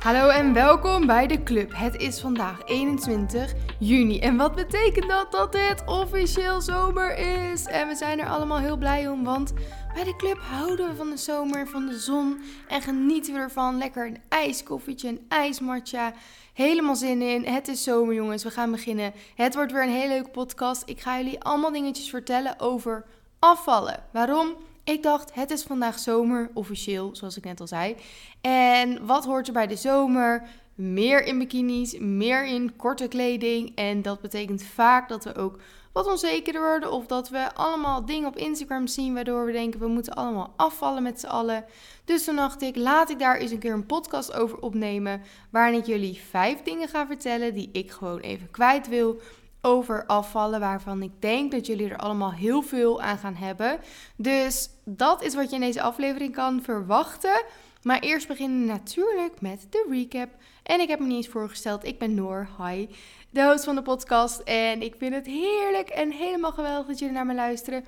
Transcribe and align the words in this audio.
Hallo 0.00 0.28
en 0.28 0.52
welkom 0.52 1.06
bij 1.06 1.26
de 1.26 1.42
club. 1.42 1.72
Het 1.74 1.96
is 1.96 2.20
vandaag 2.20 2.64
21 2.64 3.52
juni. 3.78 4.18
En 4.18 4.36
wat 4.36 4.54
betekent 4.54 5.08
dat? 5.08 5.32
Dat 5.32 5.54
het 5.54 5.82
officieel 5.86 6.60
zomer 6.60 7.16
is. 7.18 7.64
En 7.64 7.88
we 7.88 7.94
zijn 7.94 8.20
er 8.20 8.28
allemaal 8.28 8.58
heel 8.58 8.76
blij 8.76 9.08
om, 9.08 9.24
want 9.24 9.52
bij 9.94 10.04
de 10.04 10.16
club 10.16 10.38
houden 10.38 10.88
we 10.88 10.94
van 10.94 11.10
de 11.10 11.16
zomer, 11.16 11.68
van 11.68 11.86
de 11.86 11.98
zon. 11.98 12.40
En 12.68 12.82
genieten 12.82 13.34
we 13.34 13.38
ervan. 13.38 13.78
Lekker 13.78 14.06
een 14.06 14.18
ijskoffietje, 14.28 15.08
een 15.08 15.24
ijsmatcha. 15.28 16.12
Helemaal 16.52 16.96
zin 16.96 17.22
in. 17.22 17.44
Het 17.44 17.68
is 17.68 17.82
zomer, 17.82 18.14
jongens. 18.14 18.42
We 18.42 18.50
gaan 18.50 18.70
beginnen. 18.70 19.12
Het 19.34 19.54
wordt 19.54 19.72
weer 19.72 19.82
een 19.82 19.88
hele 19.88 20.12
leuke 20.14 20.30
podcast. 20.30 20.82
Ik 20.86 21.00
ga 21.00 21.16
jullie 21.16 21.42
allemaal 21.42 21.72
dingetjes 21.72 22.10
vertellen 22.10 22.60
over 22.60 23.04
afvallen. 23.38 24.04
Waarom? 24.12 24.56
Ik 24.90 25.02
dacht, 25.02 25.34
het 25.34 25.50
is 25.50 25.62
vandaag 25.62 25.98
zomer, 25.98 26.50
officieel, 26.54 27.10
zoals 27.12 27.36
ik 27.36 27.44
net 27.44 27.60
al 27.60 27.66
zei. 27.66 27.96
En 28.40 29.06
wat 29.06 29.24
hoort 29.24 29.46
er 29.46 29.52
bij 29.52 29.66
de 29.66 29.76
zomer? 29.76 30.48
Meer 30.74 31.24
in 31.24 31.38
bikinis, 31.38 31.98
meer 31.98 32.46
in 32.46 32.76
korte 32.76 33.08
kleding. 33.08 33.74
En 33.74 34.02
dat 34.02 34.20
betekent 34.20 34.62
vaak 34.62 35.08
dat 35.08 35.24
we 35.24 35.34
ook 35.34 35.58
wat 35.92 36.06
onzekerder 36.06 36.62
worden. 36.62 36.92
Of 36.92 37.06
dat 37.06 37.28
we 37.28 37.54
allemaal 37.54 38.04
dingen 38.04 38.28
op 38.28 38.36
Instagram 38.36 38.86
zien 38.86 39.14
waardoor 39.14 39.46
we 39.46 39.52
denken 39.52 39.80
we 39.80 39.86
moeten 39.86 40.14
allemaal 40.14 40.52
afvallen 40.56 41.02
met 41.02 41.20
z'n 41.20 41.26
allen. 41.26 41.64
Dus 42.04 42.24
toen 42.24 42.36
dacht 42.36 42.62
ik, 42.62 42.76
laat 42.76 43.10
ik 43.10 43.18
daar 43.18 43.36
eens 43.36 43.50
een 43.50 43.58
keer 43.58 43.72
een 43.72 43.86
podcast 43.86 44.32
over 44.32 44.58
opnemen. 44.58 45.22
Waarin 45.50 45.78
ik 45.78 45.86
jullie 45.86 46.20
vijf 46.30 46.62
dingen 46.62 46.88
ga 46.88 47.06
vertellen 47.06 47.54
die 47.54 47.68
ik 47.72 47.90
gewoon 47.90 48.20
even 48.20 48.50
kwijt 48.50 48.88
wil 48.88 49.20
over 49.62 50.06
afvallen, 50.06 50.60
waarvan 50.60 51.02
ik 51.02 51.12
denk 51.18 51.52
dat 51.52 51.66
jullie 51.66 51.90
er 51.90 51.96
allemaal 51.96 52.32
heel 52.32 52.62
veel 52.62 53.02
aan 53.02 53.18
gaan 53.18 53.34
hebben. 53.34 53.78
Dus 54.16 54.70
dat 54.84 55.22
is 55.22 55.34
wat 55.34 55.48
je 55.50 55.54
in 55.54 55.60
deze 55.60 55.82
aflevering 55.82 56.34
kan 56.34 56.62
verwachten. 56.62 57.42
Maar 57.82 58.00
eerst 58.00 58.28
beginnen 58.28 58.60
we 58.60 58.66
natuurlijk 58.66 59.40
met 59.40 59.66
de 59.70 59.86
recap. 59.90 60.28
En 60.62 60.80
ik 60.80 60.88
heb 60.88 60.98
me 60.98 61.06
niet 61.06 61.16
eens 61.16 61.28
voorgesteld, 61.28 61.84
ik 61.84 61.98
ben 61.98 62.14
Noor, 62.14 62.48
hi, 62.58 62.88
de 63.30 63.44
host 63.44 63.64
van 63.64 63.74
de 63.74 63.82
podcast. 63.82 64.40
En 64.40 64.82
ik 64.82 64.94
vind 64.98 65.14
het 65.14 65.26
heerlijk 65.26 65.88
en 65.88 66.10
helemaal 66.10 66.52
geweldig 66.52 66.86
dat 66.86 66.98
jullie 66.98 67.14
naar 67.14 67.26
me 67.26 67.34
luisteren. 67.34 67.84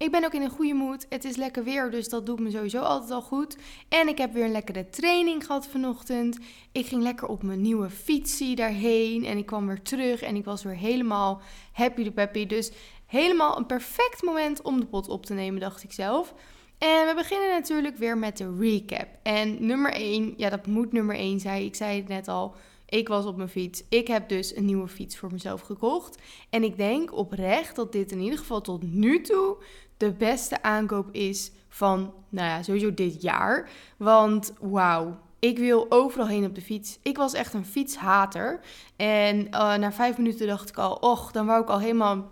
Ik 0.00 0.10
ben 0.10 0.24
ook 0.24 0.34
in 0.34 0.42
een 0.42 0.50
goede 0.50 0.74
moed. 0.74 1.06
Het 1.08 1.24
is 1.24 1.36
lekker 1.36 1.64
weer, 1.64 1.90
dus 1.90 2.08
dat 2.08 2.26
doet 2.26 2.40
me 2.40 2.50
sowieso 2.50 2.80
altijd 2.80 3.10
al 3.10 3.22
goed. 3.22 3.56
En 3.88 4.08
ik 4.08 4.18
heb 4.18 4.32
weer 4.32 4.44
een 4.44 4.50
lekkere 4.50 4.88
training 4.88 5.46
gehad 5.46 5.66
vanochtend. 5.66 6.38
Ik 6.72 6.86
ging 6.86 7.02
lekker 7.02 7.28
op 7.28 7.42
mijn 7.42 7.60
nieuwe 7.60 7.90
fietsie 7.90 8.56
daarheen. 8.56 9.24
En 9.24 9.38
ik 9.38 9.46
kwam 9.46 9.66
weer 9.66 9.82
terug 9.82 10.22
en 10.22 10.36
ik 10.36 10.44
was 10.44 10.62
weer 10.62 10.76
helemaal 10.76 11.40
happy 11.72 12.02
de 12.02 12.12
peppy. 12.12 12.46
Dus 12.46 12.72
helemaal 13.06 13.56
een 13.56 13.66
perfect 13.66 14.22
moment 14.22 14.62
om 14.62 14.80
de 14.80 14.86
pot 14.86 15.08
op 15.08 15.26
te 15.26 15.34
nemen, 15.34 15.60
dacht 15.60 15.82
ik 15.82 15.92
zelf. 15.92 16.34
En 16.78 17.06
we 17.06 17.12
beginnen 17.14 17.48
natuurlijk 17.48 17.96
weer 17.96 18.18
met 18.18 18.36
de 18.36 18.56
recap. 18.58 19.08
En 19.22 19.66
nummer 19.66 19.92
1, 19.92 20.34
ja, 20.36 20.50
dat 20.50 20.66
moet 20.66 20.92
nummer 20.92 21.16
1 21.16 21.40
zijn. 21.40 21.64
Ik 21.64 21.74
zei 21.74 21.96
het 21.96 22.08
net 22.08 22.28
al. 22.28 22.54
Ik 22.86 23.08
was 23.08 23.24
op 23.24 23.36
mijn 23.36 23.48
fiets. 23.48 23.82
Ik 23.88 24.06
heb 24.06 24.28
dus 24.28 24.56
een 24.56 24.64
nieuwe 24.64 24.88
fiets 24.88 25.16
voor 25.16 25.32
mezelf 25.32 25.60
gekocht. 25.60 26.18
En 26.50 26.62
ik 26.62 26.76
denk 26.76 27.16
oprecht 27.16 27.76
dat 27.76 27.92
dit 27.92 28.12
in 28.12 28.20
ieder 28.20 28.38
geval 28.38 28.60
tot 28.60 28.82
nu 28.82 29.20
toe 29.20 29.56
de 30.00 30.12
beste 30.12 30.62
aankoop 30.62 31.08
is 31.12 31.52
van, 31.68 32.14
nou 32.28 32.48
ja, 32.48 32.62
sowieso 32.62 32.94
dit 32.94 33.22
jaar. 33.22 33.68
Want 33.96 34.52
wauw, 34.60 35.18
ik 35.38 35.58
wil 35.58 35.86
overal 35.88 36.26
heen 36.26 36.44
op 36.44 36.54
de 36.54 36.60
fiets. 36.60 36.98
Ik 37.02 37.16
was 37.16 37.32
echt 37.32 37.54
een 37.54 37.64
fietshater. 37.64 38.60
En 38.96 39.36
uh, 39.46 39.74
na 39.74 39.92
vijf 39.92 40.16
minuten 40.16 40.46
dacht 40.46 40.68
ik 40.68 40.78
al, 40.78 40.94
och, 40.94 41.32
dan 41.32 41.46
wou 41.46 41.62
ik 41.62 41.68
al 41.68 41.80
helemaal 41.80 42.30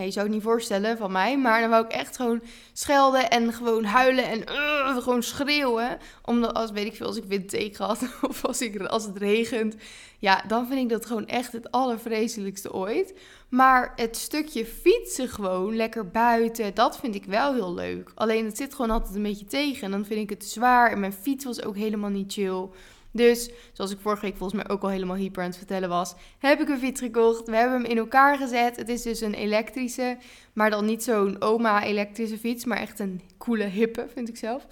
je 0.00 0.10
zou 0.10 0.26
het 0.26 0.34
niet 0.34 0.42
voorstellen 0.42 0.96
van 0.96 1.12
mij, 1.12 1.38
maar 1.38 1.60
dan 1.60 1.70
wou 1.70 1.84
ik 1.84 1.92
echt 1.92 2.16
gewoon 2.16 2.42
schelden 2.72 3.30
en 3.30 3.52
gewoon 3.52 3.84
huilen 3.84 4.24
en 4.24 4.38
uh, 4.38 4.96
gewoon 4.96 5.22
schreeuwen. 5.22 5.98
Omdat 6.24 6.54
als 6.54 6.70
weet 6.70 6.86
ik 6.86 6.94
veel, 6.94 7.06
als 7.06 7.16
ik 7.16 7.76
had 7.76 8.02
of 8.28 8.44
als, 8.44 8.60
ik, 8.60 8.82
als 8.82 9.04
het 9.04 9.16
regent. 9.16 9.76
Ja, 10.18 10.44
dan 10.46 10.66
vind 10.66 10.80
ik 10.80 10.88
dat 10.88 11.06
gewoon 11.06 11.26
echt 11.26 11.52
het 11.52 11.70
allervreselijkste 11.70 12.72
ooit. 12.72 13.14
Maar 13.48 13.92
het 13.96 14.16
stukje 14.16 14.66
fietsen 14.66 15.28
gewoon, 15.28 15.76
lekker 15.76 16.10
buiten, 16.10 16.74
dat 16.74 16.96
vind 16.96 17.14
ik 17.14 17.24
wel 17.24 17.54
heel 17.54 17.74
leuk. 17.74 18.10
Alleen 18.14 18.44
het 18.44 18.56
zit 18.56 18.74
gewoon 18.74 18.90
altijd 18.90 19.14
een 19.14 19.22
beetje 19.22 19.46
tegen 19.46 19.82
en 19.82 19.90
dan 19.90 20.04
vind 20.04 20.20
ik 20.20 20.30
het 20.30 20.44
zwaar. 20.44 20.90
En 20.90 21.00
mijn 21.00 21.12
fiets 21.12 21.44
was 21.44 21.64
ook 21.64 21.76
helemaal 21.76 22.10
niet 22.10 22.32
chill. 22.32 22.68
Dus, 23.12 23.50
zoals 23.72 23.90
ik 23.90 23.98
vorige 24.00 24.24
week 24.24 24.36
volgens 24.36 24.62
mij 24.62 24.74
ook 24.74 24.82
al 24.82 24.88
helemaal 24.88 25.16
hyper 25.16 25.42
aan 25.42 25.48
het 25.48 25.56
vertellen 25.56 25.88
was, 25.88 26.14
heb 26.38 26.60
ik 26.60 26.68
een 26.68 26.78
fiets 26.78 27.00
gekocht. 27.00 27.48
We 27.48 27.56
hebben 27.56 27.80
hem 27.80 27.90
in 27.90 27.98
elkaar 27.98 28.36
gezet. 28.36 28.76
Het 28.76 28.88
is 28.88 29.02
dus 29.02 29.20
een 29.20 29.34
elektrische, 29.34 30.16
maar 30.52 30.70
dan 30.70 30.84
niet 30.84 31.02
zo'n 31.02 31.42
oma-elektrische 31.42 32.38
fiets, 32.38 32.64
maar 32.64 32.78
echt 32.78 32.98
een 32.98 33.20
coole, 33.38 33.64
hippe, 33.64 34.06
vind 34.12 34.28
ik 34.28 34.36
zelf. 34.36 34.66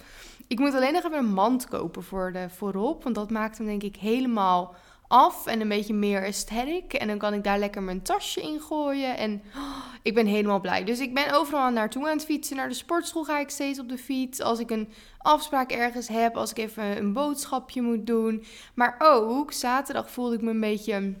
Ik 0.47 0.59
moet 0.59 0.73
alleen 0.73 0.93
nog 0.93 1.05
even 1.05 1.17
een 1.17 1.33
mand 1.33 1.67
kopen 1.67 2.03
voor 2.03 2.31
de 2.31 2.49
voorop, 2.49 3.03
want 3.03 3.15
dat 3.15 3.31
maakt 3.31 3.57
hem 3.57 3.67
denk 3.67 3.83
ik 3.83 3.95
helemaal 3.95 4.75
af 5.11 5.45
en 5.45 5.61
een 5.61 5.67
beetje 5.67 5.93
meer 5.93 6.21
aesthetic. 6.21 6.93
En 6.93 7.07
dan 7.07 7.17
kan 7.17 7.33
ik 7.33 7.43
daar 7.43 7.59
lekker 7.59 7.83
mijn 7.83 8.01
tasje 8.01 8.41
in 8.41 8.59
gooien. 8.59 9.17
En 9.17 9.41
oh, 9.55 9.85
ik 10.01 10.13
ben 10.13 10.25
helemaal 10.25 10.59
blij. 10.59 10.83
Dus 10.83 10.99
ik 10.99 11.13
ben 11.13 11.33
overal 11.33 11.71
naartoe 11.71 12.05
aan 12.05 12.17
het 12.17 12.25
fietsen. 12.25 12.55
Naar 12.55 12.67
de 12.67 12.73
sportschool 12.73 13.23
ga 13.23 13.39
ik 13.39 13.49
steeds 13.49 13.79
op 13.79 13.89
de 13.89 13.97
fiets. 13.97 14.41
Als 14.41 14.59
ik 14.59 14.69
een 14.69 14.89
afspraak 15.17 15.71
ergens 15.71 16.07
heb. 16.07 16.35
Als 16.35 16.51
ik 16.51 16.57
even 16.57 16.97
een 16.97 17.13
boodschapje 17.13 17.81
moet 17.81 18.07
doen. 18.07 18.43
Maar 18.73 18.95
ook 18.99 19.51
zaterdag 19.51 20.11
voelde 20.11 20.35
ik 20.35 20.41
me 20.41 20.49
een 20.49 20.59
beetje. 20.59 21.13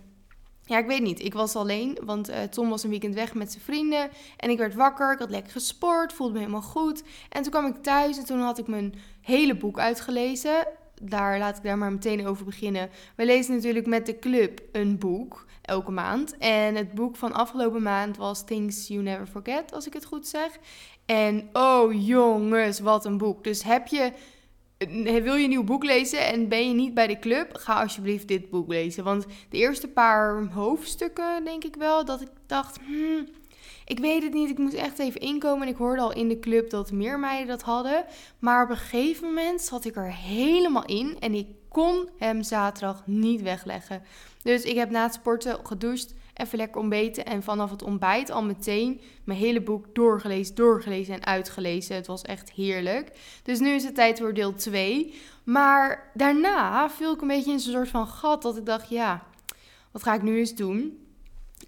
Ja, 0.65 0.77
ik 0.77 0.87
weet 0.87 1.01
niet. 1.01 1.23
Ik 1.23 1.33
was 1.33 1.55
alleen, 1.55 1.97
want 2.03 2.29
uh, 2.29 2.41
Tom 2.41 2.69
was 2.69 2.83
een 2.83 2.89
weekend 2.89 3.15
weg 3.15 3.33
met 3.33 3.51
zijn 3.51 3.63
vrienden. 3.63 4.09
En 4.37 4.49
ik 4.49 4.57
werd 4.57 4.75
wakker, 4.75 5.13
ik 5.13 5.19
had 5.19 5.29
lekker 5.29 5.51
gesport, 5.51 6.13
voelde 6.13 6.33
me 6.33 6.39
helemaal 6.39 6.61
goed. 6.61 7.03
En 7.29 7.41
toen 7.41 7.51
kwam 7.51 7.65
ik 7.65 7.83
thuis 7.83 8.17
en 8.17 8.25
toen 8.25 8.39
had 8.39 8.57
ik 8.57 8.67
mijn 8.67 8.93
hele 9.21 9.55
boek 9.55 9.79
uitgelezen 9.79 10.67
daar 11.01 11.39
laat 11.39 11.57
ik 11.57 11.63
daar 11.63 11.77
maar 11.77 11.91
meteen 11.91 12.27
over 12.27 12.45
beginnen. 12.45 12.89
We 13.15 13.25
lezen 13.25 13.55
natuurlijk 13.55 13.85
met 13.85 14.05
de 14.05 14.19
club 14.19 14.61
een 14.71 14.97
boek 14.97 15.45
elke 15.61 15.91
maand. 15.91 16.37
En 16.37 16.75
het 16.75 16.93
boek 16.93 17.15
van 17.15 17.33
afgelopen 17.33 17.81
maand 17.81 18.17
was 18.17 18.45
Things 18.45 18.87
You 18.87 19.01
Never 19.01 19.27
Forget, 19.27 19.73
als 19.73 19.87
ik 19.87 19.93
het 19.93 20.05
goed 20.05 20.27
zeg. 20.27 20.57
En 21.05 21.49
oh 21.53 22.05
jongens, 22.07 22.79
wat 22.79 23.05
een 23.05 23.17
boek. 23.17 23.43
Dus 23.43 23.63
heb 23.63 23.87
je, 23.87 24.11
wil 25.23 25.35
je 25.35 25.43
een 25.43 25.49
nieuw 25.49 25.63
boek 25.63 25.83
lezen 25.83 26.27
en 26.27 26.47
ben 26.47 26.67
je 26.67 26.73
niet 26.73 26.93
bij 26.93 27.07
de 27.07 27.19
club, 27.19 27.55
ga 27.57 27.81
alsjeblieft 27.81 28.27
dit 28.27 28.49
boek 28.49 28.67
lezen. 28.67 29.03
Want 29.03 29.25
de 29.49 29.57
eerste 29.57 29.87
paar 29.87 30.45
hoofdstukken, 30.45 31.43
denk 31.43 31.63
ik 31.63 31.75
wel, 31.75 32.05
dat 32.05 32.21
ik 32.21 32.29
dacht, 32.45 32.79
hmm, 32.85 33.27
ik 33.91 33.99
weet 33.99 34.23
het 34.23 34.33
niet, 34.33 34.49
ik 34.49 34.57
moest 34.57 34.73
echt 34.73 34.99
even 34.99 35.21
inkomen. 35.21 35.67
En 35.67 35.73
ik 35.73 35.77
hoorde 35.77 36.01
al 36.01 36.13
in 36.13 36.27
de 36.27 36.39
club 36.39 36.69
dat 36.69 36.91
meer 36.91 37.19
meiden 37.19 37.47
dat 37.47 37.61
hadden. 37.61 38.05
Maar 38.39 38.63
op 38.63 38.69
een 38.69 38.77
gegeven 38.77 39.27
moment 39.27 39.61
zat 39.61 39.85
ik 39.85 39.95
er 39.95 40.13
helemaal 40.13 40.85
in 40.85 41.17
en 41.19 41.33
ik 41.33 41.47
kon 41.67 42.09
hem 42.17 42.43
zaterdag 42.43 43.03
niet 43.05 43.41
wegleggen. 43.41 44.03
Dus 44.43 44.63
ik 44.63 44.75
heb 44.75 44.89
na 44.89 45.03
het 45.03 45.13
sporten 45.13 45.59
gedoucht, 45.63 46.13
even 46.33 46.57
lekker 46.57 46.81
ontbeten. 46.81 47.25
En 47.25 47.43
vanaf 47.43 47.69
het 47.71 47.83
ontbijt 47.83 48.29
al 48.29 48.43
meteen 48.43 49.01
mijn 49.23 49.39
hele 49.39 49.61
boek 49.61 49.95
doorgelezen, 49.95 50.55
doorgelezen 50.55 51.13
en 51.13 51.25
uitgelezen. 51.25 51.95
Het 51.95 52.07
was 52.07 52.21
echt 52.21 52.51
heerlijk. 52.51 53.11
Dus 53.43 53.59
nu 53.59 53.69
is 53.69 53.83
het 53.83 53.95
tijd 53.95 54.19
voor 54.19 54.33
deel 54.33 54.53
2. 54.53 55.13
Maar 55.43 56.11
daarna 56.13 56.89
viel 56.89 57.13
ik 57.13 57.21
een 57.21 57.27
beetje 57.27 57.51
in 57.51 57.59
zo'n 57.59 57.73
soort 57.73 57.89
van 57.89 58.07
gat 58.07 58.41
dat 58.41 58.57
ik 58.57 58.65
dacht, 58.65 58.89
ja, 58.89 59.23
wat 59.91 60.03
ga 60.03 60.13
ik 60.13 60.21
nu 60.21 60.37
eens 60.37 60.55
doen? 60.55 60.99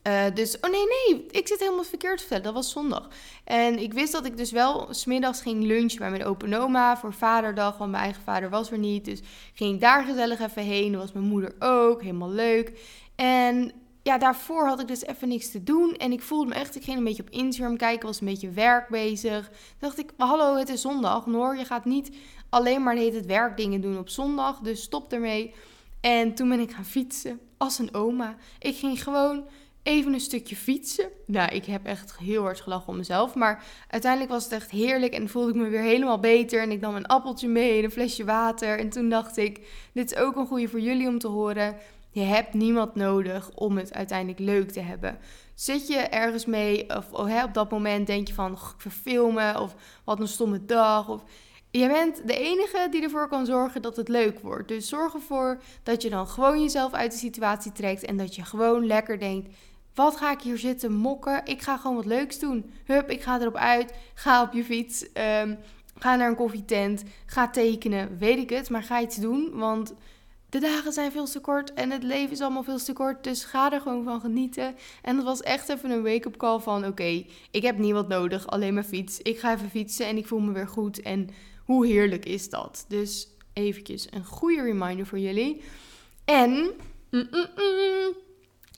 Uh, 0.07 0.23
dus, 0.33 0.59
oh 0.59 0.71
nee, 0.71 0.85
nee, 0.85 1.25
ik 1.29 1.47
zit 1.47 1.59
helemaal 1.59 1.83
verkeerd 1.83 2.17
te 2.17 2.19
vertellen. 2.19 2.43
Dat 2.43 2.53
was 2.53 2.71
zondag. 2.71 3.07
En 3.43 3.79
ik 3.79 3.93
wist 3.93 4.11
dat 4.11 4.25
ik 4.25 4.37
dus 4.37 4.51
wel 4.51 4.87
smiddags 4.89 5.41
ging 5.41 5.63
lunchen 5.63 5.99
bij 5.99 6.09
mijn 6.09 6.25
open 6.25 6.53
oma 6.53 6.97
voor 6.97 7.13
vaderdag. 7.13 7.77
Want 7.77 7.91
mijn 7.91 8.03
eigen 8.03 8.23
vader 8.23 8.49
was 8.49 8.71
er 8.71 8.77
niet. 8.77 9.05
Dus 9.05 9.21
ging 9.53 9.73
ik 9.73 9.81
daar 9.81 10.03
gezellig 10.03 10.39
even 10.39 10.63
heen. 10.63 10.91
Dat 10.91 11.01
was 11.01 11.11
mijn 11.11 11.25
moeder 11.25 11.55
ook. 11.59 12.01
Helemaal 12.01 12.31
leuk. 12.31 12.79
En 13.15 13.71
ja, 14.01 14.17
daarvoor 14.17 14.67
had 14.67 14.79
ik 14.79 14.87
dus 14.87 15.05
even 15.05 15.27
niks 15.27 15.51
te 15.51 15.63
doen. 15.63 15.95
En 15.95 16.11
ik 16.11 16.21
voelde 16.21 16.49
me 16.49 16.55
echt, 16.55 16.75
ik 16.75 16.83
ging 16.83 16.97
een 16.97 17.03
beetje 17.03 17.23
op 17.23 17.29
Instagram 17.29 17.77
kijken. 17.77 18.07
Was 18.07 18.21
een 18.21 18.27
beetje 18.27 18.49
werk 18.49 18.89
bezig. 18.89 19.47
Toen 19.47 19.57
dacht 19.79 19.99
ik, 19.99 20.11
hallo, 20.17 20.55
het 20.55 20.69
is 20.69 20.81
zondag. 20.81 21.25
Noor, 21.25 21.57
je 21.57 21.65
gaat 21.65 21.85
niet 21.85 22.11
alleen 22.49 22.83
maar 22.83 22.95
het 22.95 23.25
werkdingen 23.25 23.81
doen 23.81 23.97
op 23.97 24.09
zondag. 24.09 24.59
Dus 24.59 24.81
stop 24.81 25.13
ermee. 25.13 25.53
En 26.01 26.33
toen 26.33 26.49
ben 26.49 26.59
ik 26.59 26.71
gaan 26.71 26.85
fietsen 26.85 27.39
als 27.57 27.79
een 27.79 27.93
oma. 27.93 28.35
Ik 28.59 28.75
ging 28.75 29.03
gewoon 29.03 29.43
even 29.83 30.13
een 30.13 30.19
stukje 30.19 30.55
fietsen. 30.55 31.09
Nou, 31.25 31.49
ik 31.49 31.65
heb 31.65 31.85
echt 31.85 32.17
heel 32.17 32.43
hard 32.43 32.61
gelachen 32.61 32.87
om 32.87 32.97
mezelf. 32.97 33.35
Maar 33.35 33.63
uiteindelijk 33.87 34.31
was 34.31 34.43
het 34.43 34.53
echt 34.53 34.71
heerlijk 34.71 35.13
en 35.13 35.29
voelde 35.29 35.49
ik 35.49 35.55
me 35.55 35.69
weer 35.69 35.81
helemaal 35.81 36.19
beter. 36.19 36.61
En 36.61 36.71
ik 36.71 36.79
nam 36.79 36.95
een 36.95 37.05
appeltje 37.05 37.47
mee 37.47 37.77
en 37.77 37.83
een 37.83 37.91
flesje 37.91 38.25
water. 38.25 38.79
En 38.79 38.89
toen 38.89 39.09
dacht 39.09 39.37
ik, 39.37 39.67
dit 39.93 40.11
is 40.11 40.17
ook 40.17 40.35
een 40.35 40.47
goede 40.47 40.67
voor 40.67 40.79
jullie 40.79 41.07
om 41.07 41.19
te 41.19 41.27
horen. 41.27 41.75
Je 42.09 42.21
hebt 42.21 42.53
niemand 42.53 42.95
nodig 42.95 43.51
om 43.55 43.77
het 43.77 43.93
uiteindelijk 43.93 44.39
leuk 44.39 44.71
te 44.71 44.79
hebben. 44.79 45.17
Zit 45.55 45.87
je 45.87 45.97
ergens 45.97 46.45
mee 46.45 46.89
of 46.89 47.11
oh, 47.11 47.43
op 47.43 47.53
dat 47.53 47.71
moment 47.71 48.07
denk 48.07 48.27
je 48.27 48.33
van, 48.33 48.57
ik 49.05 49.59
of 49.59 49.75
wat 50.03 50.19
een 50.19 50.27
stomme 50.27 50.65
dag 50.65 51.09
of... 51.09 51.23
Je 51.71 51.87
bent 51.87 52.27
de 52.27 52.37
enige 52.37 52.87
die 52.91 53.03
ervoor 53.03 53.27
kan 53.27 53.45
zorgen 53.45 53.81
dat 53.81 53.95
het 53.95 54.07
leuk 54.07 54.39
wordt. 54.39 54.67
Dus 54.67 54.89
zorg 54.89 55.13
ervoor 55.13 55.61
dat 55.83 56.01
je 56.01 56.09
dan 56.09 56.27
gewoon 56.27 56.61
jezelf 56.61 56.93
uit 56.93 57.11
de 57.11 57.17
situatie 57.17 57.71
trekt 57.71 58.05
en 58.05 58.17
dat 58.17 58.35
je 58.35 58.43
gewoon 58.43 58.85
lekker 58.85 59.19
denkt: 59.19 59.55
wat 59.93 60.15
ga 60.17 60.31
ik 60.31 60.41
hier 60.41 60.57
zitten 60.57 60.93
mokken? 60.93 61.41
Ik 61.45 61.61
ga 61.61 61.77
gewoon 61.77 61.95
wat 61.95 62.05
leuks 62.05 62.39
doen. 62.39 62.71
Hup, 62.85 63.09
ik 63.09 63.21
ga 63.21 63.39
erop 63.41 63.55
uit. 63.55 63.93
Ga 64.13 64.41
op 64.41 64.53
je 64.53 64.63
fiets. 64.63 65.01
Um, 65.01 65.57
ga 65.99 66.15
naar 66.15 66.29
een 66.29 66.35
koffietent. 66.35 67.03
Ga 67.25 67.49
tekenen. 67.49 68.17
Weet 68.17 68.37
ik 68.37 68.49
het. 68.49 68.69
Maar 68.69 68.83
ga 68.83 69.01
iets 69.01 69.15
doen. 69.15 69.49
Want 69.53 69.93
de 70.53 70.59
dagen 70.59 70.93
zijn 70.93 71.11
veel 71.11 71.25
te 71.25 71.39
kort 71.39 71.73
en 71.73 71.91
het 71.91 72.03
leven 72.03 72.31
is 72.31 72.41
allemaal 72.41 72.63
veel 72.63 72.77
te 72.77 72.93
kort. 72.93 73.23
Dus 73.23 73.43
ga 73.43 73.71
er 73.71 73.81
gewoon 73.81 74.03
van 74.03 74.19
genieten. 74.19 74.75
En 75.01 75.15
dat 75.15 75.25
was 75.25 75.41
echt 75.41 75.69
even 75.69 75.91
een 75.91 76.03
wake-up 76.03 76.37
call 76.37 76.59
van: 76.59 76.85
oké, 76.85 77.25
ik 77.51 77.61
heb 77.61 77.77
niemand 77.77 78.07
nodig, 78.07 78.47
alleen 78.47 78.73
mijn 78.73 78.85
fiets. 78.85 79.19
Ik 79.21 79.39
ga 79.39 79.53
even 79.53 79.69
fietsen 79.69 80.05
en 80.05 80.17
ik 80.17 80.27
voel 80.27 80.39
me 80.39 80.51
weer 80.51 80.67
goed. 80.67 81.01
En 81.01 81.29
hoe 81.65 81.85
heerlijk 81.85 82.25
is 82.25 82.49
dat? 82.49 82.85
Dus 82.87 83.27
eventjes 83.53 84.07
een 84.09 84.25
goede 84.25 84.61
reminder 84.61 85.05
voor 85.05 85.19
jullie. 85.19 85.61
En 86.25 86.51
mm, 86.51 87.27
mm, 87.31 87.47
mm, 87.55 88.13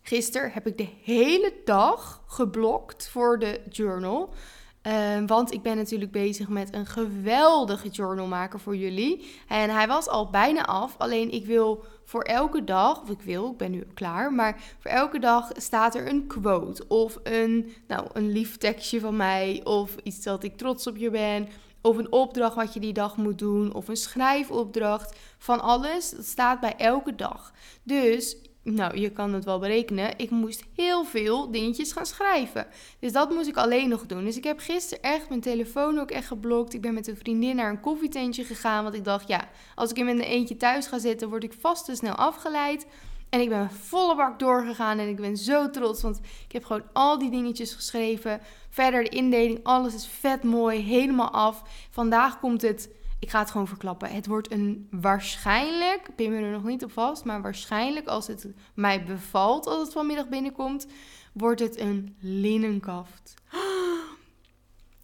gisteren 0.07 0.51
heb 0.51 0.67
ik 0.67 0.77
de 0.77 0.89
hele 1.03 1.53
dag 1.65 2.23
geblokt 2.27 3.09
voor 3.09 3.39
de 3.39 3.61
journal. 3.69 4.33
Ehm, 4.81 5.25
want 5.25 5.53
ik 5.53 5.61
ben 5.61 5.75
natuurlijk 5.75 6.11
bezig 6.11 6.47
met 6.49 6.73
een 6.73 6.85
geweldige 6.85 7.89
journal 7.89 8.27
maken 8.27 8.59
voor 8.59 8.75
jullie. 8.75 9.25
En 9.47 9.69
hij 9.69 9.87
was 9.87 10.07
al 10.07 10.29
bijna 10.29 10.65
af. 10.65 10.95
Alleen 10.97 11.31
ik 11.31 11.45
wil 11.45 11.83
voor 12.03 12.21
elke 12.21 12.63
dag, 12.63 13.01
of 13.01 13.09
ik 13.09 13.21
wil, 13.21 13.51
ik 13.51 13.57
ben 13.57 13.71
nu 13.71 13.87
klaar. 13.93 14.33
Maar 14.33 14.75
voor 14.79 14.91
elke 14.91 15.19
dag 15.19 15.51
staat 15.55 15.95
er 15.95 16.07
een 16.07 16.27
quote. 16.27 16.87
Of 16.87 17.19
een, 17.23 17.73
nou, 17.87 18.07
een 18.13 18.31
lief 18.31 18.57
tekstje 18.57 18.99
van 18.99 19.15
mij. 19.15 19.61
Of 19.63 19.95
iets 20.03 20.23
dat 20.23 20.43
ik 20.43 20.57
trots 20.57 20.87
op 20.87 20.97
je 20.97 21.09
ben. 21.09 21.47
Of 21.81 21.97
een 21.97 22.11
opdracht 22.11 22.55
wat 22.55 22.73
je 22.73 22.79
die 22.79 22.93
dag 22.93 23.17
moet 23.17 23.39
doen. 23.39 23.73
Of 23.73 23.87
een 23.87 23.97
schrijfopdracht. 23.97 25.17
Van 25.37 25.61
alles. 25.61 26.09
Dat 26.09 26.25
staat 26.25 26.59
bij 26.59 26.75
elke 26.77 27.15
dag. 27.15 27.53
Dus 27.83 28.37
nou, 28.73 28.97
je 28.97 29.09
kan 29.09 29.33
het 29.33 29.45
wel 29.45 29.59
berekenen. 29.59 30.13
Ik 30.17 30.29
moest 30.29 30.63
heel 30.75 31.03
veel 31.03 31.51
dingetjes 31.51 31.91
gaan 31.91 32.05
schrijven. 32.05 32.67
Dus 32.99 33.11
dat 33.11 33.29
moest 33.29 33.47
ik 33.47 33.57
alleen 33.57 33.89
nog 33.89 34.05
doen. 34.05 34.23
Dus 34.23 34.37
ik 34.37 34.43
heb 34.43 34.59
gisteren 34.59 35.03
echt 35.03 35.29
mijn 35.29 35.41
telefoon 35.41 35.99
ook 35.99 36.11
echt 36.11 36.27
geblokt. 36.27 36.73
Ik 36.73 36.81
ben 36.81 36.93
met 36.93 37.07
een 37.07 37.17
vriendin 37.17 37.55
naar 37.55 37.69
een 37.69 37.79
koffietentje 37.79 38.43
gegaan. 38.43 38.83
Want 38.83 38.95
ik 38.95 39.03
dacht, 39.03 39.27
ja, 39.27 39.49
als 39.75 39.89
ik 39.89 39.97
in 39.97 40.05
mijn 40.05 40.19
eentje 40.19 40.57
thuis 40.57 40.87
ga 40.87 40.99
zitten, 40.99 41.29
word 41.29 41.43
ik 41.43 41.53
vast 41.59 41.85
te 41.85 41.95
snel 41.95 42.13
afgeleid. 42.13 42.85
En 43.29 43.41
ik 43.41 43.49
ben 43.49 43.71
volle 43.71 44.15
bak 44.15 44.39
doorgegaan 44.39 44.99
en 44.99 45.07
ik 45.07 45.15
ben 45.15 45.37
zo 45.37 45.69
trots, 45.69 46.01
want 46.01 46.19
ik 46.47 46.51
heb 46.51 46.65
gewoon 46.65 46.83
al 46.93 47.19
die 47.19 47.29
dingetjes 47.29 47.73
geschreven. 47.73 48.41
Verder 48.69 49.03
de 49.03 49.09
indeling, 49.09 49.59
alles 49.63 49.93
is 49.93 50.07
vet 50.07 50.43
mooi, 50.43 50.79
helemaal 50.79 51.31
af. 51.31 51.61
Vandaag 51.89 52.39
komt 52.39 52.61
het 52.61 52.89
ik 53.25 53.31
ga 53.31 53.39
het 53.39 53.51
gewoon 53.51 53.67
verklappen. 53.67 54.09
Het 54.09 54.27
wordt 54.27 54.51
een 54.51 54.87
waarschijnlijk, 54.91 56.09
ben 56.15 56.31
me 56.31 56.37
er 56.37 56.51
nog 56.51 56.63
niet 56.63 56.83
op 56.83 56.91
vast, 56.91 57.23
maar 57.23 57.41
waarschijnlijk 57.41 58.07
als 58.07 58.27
het 58.27 58.47
mij 58.73 59.03
bevalt 59.03 59.67
als 59.67 59.79
het 59.79 59.93
vanmiddag 59.93 60.27
binnenkomt, 60.29 60.87
wordt 61.33 61.59
het 61.59 61.79
een 61.79 62.15
linnenkaft. 62.19 63.33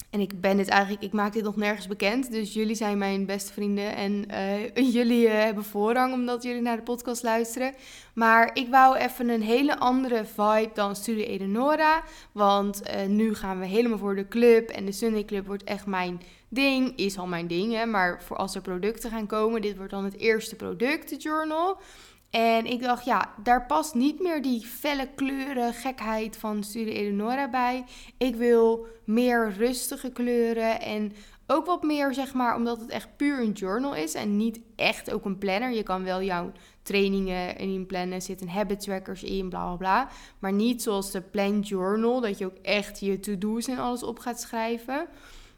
En 0.10 0.20
ik 0.20 0.42
ben 0.42 0.58
dit 0.58 0.68
eigenlijk, 0.68 1.04
ik 1.04 1.12
maak 1.12 1.34
dit 1.34 1.44
nog 1.44 1.56
nergens 1.56 1.88
bekend. 1.88 2.32
Dus 2.32 2.54
jullie 2.54 2.76
zijn 2.76 2.98
mijn 2.98 3.26
beste 3.26 3.54
vrienden. 3.54 3.96
En 3.96 4.26
uh, 4.32 4.88
jullie 4.98 5.26
uh, 5.26 5.34
hebben 5.34 5.64
voorrang 5.64 6.14
omdat 6.14 6.44
jullie 6.44 6.62
naar 6.62 6.76
de 6.76 6.84
podcast 6.84 7.24
luisteren. 7.24 7.74
Maar 8.14 8.50
ik 8.54 8.68
wou 8.70 8.98
even 8.98 9.30
een 9.30 9.42
hele 9.42 9.80
andere 9.80 10.26
vibe 10.26 10.70
dan 10.74 10.96
Studio 10.96 11.24
Edenora. 11.24 12.04
Want 12.32 12.82
uh, 12.82 13.06
nu 13.08 13.34
gaan 13.36 13.60
we 13.60 13.66
helemaal 13.66 13.98
voor 13.98 14.16
de 14.16 14.28
club. 14.28 14.70
En 14.70 14.86
de 14.86 14.92
Sunday 14.92 15.26
Club 15.26 15.46
wordt 15.46 15.64
echt 15.64 15.86
mijn 15.86 16.22
ding. 16.52 16.98
Is 16.98 17.18
al 17.18 17.28
mijn 17.28 17.48
ding, 17.48 17.74
hè. 17.74 17.86
Maar 17.86 18.24
voor 18.24 18.38
als 18.38 18.56
er 18.56 18.62
producten 18.62 19.12
gaan 19.12 19.28
komen, 19.28 19.62
dit 19.62 19.76
wordt 19.78 19.92
dan 19.92 20.04
het 20.04 20.18
eerste 20.18 20.56
product, 20.56 21.10
de 21.10 21.18
journal. 21.18 21.82
En 22.30 22.66
ik 22.66 22.82
dacht, 22.82 23.06
ja, 23.06 23.34
daar 23.44 23.66
past 23.66 23.94
niet 23.94 24.20
meer 24.20 24.42
die 24.42 24.66
felle 24.66 25.08
kleuren 25.16 25.74
gekheid 25.74 26.38
van 26.38 26.64
Studio 26.64 26.94
Eleonora 26.94 27.50
bij. 27.50 27.84
Ik 28.18 28.36
wil 28.36 28.88
meer 29.04 29.54
rustige 29.58 30.12
kleuren 30.12 30.82
en 30.82 31.14
ook 31.48 31.66
wat 31.66 31.84
meer, 31.84 32.14
zeg 32.14 32.34
maar, 32.34 32.56
omdat 32.56 32.80
het 32.80 32.90
echt 32.90 33.18
puur 33.18 33.40
een 33.40 33.52
journal 33.52 33.96
is 33.96 34.14
en 34.14 34.38
niet 34.38 34.60
echt 34.76 35.12
ook 35.12 35.26
een 35.26 35.38
planner. 35.38 35.72
Je 35.72 35.84
kan 35.84 36.04
wel 36.04 36.22
jouw 36.22 36.52
trainingen 36.82 37.58
in 37.58 37.86
plannen, 37.86 38.22
zitten 38.22 38.48
habit 38.48 38.80
trackers 38.80 39.24
in, 39.24 39.50
bla 39.50 39.66
bla 39.66 39.76
bla. 39.76 40.10
Maar 40.40 40.54
niet 40.54 40.82
zoals 40.82 41.12
de 41.12 41.22
plan 41.22 41.60
journal, 41.60 42.22
dat 42.22 42.38
je 42.38 42.46
ook 42.46 42.58
echt 42.62 43.00
je 43.00 43.20
to-do's 43.20 43.68
en 43.68 43.78
alles 43.78 44.04
op 44.04 44.20
gaat 44.20 44.42
schrijven. 44.42 45.08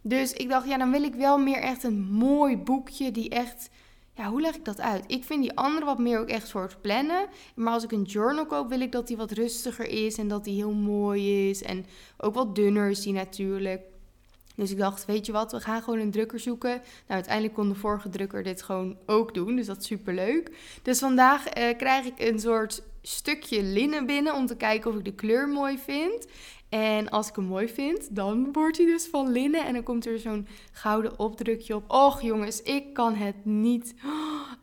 Dus 0.04 0.34
ik 0.34 0.50
dacht, 0.50 0.68
ja, 0.68 0.78
dan 0.78 0.92
wil 0.92 1.04
ik 1.04 1.16
wel 1.16 1.38
meer 1.38 1.60
echt 1.60 1.84
een 1.84 2.02
mooi 2.12 2.58
boekje 2.58 3.12
die 3.12 3.30
echt 3.30 3.70
ja, 4.16 4.30
hoe 4.30 4.42
leg 4.42 4.56
ik 4.56 4.66
dat 4.66 4.82
uit? 4.82 5.04
Ik 5.08 5.24
vind 5.24 5.42
die 5.42 5.58
andere 5.58 5.86
wat 5.86 6.00
meer 6.00 6.20
ook 6.20 6.30
echt 6.30 6.48
soort 6.48 6.82
plannen. 6.82 7.28
Maar 7.56 7.74
als 7.74 7.84
ik 7.84 7.92
een 7.92 8.04
journal 8.04 8.46
koop, 8.46 8.70
wil 8.70 8.82
ik 8.82 8.92
dat 8.92 9.08
die 9.08 9.18
wat 9.18 9.32
rustiger 9.32 9.88
is 9.88 10.18
en 10.18 10.28
dat 10.28 10.44
die 10.44 10.56
heel 10.56 10.74
mooi 10.74 11.50
is. 11.50 11.64
En 11.64 11.86
ook 12.18 12.34
wat 12.34 12.56
dunner 12.56 12.90
is 12.90 13.02
die 13.02 13.14
natuurlijk. 13.14 13.82
Dus 14.56 14.72
ik 14.72 14.78
dacht, 14.78 15.06
weet 15.06 15.26
je 15.26 15.32
wat, 15.32 15.52
we 15.52 15.60
gaan 15.60 15.82
gewoon 15.82 16.00
een 16.00 16.12
drukker 16.12 16.40
zoeken. 16.40 16.70
Nou, 16.70 16.82
uiteindelijk 17.08 17.54
kon 17.54 17.70
de 17.70 17.76
vorige 17.76 18.10
drukker 18.10 18.44
dit 18.44 18.62
gewoon 18.62 18.98
ook 19.06 19.34
doen, 19.34 19.56
dus 19.56 19.66
dat 19.66 19.78
is 19.78 19.86
super 19.86 20.14
leuk. 20.14 20.52
Dus 20.82 21.00
vandaag 21.00 21.48
eh, 21.48 21.78
krijg 21.78 22.06
ik 22.06 22.20
een 22.20 22.40
soort 22.40 22.84
stukje 23.02 23.64
linnen 23.64 24.06
binnen 24.06 24.34
om 24.34 24.46
te 24.46 24.56
kijken 24.56 24.92
of 24.92 24.98
ik 24.98 25.06
de 25.06 25.14
kleur 25.14 25.48
mooi 25.48 25.78
vind. 25.78 26.28
En 26.74 27.10
als 27.10 27.30
ik 27.30 27.36
hem 27.36 27.46
mooi 27.46 27.68
vind, 27.68 28.16
dan 28.16 28.52
wordt 28.52 28.78
hij 28.78 28.86
dus 28.86 29.08
van 29.08 29.32
linnen. 29.32 29.66
En 29.66 29.74
dan 29.74 29.84
komt 29.84 30.06
er 30.06 30.20
zo'n 30.20 30.48
gouden 30.72 31.20
opdrukje 31.20 31.76
op. 31.76 31.84
Och 31.92 32.22
jongens, 32.22 32.62
ik 32.62 32.94
kan 32.94 33.16
het 33.16 33.46
niet 33.46 33.96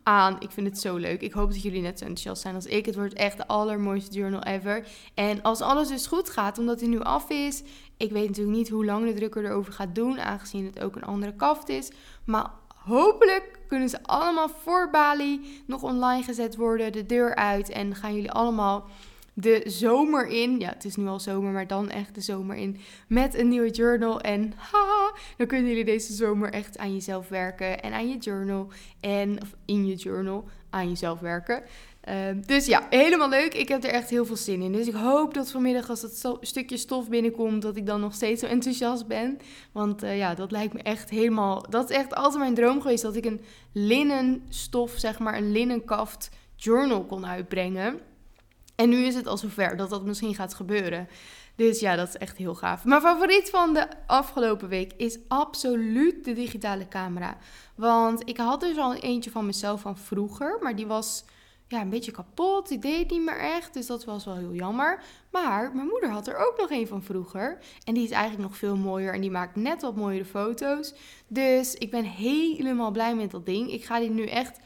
aan. 0.03 0.37
Ik 0.41 0.51
vind 0.51 0.67
het 0.67 0.79
zo 0.79 0.97
leuk. 0.97 1.21
Ik 1.21 1.33
hoop 1.33 1.51
dat 1.51 1.63
jullie 1.63 1.81
net 1.81 1.99
zo 1.99 2.05
enthousiast 2.05 2.43
zijn 2.43 2.55
als 2.55 2.67
ik. 2.67 2.87
Het 2.87 2.95
wordt 2.95 3.15
echt 3.15 3.37
de 3.37 3.47
allermooiste 3.47 4.17
journal 4.17 4.43
ever. 4.43 4.87
En 5.15 5.43
als 5.43 5.61
alles 5.61 5.89
dus 5.89 6.07
goed 6.07 6.31
gaat, 6.31 6.59
omdat 6.59 6.81
hij 6.81 6.89
nu 6.89 7.01
af 7.01 7.31
is. 7.31 7.63
Ik 7.97 8.11
weet 8.11 8.27
natuurlijk 8.27 8.57
niet 8.57 8.69
hoe 8.69 8.85
lang 8.85 9.07
de 9.07 9.15
drukker 9.15 9.45
erover 9.45 9.73
gaat 9.73 9.95
doen, 9.95 10.21
aangezien 10.21 10.65
het 10.65 10.81
ook 10.81 10.97
een 10.97 11.05
andere 11.05 11.35
kaft 11.37 11.69
is. 11.69 11.91
Maar 12.25 12.51
hopelijk 12.85 13.59
kunnen 13.69 13.89
ze 13.89 14.03
allemaal 14.03 14.49
voor 14.49 14.89
Bali 14.91 15.63
nog 15.67 15.83
online 15.83 16.23
gezet 16.23 16.57
worden, 16.57 16.93
de 16.93 17.07
deur 17.07 17.35
uit. 17.35 17.69
En 17.69 17.95
gaan 17.95 18.15
jullie 18.15 18.33
allemaal 18.33 18.89
de 19.35 19.63
zomer 19.65 20.27
in. 20.27 20.59
Ja, 20.59 20.69
het 20.69 20.85
is 20.85 20.97
nu 20.97 21.07
al 21.07 21.21
zomer, 21.21 21.53
maar 21.53 21.67
dan 21.67 21.91
echt 21.91 22.15
de 22.15 22.21
zomer 22.21 22.57
in. 22.57 22.81
Met 23.09 23.35
een 23.35 23.49
nieuwe 23.49 23.71
journal. 23.71 24.21
En 24.21 24.53
haha, 24.57 25.13
dan 25.37 25.47
kunnen 25.47 25.69
jullie 25.69 25.85
deze 25.85 26.13
zomer 26.13 26.53
echt 26.53 26.79
aan 26.79 26.93
jezelf 26.93 27.29
werken. 27.29 27.83
En 27.83 27.93
aan 27.93 28.09
je 28.09 28.19
journal. 28.19 28.69
En 29.01 29.43
of 29.43 29.55
in 29.65 29.87
je 29.87 29.95
journal 29.95 30.49
aan 30.71 30.89
jezelf 30.89 31.21
werken. 31.21 31.63
Ehm, 32.01 32.41
dus 32.47 32.67
ja, 32.67 32.87
helemaal 32.91 33.29
leuk. 33.29 33.55
Ik 33.55 33.69
heb 33.69 33.85
er 33.85 33.91
echt 33.91 34.11
heel 34.11 34.25
veel 34.25 34.37
zin 34.37 34.63
in. 34.63 34.73
Dus 34.73 34.87
ik 34.87 34.95
hoop 34.95 35.35
dat 35.35 35.51
vanmiddag 35.51 35.91
als 35.91 36.01
dat 36.01 36.39
stukje 36.41 36.77
stof 36.77 37.09
binnenkomt, 37.09 37.63
dat 37.63 37.77
ik 37.77 37.87
dan 37.87 38.01
nog 38.01 38.15
steeds 38.15 38.41
zo 38.41 38.47
enthousiast 38.47 39.07
ben. 39.07 39.39
Want 39.73 40.05
uh, 40.05 40.17
ja, 40.19 40.35
dat 40.35 40.51
lijkt 40.51 40.73
me 40.73 40.83
echt 40.83 41.11
helemaal... 41.11 41.67
Dat 41.71 41.91
is 41.91 41.97
echt 41.97 42.15
altijd 42.15 42.43
mijn 42.43 42.55
droom 42.55 42.81
geweest, 42.81 43.03
dat 43.03 43.17
ik 43.17 43.25
een 43.25 43.41
linnen 43.73 44.43
stof, 44.49 44.93
zeg 44.97 45.19
maar, 45.19 45.37
een 45.37 45.53
linnenkaft 45.53 46.31
journal 46.57 47.05
kon 47.05 47.27
uitbrengen. 47.27 48.01
En 48.81 48.89
nu 48.89 49.05
is 49.05 49.15
het 49.15 49.27
al 49.27 49.37
zover 49.37 49.77
dat 49.77 49.91
dat 49.91 50.05
misschien 50.05 50.35
gaat 50.35 50.55
gebeuren. 50.55 51.09
Dus 51.55 51.81
ja, 51.81 51.97
dat 51.97 52.09
is 52.09 52.17
echt 52.17 52.37
heel 52.37 52.55
gaaf. 52.55 52.85
Mijn 52.85 53.01
favoriet 53.01 53.51
van 53.51 53.75
de 53.75 53.87
afgelopen 54.07 54.69
week 54.69 54.93
is 54.97 55.19
absoluut 55.29 56.25
de 56.25 56.33
digitale 56.33 56.89
camera. 56.89 57.37
Want 57.75 58.29
ik 58.29 58.37
had 58.37 58.61
dus 58.61 58.77
al 58.77 58.95
eentje 58.95 59.31
van 59.31 59.47
mezelf 59.47 59.81
van 59.81 59.99
vroeger, 59.99 60.59
maar 60.63 60.77
die 60.77 60.87
was 60.87 61.25
ja, 61.69 61.81
een 61.81 61.91
beetje 61.91 62.13
kapot. 62.13 62.69
Die 62.69 62.79
deed 62.79 63.11
niet 63.11 63.25
meer 63.25 63.39
echt, 63.39 63.75
dus 63.75 63.87
dat 63.87 64.05
was 64.05 64.25
wel 64.25 64.37
heel 64.37 64.55
jammer. 64.55 65.03
Maar 65.31 65.71
mijn 65.75 65.87
moeder 65.87 66.11
had 66.11 66.27
er 66.27 66.37
ook 66.37 66.55
nog 66.59 66.71
een 66.71 66.87
van 66.87 67.03
vroeger. 67.03 67.59
En 67.85 67.95
die 67.95 68.05
is 68.05 68.11
eigenlijk 68.11 68.49
nog 68.49 68.59
veel 68.59 68.77
mooier 68.77 69.15
en 69.15 69.21
die 69.21 69.31
maakt 69.31 69.57
net 69.57 69.83
wat 69.83 69.97
mooiere 69.97 70.25
foto's. 70.25 70.95
Dus 71.29 71.75
ik 71.75 71.91
ben 71.91 72.05
helemaal 72.05 72.91
blij 72.91 73.15
met 73.15 73.31
dat 73.31 73.47
ding. 73.47 73.73
Ik 73.73 73.85
ga 73.85 73.99
die 73.99 74.11
nu 74.11 74.27
echt 74.27 74.59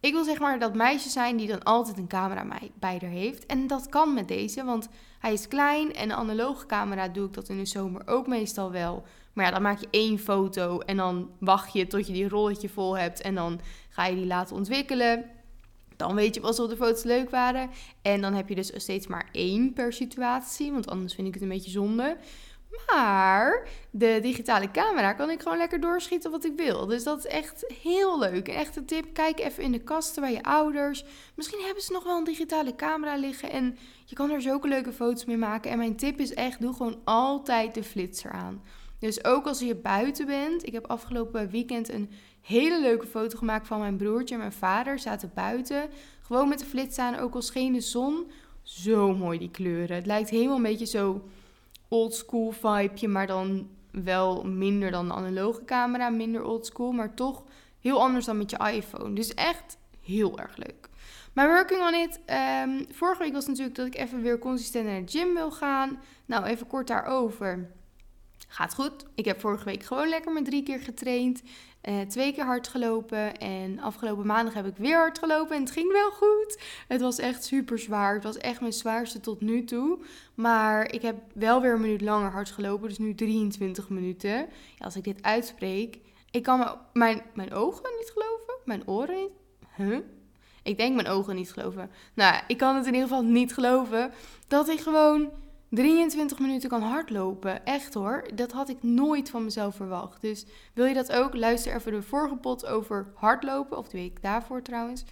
ik 0.00 0.12
wil 0.12 0.24
zeg 0.24 0.38
maar 0.38 0.58
dat 0.58 0.74
meisje 0.74 1.08
zijn 1.08 1.36
die 1.36 1.48
dan 1.48 1.62
altijd 1.62 1.98
een 1.98 2.06
camera 2.06 2.46
bij 2.74 2.98
er 2.98 3.08
heeft. 3.08 3.46
En 3.46 3.66
dat 3.66 3.88
kan 3.88 4.14
met 4.14 4.28
deze, 4.28 4.64
want 4.64 4.88
hij 5.18 5.32
is 5.32 5.48
klein 5.48 5.94
en 5.94 6.10
een 6.10 6.16
analoge 6.16 6.66
camera 6.66 7.08
doe 7.08 7.26
ik 7.26 7.34
dat 7.34 7.48
in 7.48 7.58
de 7.58 7.66
zomer 7.66 8.02
ook 8.06 8.26
meestal 8.26 8.70
wel. 8.70 9.02
Maar 9.32 9.44
ja, 9.44 9.50
dan 9.50 9.62
maak 9.62 9.80
je 9.80 9.88
één 9.90 10.18
foto 10.18 10.78
en 10.78 10.96
dan 10.96 11.30
wacht 11.38 11.72
je 11.72 11.86
tot 11.86 12.06
je 12.06 12.12
die 12.12 12.28
rolletje 12.28 12.68
vol 12.68 12.98
hebt 12.98 13.20
en 13.20 13.34
dan 13.34 13.60
ga 13.88 14.06
je 14.06 14.14
die 14.16 14.26
laten 14.26 14.56
ontwikkelen. 14.56 15.24
Dan 15.96 16.14
weet 16.14 16.34
je 16.34 16.40
pas 16.40 16.60
of 16.60 16.68
de 16.68 16.76
foto's 16.76 17.02
leuk 17.02 17.30
waren. 17.30 17.70
En 18.02 18.20
dan 18.20 18.34
heb 18.34 18.48
je 18.48 18.54
dus 18.54 18.72
steeds 18.74 19.06
maar 19.06 19.28
één 19.32 19.72
per 19.72 19.92
situatie, 19.92 20.72
want 20.72 20.88
anders 20.88 21.14
vind 21.14 21.26
ik 21.26 21.34
het 21.34 21.42
een 21.42 21.48
beetje 21.48 21.70
zonde. 21.70 22.16
Maar 22.86 23.68
de 23.90 24.18
digitale 24.22 24.70
camera 24.70 25.12
kan 25.12 25.30
ik 25.30 25.42
gewoon 25.42 25.58
lekker 25.58 25.80
doorschieten 25.80 26.30
wat 26.30 26.44
ik 26.44 26.56
wil. 26.56 26.86
Dus 26.86 27.04
dat 27.04 27.18
is 27.18 27.26
echt 27.26 27.64
heel 27.82 28.18
leuk. 28.18 28.48
Een 28.48 28.54
echte 28.54 28.84
tip: 28.84 29.14
kijk 29.14 29.40
even 29.40 29.62
in 29.62 29.72
de 29.72 29.82
kasten 29.82 30.22
bij 30.22 30.32
je 30.32 30.42
ouders. 30.42 31.04
Misschien 31.34 31.60
hebben 31.64 31.82
ze 31.82 31.92
nog 31.92 32.04
wel 32.04 32.18
een 32.18 32.24
digitale 32.24 32.76
camera 32.76 33.14
liggen 33.14 33.50
en 33.50 33.78
je 34.04 34.14
kan 34.14 34.30
er 34.30 34.42
zulke 34.42 34.68
leuke 34.68 34.92
foto's 34.92 35.24
mee 35.24 35.36
maken. 35.36 35.70
En 35.70 35.78
mijn 35.78 35.96
tip 35.96 36.18
is 36.18 36.34
echt: 36.34 36.60
doe 36.60 36.74
gewoon 36.74 37.00
altijd 37.04 37.74
de 37.74 37.82
flitser 37.82 38.30
aan. 38.30 38.62
Dus 38.98 39.24
ook 39.24 39.46
als 39.46 39.60
je 39.60 39.74
buiten 39.74 40.26
bent. 40.26 40.66
Ik 40.66 40.72
heb 40.72 40.86
afgelopen 40.86 41.50
weekend 41.50 41.88
een 41.88 42.10
hele 42.40 42.80
leuke 42.80 43.06
foto 43.06 43.38
gemaakt 43.38 43.66
van 43.66 43.78
mijn 43.78 43.96
broertje 43.96 44.34
en 44.34 44.40
mijn 44.40 44.52
vader. 44.52 44.98
Zaten 44.98 45.30
buiten. 45.34 45.90
Gewoon 46.22 46.48
met 46.48 46.58
de 46.58 46.64
flits 46.64 46.98
aan, 46.98 47.18
ook 47.18 47.34
al 47.34 47.42
scheen 47.42 47.72
de 47.72 47.80
zon. 47.80 48.30
Zo 48.62 49.14
mooi 49.14 49.38
die 49.38 49.50
kleuren. 49.50 49.96
Het 49.96 50.06
lijkt 50.06 50.30
helemaal 50.30 50.56
een 50.56 50.62
beetje 50.62 50.86
zo 50.86 51.28
oldschool 51.90 52.50
vibeje, 52.50 53.08
maar 53.08 53.26
dan 53.26 53.68
wel 53.90 54.44
minder 54.44 54.90
dan 54.90 55.08
de 55.08 55.14
analoge 55.14 55.64
camera, 55.64 56.08
minder 56.08 56.42
oldschool, 56.42 56.92
maar 56.92 57.14
toch 57.14 57.44
heel 57.80 58.00
anders 58.00 58.24
dan 58.24 58.38
met 58.38 58.50
je 58.50 58.70
iPhone. 58.72 59.12
Dus 59.12 59.34
echt 59.34 59.78
heel 60.00 60.38
erg 60.38 60.56
leuk. 60.56 60.88
Mijn 61.32 61.48
working 61.48 61.80
on 61.82 61.94
it. 61.94 62.20
Um, 62.66 62.86
vorige 62.90 63.22
week 63.22 63.32
was 63.32 63.46
natuurlijk 63.46 63.76
dat 63.76 63.86
ik 63.86 63.96
even 63.96 64.22
weer 64.22 64.38
consistent 64.38 64.86
naar 64.86 65.04
de 65.04 65.18
gym 65.18 65.34
wil 65.34 65.50
gaan. 65.50 66.00
Nou, 66.26 66.44
even 66.44 66.66
kort 66.66 66.86
daarover. 66.86 67.70
Gaat 68.52 68.74
goed. 68.74 69.04
Ik 69.14 69.24
heb 69.24 69.40
vorige 69.40 69.64
week 69.64 69.82
gewoon 69.82 70.08
lekker 70.08 70.32
met 70.32 70.44
drie 70.44 70.62
keer 70.62 70.80
getraind. 70.80 71.42
Uh, 71.88 72.00
twee 72.00 72.32
keer 72.32 72.44
hard 72.44 72.68
gelopen. 72.68 73.38
En 73.38 73.78
afgelopen 73.78 74.26
maandag 74.26 74.54
heb 74.54 74.66
ik 74.66 74.76
weer 74.76 74.96
hard 74.96 75.18
gelopen. 75.18 75.56
En 75.56 75.62
het 75.62 75.70
ging 75.70 75.92
wel 75.92 76.10
goed. 76.10 76.60
Het 76.88 77.00
was 77.00 77.18
echt 77.18 77.44
super 77.44 77.78
zwaar. 77.78 78.14
Het 78.14 78.22
was 78.22 78.36
echt 78.36 78.60
mijn 78.60 78.72
zwaarste 78.72 79.20
tot 79.20 79.40
nu 79.40 79.64
toe. 79.64 79.98
Maar 80.34 80.92
ik 80.92 81.02
heb 81.02 81.16
wel 81.34 81.60
weer 81.60 81.72
een 81.72 81.80
minuut 81.80 82.00
langer 82.00 82.30
hard 82.30 82.50
gelopen. 82.50 82.88
Dus 82.88 82.98
nu 82.98 83.14
23 83.14 83.88
minuten. 83.88 84.36
Ja, 84.36 84.84
als 84.84 84.96
ik 84.96 85.04
dit 85.04 85.22
uitspreek. 85.22 85.98
Ik 86.30 86.42
kan 86.42 86.78
mijn, 86.92 87.22
mijn 87.34 87.52
ogen 87.52 87.90
niet 87.98 88.12
geloven. 88.12 88.54
Mijn 88.64 88.88
oren 88.88 89.16
niet. 89.16 89.30
Huh? 89.76 89.98
Ik 90.62 90.76
denk 90.76 90.94
mijn 90.94 91.08
ogen 91.08 91.34
niet 91.34 91.52
geloven. 91.52 91.90
Nou, 92.14 92.42
ik 92.46 92.58
kan 92.58 92.76
het 92.76 92.86
in 92.86 92.94
ieder 92.94 93.08
geval 93.08 93.24
niet 93.24 93.54
geloven. 93.54 94.12
Dat 94.48 94.68
ik 94.68 94.80
gewoon 94.80 95.30
23 95.70 96.38
minuten 96.38 96.68
kan 96.68 96.82
hardlopen. 96.82 97.64
Echt 97.64 97.94
hoor. 97.94 98.28
Dat 98.34 98.52
had 98.52 98.68
ik 98.68 98.82
nooit 98.82 99.30
van 99.30 99.44
mezelf 99.44 99.74
verwacht. 99.74 100.20
Dus 100.20 100.46
wil 100.74 100.84
je 100.84 100.94
dat 100.94 101.12
ook? 101.12 101.34
Luister 101.34 101.74
even 101.74 101.92
de 101.92 102.02
vorige 102.02 102.66
over 102.66 103.12
hardlopen. 103.14 103.78
Of 103.78 103.88
de 103.88 103.98
week 103.98 104.22
daarvoor 104.22 104.62
trouwens. 104.62 105.04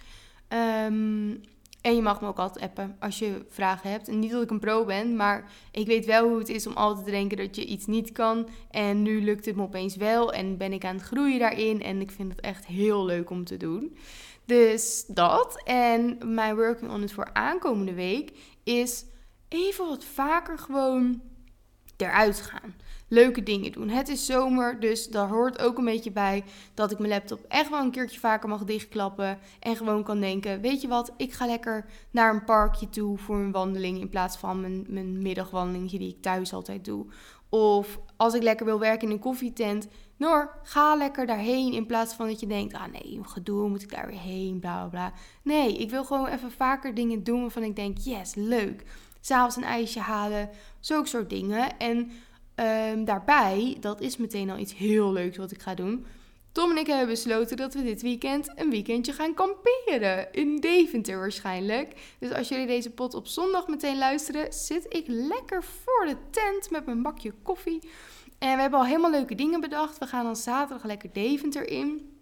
Ehm, 0.47 1.35
en 1.81 1.95
je 1.95 2.01
mag 2.01 2.21
me 2.21 2.27
ook 2.27 2.39
altijd 2.39 2.65
appen 2.65 2.95
als 2.99 3.19
je 3.19 3.45
vragen 3.49 3.91
hebt. 3.91 4.07
En 4.07 4.19
niet 4.19 4.31
dat 4.31 4.43
ik 4.43 4.49
een 4.49 4.59
pro 4.59 4.85
ben, 4.85 5.15
maar 5.15 5.51
ik 5.71 5.87
weet 5.87 6.05
wel 6.05 6.27
hoe 6.29 6.37
het 6.37 6.49
is 6.49 6.67
om 6.67 6.73
altijd 6.73 7.05
te 7.05 7.11
denken 7.11 7.37
dat 7.37 7.55
je 7.55 7.65
iets 7.65 7.85
niet 7.85 8.11
kan. 8.11 8.47
En 8.71 9.01
nu 9.01 9.23
lukt 9.23 9.45
het 9.45 9.55
me 9.55 9.61
opeens 9.61 9.95
wel 9.95 10.33
en 10.33 10.57
ben 10.57 10.73
ik 10.73 10.85
aan 10.85 10.95
het 10.95 11.05
groeien 11.05 11.39
daarin. 11.39 11.81
En 11.81 12.01
ik 12.01 12.11
vind 12.11 12.31
het 12.31 12.41
echt 12.41 12.65
heel 12.65 13.05
leuk 13.05 13.29
om 13.29 13.43
te 13.43 13.57
doen. 13.57 13.97
Dus 14.45 15.05
dat. 15.07 15.61
En 15.63 16.17
mijn 16.33 16.55
working 16.55 16.91
on 16.91 17.03
it 17.03 17.13
voor 17.13 17.29
aankomende 17.33 17.93
week 17.93 18.31
is 18.63 19.05
even 19.49 19.87
wat 19.87 20.03
vaker 20.03 20.57
gewoon 20.57 21.21
eruit 21.97 22.41
gaan. 22.41 22.75
Leuke 23.07 23.43
dingen 23.43 23.71
doen. 23.71 23.89
Het 23.89 24.07
is 24.07 24.25
zomer, 24.25 24.79
dus 24.79 25.07
daar 25.07 25.27
hoort 25.27 25.59
ook 25.59 25.77
een 25.77 25.85
beetje 25.85 26.11
bij 26.11 26.43
dat 26.73 26.91
ik 26.91 26.99
mijn 26.99 27.11
laptop 27.11 27.45
echt 27.47 27.69
wel 27.69 27.79
een 27.79 27.91
keertje 27.91 28.19
vaker 28.19 28.49
mag 28.49 28.63
dichtklappen. 28.63 29.39
En 29.59 29.75
gewoon 29.75 30.03
kan 30.03 30.19
denken: 30.19 30.61
Weet 30.61 30.81
je 30.81 30.87
wat, 30.87 31.13
ik 31.17 31.33
ga 31.33 31.45
lekker 31.45 31.85
naar 32.11 32.33
een 32.33 32.43
parkje 32.43 32.89
toe 32.89 33.17
voor 33.17 33.35
een 33.35 33.51
wandeling. 33.51 33.99
In 33.99 34.09
plaats 34.09 34.37
van 34.37 34.61
mijn, 34.61 34.85
mijn 34.87 35.21
middagwandeling 35.21 35.89
die 35.89 36.09
ik 36.09 36.21
thuis 36.21 36.53
altijd 36.53 36.85
doe. 36.85 37.05
Of 37.49 37.99
als 38.17 38.33
ik 38.33 38.43
lekker 38.43 38.65
wil 38.65 38.79
werken 38.79 39.07
in 39.07 39.13
een 39.13 39.19
koffietent. 39.19 39.87
Noor, 40.17 40.59
ga 40.63 40.95
lekker 40.95 41.25
daarheen 41.25 41.73
in 41.73 41.85
plaats 41.85 42.13
van 42.13 42.27
dat 42.27 42.39
je 42.39 42.47
denkt: 42.47 42.73
ah 42.73 42.91
nee, 42.91 43.19
gedoe, 43.21 43.69
moet 43.69 43.81
ik 43.81 43.91
daar 43.91 44.07
weer 44.07 44.19
heen, 44.19 44.59
bla 44.59 44.77
bla 44.79 44.89
bla. 44.89 45.13
Nee, 45.43 45.77
ik 45.77 45.89
wil 45.89 46.05
gewoon 46.05 46.27
even 46.27 46.51
vaker 46.51 46.93
dingen 46.93 47.23
doen 47.23 47.41
waarvan 47.41 47.63
ik 47.63 47.75
denk: 47.75 47.97
yes, 47.97 48.35
leuk 48.35 48.83
s'avonds 49.21 49.55
een 49.55 49.63
ijsje 49.63 49.99
halen, 49.99 50.49
zulke 50.79 51.07
soort 51.07 51.29
dingen. 51.29 51.77
En 51.77 52.11
um, 52.55 53.05
daarbij, 53.05 53.77
dat 53.79 54.01
is 54.01 54.17
meteen 54.17 54.49
al 54.49 54.57
iets 54.57 54.75
heel 54.75 55.11
leuks 55.11 55.37
wat 55.37 55.51
ik 55.51 55.61
ga 55.61 55.73
doen. 55.73 56.05
Tom 56.51 56.71
en 56.71 56.77
ik 56.77 56.87
hebben 56.87 57.07
besloten 57.07 57.57
dat 57.57 57.73
we 57.73 57.83
dit 57.83 58.01
weekend 58.01 58.51
een 58.55 58.69
weekendje 58.69 59.13
gaan 59.13 59.33
kamperen. 59.33 60.31
In 60.31 60.55
Deventer 60.55 61.19
waarschijnlijk. 61.19 62.15
Dus 62.19 62.31
als 62.31 62.47
jullie 62.47 62.67
deze 62.67 62.89
pot 62.89 63.13
op 63.13 63.27
zondag 63.27 63.67
meteen 63.67 63.97
luisteren, 63.97 64.53
zit 64.53 64.85
ik 64.89 65.03
lekker 65.07 65.63
voor 65.63 66.05
de 66.05 66.15
tent 66.29 66.71
met 66.71 66.85
mijn 66.85 67.01
bakje 67.01 67.33
koffie. 67.41 67.79
En 68.39 68.55
we 68.55 68.61
hebben 68.61 68.79
al 68.79 68.85
helemaal 68.85 69.11
leuke 69.11 69.35
dingen 69.35 69.61
bedacht. 69.61 69.97
We 69.97 70.07
gaan 70.07 70.23
dan 70.23 70.35
zaterdag 70.35 70.85
lekker 70.85 71.09
Deventer 71.13 71.69
in. 71.69 72.17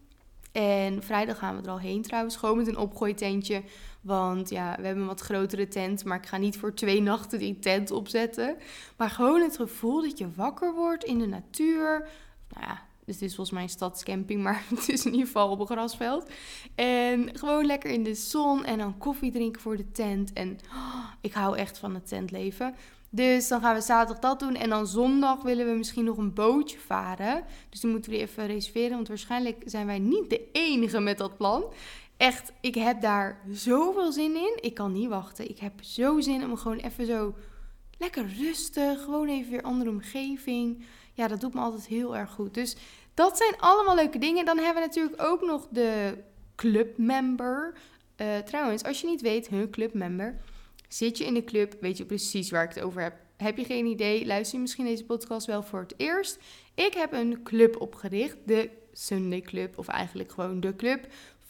En 0.52 1.04
vrijdag 1.04 1.38
gaan 1.38 1.56
we 1.56 1.62
er 1.62 1.70
al 1.70 1.80
heen 1.80 2.02
trouwens. 2.02 2.36
Gewoon 2.36 2.58
met 2.58 2.68
een 2.68 2.78
opgooitentje. 2.78 3.64
Want 4.08 4.50
ja, 4.50 4.76
we 4.78 4.86
hebben 4.86 5.02
een 5.02 5.10
wat 5.10 5.22
grotere 5.22 5.68
tent. 5.68 6.06
Maar 6.06 6.18
ik 6.18 6.26
ga 6.26 6.38
niet 6.38 6.58
voor 6.58 6.74
twee 6.74 7.02
nachten 7.02 7.40
die 7.40 7.60
tent 7.60 7.92
opzetten. 7.92 8.58
Maar 8.98 9.10
gewoon 9.10 9.42
het 9.42 9.56
gevoel 9.56 10.02
dat 10.02 10.18
je 10.18 10.32
wakker 10.36 10.74
wordt 10.74 11.04
in 11.04 11.18
de 11.18 11.26
natuur. 11.26 12.10
Nou 12.50 12.66
ja, 12.66 12.82
dus 13.06 13.18
dit 13.18 13.30
is 13.30 13.36
volgens 13.36 13.56
mij 13.56 13.64
een 13.64 13.70
stadscamping, 13.70 14.44
maar 14.44 14.64
het 14.76 14.90
is 14.90 15.06
in 15.06 15.12
ieder 15.12 15.26
geval 15.26 15.50
op 15.50 15.60
een 15.60 15.66
grasveld. 15.66 16.30
En 16.76 17.38
gewoon 17.38 17.66
lekker 17.66 17.90
in 17.90 18.04
de 18.04 18.16
zon 18.16 18.66
en 18.66 18.78
dan 18.78 18.98
koffie 18.98 19.32
drinken 19.32 19.62
voor 19.62 19.78
de 19.78 19.92
tent. 19.92 20.34
En 20.34 20.60
oh, 20.74 21.06
ik 21.22 21.34
hou 21.34 21.58
echt 21.58 21.78
van 21.78 21.94
het 21.94 22.08
tentleven. 22.08 22.76
Dus 23.10 23.48
dan 23.48 23.62
gaan 23.62 23.76
we 23.76 23.82
zaterdag 23.82 24.20
dat 24.20 24.40
doen. 24.40 24.56
En 24.56 24.70
dan 24.70 24.88
zondag 24.88 25.42
willen 25.42 25.66
we 25.66 25.78
misschien 25.78 26.06
nog 26.06 26.18
een 26.18 26.34
bootje 26.34 26.80
varen. 26.80 27.44
Dus 27.70 27.80
die 27.80 27.92
moeten 27.92 28.12
we 28.12 28.18
even 28.18 28.48
reserveren. 28.48 28.96
Want 28.96 29.08
waarschijnlijk 29.08 29.62
zijn 29.66 29.86
wij 29.86 30.00
niet 30.00 30.30
de 30.30 30.50
enige 30.52 31.00
met 31.00 31.18
dat 31.18 31.38
plan. 31.38 31.64
Echt, 32.18 32.52
ik 32.62 32.76
heb 32.76 33.02
daar 33.02 33.42
zoveel 33.52 34.12
zin 34.12 34.36
in. 34.36 34.58
Ik 34.60 34.74
kan 34.74 34.92
niet 34.92 35.10
wachten. 35.10 35.50
Ik 35.50 35.60
heb 35.60 35.84
zo 35.84 36.20
zin 36.20 36.44
om 36.44 36.58
gewoon 36.58 36.78
even 36.78 37.06
zo 37.06 37.36
lekker 37.98 38.28
rustig. 38.38 39.04
Gewoon 39.04 39.28
even 39.28 39.52
weer 39.52 39.62
andere 39.62 39.90
omgeving. 39.90 40.86
Ja, 41.14 41.28
dat 41.28 41.42
doet 41.42 41.54
me 41.54 41.60
altijd 41.60 41.86
heel 41.86 42.18
erg 42.18 42.32
goed. 42.32 42.54
Dus 42.54 42.76
dat 43.14 43.38
zijn 43.38 43.60
allemaal 43.60 43.96
leuke 43.96 44.18
dingen. 44.18 44.46
Dan 44.46 44.58
hebben 44.58 44.82
we 44.82 44.88
natuurlijk 44.88 45.22
ook 45.22 45.42
nog 45.42 45.68
de 45.72 46.18
clubmember. 46.56 47.78
Uh, 48.22 48.38
trouwens, 48.38 48.84
als 48.84 49.02
je 49.02 49.08
niet 49.08 49.22
weet, 49.22 49.48
hun 49.48 49.70
clubmember 49.70 50.42
Zit 50.88 51.18
je 51.18 51.26
in 51.26 51.34
de 51.34 51.44
club, 51.44 51.78
weet 51.82 51.98
je 51.98 52.06
precies 52.06 52.50
waar 52.50 52.64
ik 52.64 52.74
het 52.74 52.84
over 52.84 53.02
heb. 53.02 53.16
Heb 53.38 53.58
je 53.58 53.66
geen 53.66 53.86
idee? 53.86 54.26
Luister 54.26 54.56
je 54.56 54.62
misschien 54.62 54.86
deze 54.86 55.06
podcast 55.06 55.48
wel 55.48 55.64
voor 55.64 55.80
het 55.80 55.94
eerst? 55.98 56.40
Ik 56.74 56.94
heb 56.94 57.14
een 57.14 57.44
club 57.44 57.82
opgericht, 57.82 58.38
de 58.46 58.70
Sunday 58.94 59.42
Club, 59.42 59.78
of 59.78 59.88
eigenlijk 59.88 60.32
gewoon 60.32 60.60
de 60.60 60.76
club. 60.76 61.08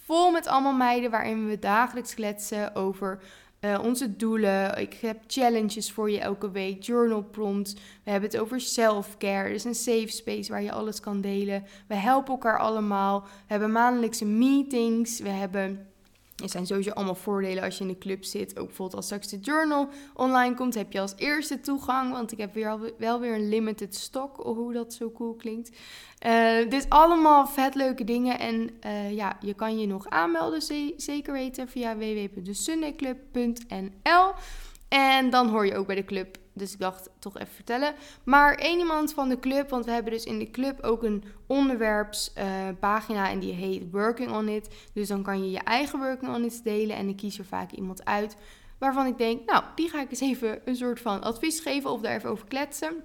Vol 0.08 0.32
met 0.32 0.48
allemaal 0.48 0.74
meiden 0.74 1.12
waarin 1.12 1.48
we 1.48 1.60
dagelijks 1.60 2.14
kletsen 2.14 2.76
over 2.76 3.20
uh, 3.62 3.80
onze 3.84 4.16
doelen. 4.16 4.78
Ik 4.78 4.94
heb 4.94 5.18
challenges 5.28 5.92
voor 5.92 6.12
je 6.12 6.20
elke 6.20 6.52
week, 6.52 6.84
journal 6.84 7.24
prompts. 7.24 7.74
We 8.04 8.12
hebben 8.12 8.30
het 8.30 8.40
over 8.40 8.62
self-care. 8.62 9.50
Dus 9.50 9.64
een 9.64 9.76
safe 9.76 10.08
space 10.08 10.52
waar 10.52 10.62
je 10.62 10.72
alles 10.72 11.00
kan 11.00 11.22
delen. 11.22 11.66
We 11.88 11.96
helpen 11.96 12.34
elkaar 12.34 12.60
allemaal. 12.60 13.22
We 13.22 13.28
hebben 13.46 13.72
maandelijkse 13.72 14.26
meetings. 14.26 15.20
We 15.20 15.30
hebben 15.30 15.88
er 16.44 16.50
zijn 16.50 16.66
sowieso 16.66 16.92
allemaal 16.92 17.16
voordelen 17.16 17.64
als 17.64 17.78
je 17.78 17.84
in 17.84 17.90
de 17.90 17.98
club 17.98 18.24
zit. 18.24 18.60
Ook 18.60 18.66
bijvoorbeeld 18.66 18.96
als 18.96 19.06
straks 19.06 19.28
de 19.28 19.40
journal 19.40 19.90
online 20.14 20.56
komt, 20.56 20.76
heb 20.76 20.92
je 20.92 21.00
als 21.00 21.14
eerste 21.16 21.60
toegang. 21.60 22.12
Want 22.12 22.32
ik 22.32 22.38
heb 22.38 22.54
weer 22.54 22.94
wel 22.98 23.20
weer 23.20 23.34
een 23.34 23.50
limited 23.50 23.96
stock, 23.96 24.36
hoe 24.36 24.74
dat 24.74 24.94
zo 24.94 25.12
cool 25.12 25.34
klinkt. 25.34 25.78
Uh, 26.28 26.70
dus 26.70 26.90
allemaal 26.90 27.48
vet 27.48 27.76
leuke 27.76 28.04
dingen. 28.04 28.40
En 28.40 28.70
uh, 28.86 29.16
ja, 29.16 29.38
je 29.40 29.54
kan 29.54 29.80
je 29.80 29.88
nog 29.88 30.10
aanmelden, 30.10 30.62
zeker 30.98 31.34
weten, 31.34 31.70
via 31.70 31.98
www.sundayclub.nl. 31.98 34.34
En 34.88 35.30
dan 35.30 35.50
hoor 35.50 35.66
je 35.66 35.76
ook 35.76 35.88
bij 35.88 35.96
de 35.96 36.06
club 36.06 36.38
dus 36.58 36.74
ik 36.74 36.80
dacht 36.80 37.10
toch 37.20 37.38
even 37.38 37.54
vertellen. 37.54 37.94
Maar 38.24 38.56
één 38.56 38.80
iemand 38.80 39.14
van 39.14 39.30
de 39.30 39.40
club, 39.40 39.70
want 39.70 39.86
we 39.86 39.92
hebben 39.92 40.12
dus 40.12 40.24
in 40.24 40.40
de 40.40 40.52
club 40.52 40.84
ook 40.84 41.04
een 41.04 41.24
onderwerpspagina 41.48 43.26
uh, 43.26 43.32
en 43.32 43.40
die 43.40 43.54
heet 43.54 43.84
Working 43.92 44.32
on 44.32 44.48
It. 44.48 44.68
Dus 44.94 45.08
dan 45.08 45.24
kan 45.24 45.44
je 45.44 45.52
je 45.52 45.60
eigen 45.60 46.00
Working 46.00 46.36
on 46.36 46.44
It 46.44 46.64
delen 46.64 46.96
en 46.96 47.10
ik 47.10 47.18
kies 47.18 47.40
er 47.40 47.46
vaak 47.46 47.72
iemand 47.72 48.06
uit 48.06 48.38
waarvan 48.78 49.06
ik 49.06 49.18
denk, 49.18 49.46
nou, 49.46 49.64
die 49.76 49.90
ga 49.90 50.02
ik 50.02 50.10
eens 50.10 50.20
even 50.20 50.60
een 50.66 50.76
soort 50.76 51.00
van 51.00 51.24
advies 51.24 51.60
geven 51.60 51.90
of 51.90 52.02
daar 52.02 52.16
even 52.16 52.30
over 52.30 52.48
kletsen. 52.48 53.04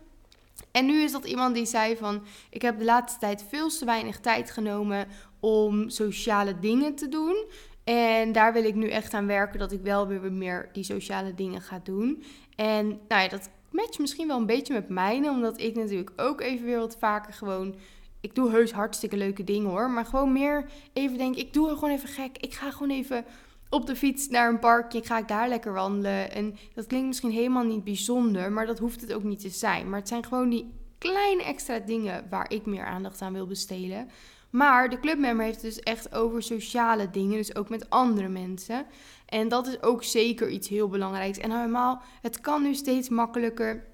En 0.70 0.86
nu 0.86 1.02
is 1.02 1.12
dat 1.12 1.24
iemand 1.24 1.54
die 1.54 1.66
zei 1.66 1.96
van, 1.96 2.22
ik 2.50 2.62
heb 2.62 2.78
de 2.78 2.84
laatste 2.84 3.18
tijd 3.18 3.44
veel 3.48 3.68
te 3.68 3.84
weinig 3.84 4.20
tijd 4.20 4.50
genomen 4.50 5.08
om 5.40 5.88
sociale 5.88 6.58
dingen 6.58 6.94
te 6.94 7.08
doen. 7.08 7.44
En 7.84 8.32
daar 8.32 8.52
wil 8.52 8.64
ik 8.64 8.74
nu 8.74 8.88
echt 8.88 9.14
aan 9.14 9.26
werken 9.26 9.58
dat 9.58 9.72
ik 9.72 9.80
wel 9.82 10.06
weer 10.06 10.32
meer 10.32 10.68
die 10.72 10.84
sociale 10.84 11.34
dingen 11.34 11.60
ga 11.60 11.80
doen. 11.82 12.22
En 12.56 12.86
nou 12.86 13.22
ja, 13.22 13.28
dat 13.28 13.50
matcht 13.70 13.98
misschien 13.98 14.28
wel 14.28 14.38
een 14.38 14.46
beetje 14.46 14.74
met 14.74 14.88
mijne, 14.88 15.30
omdat 15.30 15.60
ik 15.60 15.74
natuurlijk 15.74 16.12
ook 16.16 16.40
even 16.40 16.66
weer 16.66 16.78
wat 16.78 16.96
vaker 16.98 17.32
gewoon. 17.32 17.74
Ik 18.20 18.34
doe 18.34 18.50
heus 18.50 18.72
hartstikke 18.72 19.16
leuke 19.16 19.44
dingen 19.44 19.70
hoor, 19.70 19.90
maar 19.90 20.04
gewoon 20.04 20.32
meer 20.32 20.70
even 20.92 21.18
denk 21.18 21.36
ik 21.36 21.52
doe 21.52 21.68
gewoon 21.68 21.90
even 21.90 22.08
gek. 22.08 22.38
Ik 22.38 22.54
ga 22.54 22.70
gewoon 22.70 22.90
even 22.90 23.24
op 23.68 23.86
de 23.86 23.96
fiets 23.96 24.28
naar 24.28 24.48
een 24.48 24.58
parkje, 24.58 25.04
ga 25.04 25.18
ik 25.18 25.28
daar 25.28 25.48
lekker 25.48 25.72
wandelen. 25.72 26.32
En 26.32 26.56
dat 26.74 26.86
klinkt 26.86 27.06
misschien 27.06 27.30
helemaal 27.30 27.64
niet 27.64 27.84
bijzonder, 27.84 28.52
maar 28.52 28.66
dat 28.66 28.78
hoeft 28.78 29.00
het 29.00 29.12
ook 29.12 29.22
niet 29.22 29.40
te 29.40 29.48
zijn. 29.48 29.88
Maar 29.88 29.98
het 29.98 30.08
zijn 30.08 30.24
gewoon 30.24 30.48
die 30.48 30.72
kleine 30.98 31.42
extra 31.42 31.78
dingen 31.78 32.26
waar 32.30 32.50
ik 32.50 32.66
meer 32.66 32.84
aandacht 32.84 33.22
aan 33.22 33.32
wil 33.32 33.46
besteden. 33.46 34.08
Maar 34.52 34.90
de 34.90 35.00
clubmember 35.00 35.44
heeft 35.44 35.62
het 35.62 35.74
dus 35.74 35.82
echt 35.82 36.14
over 36.14 36.42
sociale 36.42 37.10
dingen, 37.10 37.36
dus 37.36 37.56
ook 37.56 37.68
met 37.68 37.90
andere 37.90 38.28
mensen. 38.28 38.86
En 39.26 39.48
dat 39.48 39.66
is 39.66 39.82
ook 39.82 40.04
zeker 40.04 40.48
iets 40.48 40.68
heel 40.68 40.88
belangrijks. 40.88 41.38
En 41.38 41.50
helemaal, 41.50 42.02
het 42.22 42.40
kan 42.40 42.62
nu 42.62 42.74
steeds 42.74 43.08
makkelijker. 43.08 43.84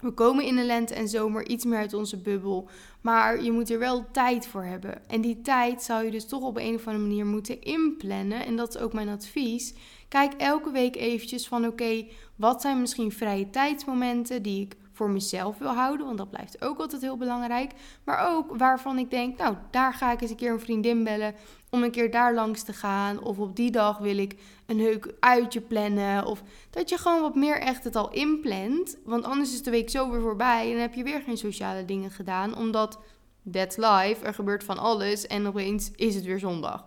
We 0.00 0.10
komen 0.10 0.44
in 0.44 0.56
de 0.56 0.62
lente 0.62 0.94
en 0.94 1.08
zomer 1.08 1.48
iets 1.48 1.64
meer 1.64 1.78
uit 1.78 1.94
onze 1.94 2.16
bubbel. 2.16 2.68
Maar 3.00 3.42
je 3.42 3.52
moet 3.52 3.70
er 3.70 3.78
wel 3.78 4.10
tijd 4.12 4.46
voor 4.46 4.64
hebben. 4.64 5.08
En 5.08 5.20
die 5.20 5.40
tijd 5.40 5.82
zou 5.82 6.04
je 6.04 6.10
dus 6.10 6.26
toch 6.28 6.42
op 6.42 6.56
een 6.56 6.74
of 6.74 6.86
andere 6.86 7.06
manier 7.06 7.26
moeten 7.26 7.62
inplannen. 7.62 8.44
En 8.44 8.56
dat 8.56 8.74
is 8.74 8.80
ook 8.80 8.92
mijn 8.92 9.08
advies. 9.08 9.74
Kijk 10.08 10.32
elke 10.32 10.70
week 10.70 10.96
eventjes 10.96 11.48
van 11.48 11.66
oké, 11.66 12.06
wat 12.36 12.60
zijn 12.60 12.80
misschien 12.80 13.12
vrije 13.12 13.50
tijdsmomenten 13.50 14.42
die 14.42 14.60
ik 14.60 14.76
voor 14.98 15.10
mezelf 15.10 15.58
wil 15.58 15.74
houden, 15.74 16.06
want 16.06 16.18
dat 16.18 16.30
blijft 16.30 16.62
ook 16.62 16.78
altijd 16.78 17.02
heel 17.02 17.16
belangrijk. 17.16 17.72
Maar 18.04 18.28
ook 18.30 18.56
waarvan 18.56 18.98
ik 18.98 19.10
denk, 19.10 19.38
nou, 19.38 19.54
daar 19.70 19.94
ga 19.94 20.12
ik 20.12 20.20
eens 20.20 20.30
een 20.30 20.36
keer 20.36 20.52
een 20.52 20.60
vriendin 20.60 21.04
bellen 21.04 21.34
om 21.70 21.82
een 21.82 21.90
keer 21.90 22.10
daar 22.10 22.34
langs 22.34 22.62
te 22.62 22.72
gaan. 22.72 23.22
Of 23.22 23.38
op 23.38 23.56
die 23.56 23.70
dag 23.70 23.98
wil 23.98 24.18
ik 24.18 24.34
een 24.66 24.76
leuk 24.76 25.14
uitje 25.20 25.60
plannen. 25.60 26.24
Of 26.24 26.42
dat 26.70 26.88
je 26.88 26.98
gewoon 26.98 27.20
wat 27.20 27.34
meer 27.34 27.60
echt 27.60 27.84
het 27.84 27.96
al 27.96 28.10
inplant. 28.12 28.98
Want 29.04 29.24
anders 29.24 29.52
is 29.52 29.62
de 29.62 29.70
week 29.70 29.90
zo 29.90 30.10
weer 30.10 30.20
voorbij 30.20 30.72
en 30.72 30.80
heb 30.80 30.94
je 30.94 31.02
weer 31.02 31.22
geen 31.22 31.38
sociale 31.38 31.84
dingen 31.84 32.10
gedaan. 32.10 32.56
Omdat 32.56 32.98
that's 33.52 33.76
life, 33.76 34.24
er 34.24 34.34
gebeurt 34.34 34.64
van 34.64 34.78
alles 34.78 35.26
en 35.26 35.46
opeens 35.46 35.90
is 35.96 36.14
het 36.14 36.24
weer 36.24 36.38
zondag. 36.38 36.84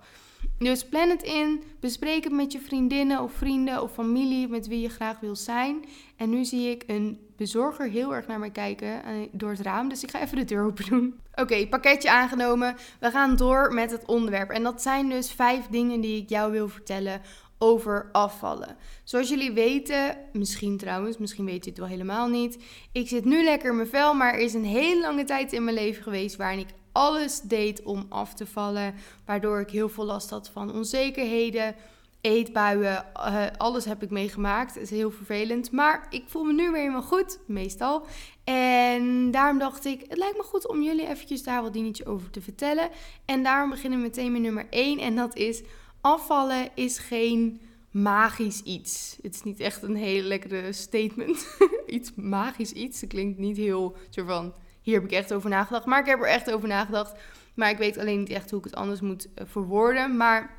Dus 0.58 0.86
plan 0.86 1.10
het 1.10 1.24
in, 1.24 1.64
bespreek 1.80 2.24
het 2.24 2.34
met 2.34 2.52
je 2.52 2.60
vriendinnen 2.60 3.22
of 3.22 3.34
vrienden 3.34 3.82
of 3.82 3.94
familie 3.94 4.48
met 4.48 4.68
wie 4.68 4.80
je 4.80 4.90
graag 4.90 5.20
wil 5.20 5.36
zijn. 5.36 5.86
En 6.18 6.30
nu 6.30 6.46
zie 6.46 6.70
ik 6.70 6.84
een 6.88 7.20
bezorger 7.38 7.90
heel 7.90 8.16
erg 8.16 8.28
naar 8.28 8.40
mij 8.40 8.52
kijken 8.52 9.04
eh, 9.04 9.14
door 9.32 9.50
het 9.50 9.60
raam, 9.60 9.90
dus 9.90 10.04
ik 10.04 10.12
ga 10.12 10.22
even 10.22 10.38
de 10.38 10.46
deur 10.46 10.66
open 10.66 10.86
doen. 10.86 11.20
Oké, 11.36 11.68
pakketje 11.68 12.12
aangenomen. 12.12 12.76
We 13.00 13.12
gaan 13.12 13.36
door 13.36 13.74
met 13.74 13.92
het 13.92 14.06
onderwerp. 14.06 14.50
En 14.50 14.64
dat 14.64 14.82
zijn 14.82 15.10
dus 15.10 15.32
vijf 15.32 15.68
dingen 15.68 16.02
die 16.02 16.22
ik 16.22 16.30
jou 16.30 16.52
wil 16.52 16.70
vertellen 16.70 17.22
over 17.58 18.10
afvallen. 18.12 18.78
Zoals 19.04 19.30
jullie 19.30 19.52
weten, 19.52 20.18
misschien 20.34 20.78
trouwens, 20.78 21.18
misschien 21.18 21.46
weet 21.46 21.64
je 21.64 21.70
het 21.70 21.80
wel 21.80 21.88
helemaal 21.88 22.28
niet. 22.28 22.64
Ik 22.92 23.08
zit 23.08 23.26
nu 23.26 23.44
lekker 23.44 23.70
in 23.70 23.76
mijn 23.76 23.88
vel, 23.88 24.14
maar 24.14 24.34
er 24.34 24.40
is 24.40 24.54
een 24.54 24.66
hele 24.66 25.02
lange 25.02 25.24
tijd 25.24 25.54
in 25.54 25.64
mijn 25.64 25.76
leven 25.76 26.04
geweest 26.04 26.36
waarin 26.36 26.60
ik 26.60 26.70
alles 26.92 27.42
deed 27.42 27.84
om 27.84 28.06
af 28.10 28.34
te 28.34 28.46
vallen. 28.46 28.96
Waardoor 29.26 29.60
ik 29.60 29.70
heel 29.70 29.90
veel 29.90 30.06
last 30.06 30.30
had 30.30 30.50
van 30.50 30.74
onzekerheden, 30.74 31.76
eetbuien. 32.22 33.06
Uh, 33.16 33.46
alles 33.58 33.86
heb 33.86 34.04
ik 34.04 34.10
meegemaakt. 34.10 34.74
Het 34.74 34.84
is 34.84 34.90
heel 34.90 35.12
vervelend. 35.12 35.72
Maar 35.72 36.08
ik 36.10 36.24
voel 36.28 36.44
me 36.44 36.54
nu 36.54 36.72
weer 36.72 36.80
helemaal 36.80 37.02
goed, 37.02 37.40
meestal. 37.46 38.06
En 38.44 39.32
daarom 39.32 39.60
dacht 39.60 39.86
ik, 39.86 40.06
het 40.08 40.18
lijkt 40.18 40.38
me 40.38 40.44
goed 40.44 40.68
om 40.68 40.84
jullie 40.84 41.08
eventjes 41.08 41.44
daar 41.44 41.62
wat 41.62 41.74
dingetjes 41.74 42.06
over 42.06 42.30
te 42.30 42.42
vertellen. 42.42 42.90
En 43.26 43.44
daarom 43.44 43.70
beginnen 43.70 44.00
we 44.00 44.06
meteen 44.06 44.32
met 44.32 44.42
nummer 44.42 44.68
1. 44.70 45.00
En 45.00 45.16
dat 45.16 45.36
is, 45.36 45.62
afvallen 46.02 46.70
is 46.76 46.98
geen 46.98 47.62
magisch 47.92 48.62
iets. 48.62 49.18
Het 49.22 49.36
is 49.36 49.44
niet 49.44 49.60
echt 49.60 49.84
een 49.84 49.96
hele 49.96 50.28
lekkere 50.28 50.74
statement. 50.74 51.58
iets 51.88 52.12
magisch 52.16 52.72
iets. 52.72 53.02
Het 53.02 53.10
klinkt 53.10 53.40
niet 53.40 53.58
heel 53.58 53.96
soort 54.10 54.28
van 54.28 54.54
hier 54.82 54.96
heb 54.96 55.04
ik 55.04 55.12
echt 55.12 55.34
over 55.34 55.50
nagedacht. 55.50 55.86
Maar 55.86 56.00
ik 56.00 56.06
heb 56.06 56.20
er 56.20 56.28
echt 56.28 56.52
over 56.52 56.68
nagedacht. 56.68 57.14
Maar 57.54 57.70
ik 57.70 57.78
weet 57.78 57.98
alleen 57.98 58.20
niet 58.20 58.30
echt 58.30 58.50
hoe 58.50 58.60
ik 58.60 58.66
het 58.66 58.76
anders 58.76 59.02
moet 59.02 59.28
eh, 59.34 59.46
verwoorden. 59.48 60.18
Maar 60.18 60.54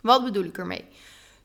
wat 0.00 0.24
bedoel 0.24 0.44
ik 0.44 0.58
ermee? 0.58 0.84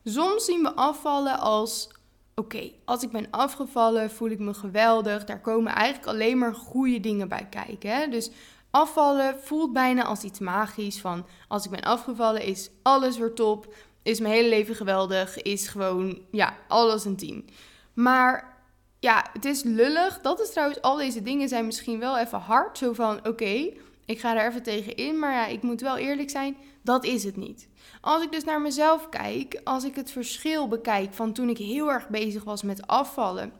Soms 0.04 0.44
zien 0.44 0.62
we 0.62 0.74
afvallen 0.74 1.38
als: 1.38 1.88
oké, 2.34 2.70
als 2.84 3.02
ik 3.02 3.10
ben 3.10 3.30
afgevallen, 3.30 4.10
voel 4.10 4.30
ik 4.30 4.38
me 4.38 4.54
geweldig. 4.54 5.24
Daar 5.24 5.40
komen 5.40 5.72
eigenlijk 5.72 6.08
alleen 6.08 6.38
maar 6.38 6.54
goede 6.54 7.00
dingen 7.00 7.28
bij 7.28 7.46
kijken. 7.50 7.96
Hè? 7.96 8.08
Dus 8.08 8.30
afvallen 8.70 9.40
voelt 9.40 9.72
bijna 9.72 10.04
als 10.04 10.22
iets 10.22 10.38
magisch. 10.38 11.00
Van 11.00 11.26
als 11.48 11.64
ik 11.64 11.70
ben 11.70 11.80
afgevallen, 11.80 12.42
is 12.42 12.70
alles 12.82 13.18
weer 13.18 13.32
top. 13.32 13.74
Is 14.02 14.20
mijn 14.20 14.34
hele 14.34 14.48
leven 14.48 14.74
geweldig. 14.74 15.42
Is 15.42 15.68
gewoon, 15.68 16.18
ja, 16.30 16.54
alles 16.68 17.04
een 17.04 17.16
tien. 17.16 17.48
Maar 17.94 18.55
ja, 18.98 19.26
het 19.32 19.44
is 19.44 19.62
lullig. 19.62 20.20
Dat 20.20 20.40
is 20.40 20.50
trouwens, 20.50 20.82
al 20.82 20.96
deze 20.96 21.22
dingen 21.22 21.48
zijn 21.48 21.66
misschien 21.66 21.98
wel 21.98 22.18
even 22.18 22.38
hard. 22.38 22.78
Zo 22.78 22.92
van, 22.92 23.26
oké, 23.26 23.70
ik 24.04 24.20
ga 24.20 24.36
er 24.36 24.48
even 24.48 24.62
tegen 24.62 24.96
in. 24.96 25.18
Maar 25.18 25.32
ja, 25.32 25.46
ik 25.46 25.62
moet 25.62 25.80
wel 25.80 25.96
eerlijk 25.96 26.30
zijn, 26.30 26.56
dat 26.82 27.04
is 27.04 27.24
het 27.24 27.36
niet. 27.36 27.68
Als 28.00 28.22
ik 28.22 28.32
dus 28.32 28.44
naar 28.44 28.60
mezelf 28.60 29.08
kijk, 29.08 29.60
als 29.64 29.84
ik 29.84 29.94
het 29.94 30.10
verschil 30.10 30.68
bekijk 30.68 31.14
van 31.14 31.32
toen 31.32 31.48
ik 31.48 31.58
heel 31.58 31.92
erg 31.92 32.08
bezig 32.08 32.44
was 32.44 32.62
met 32.62 32.86
afvallen. 32.86 33.52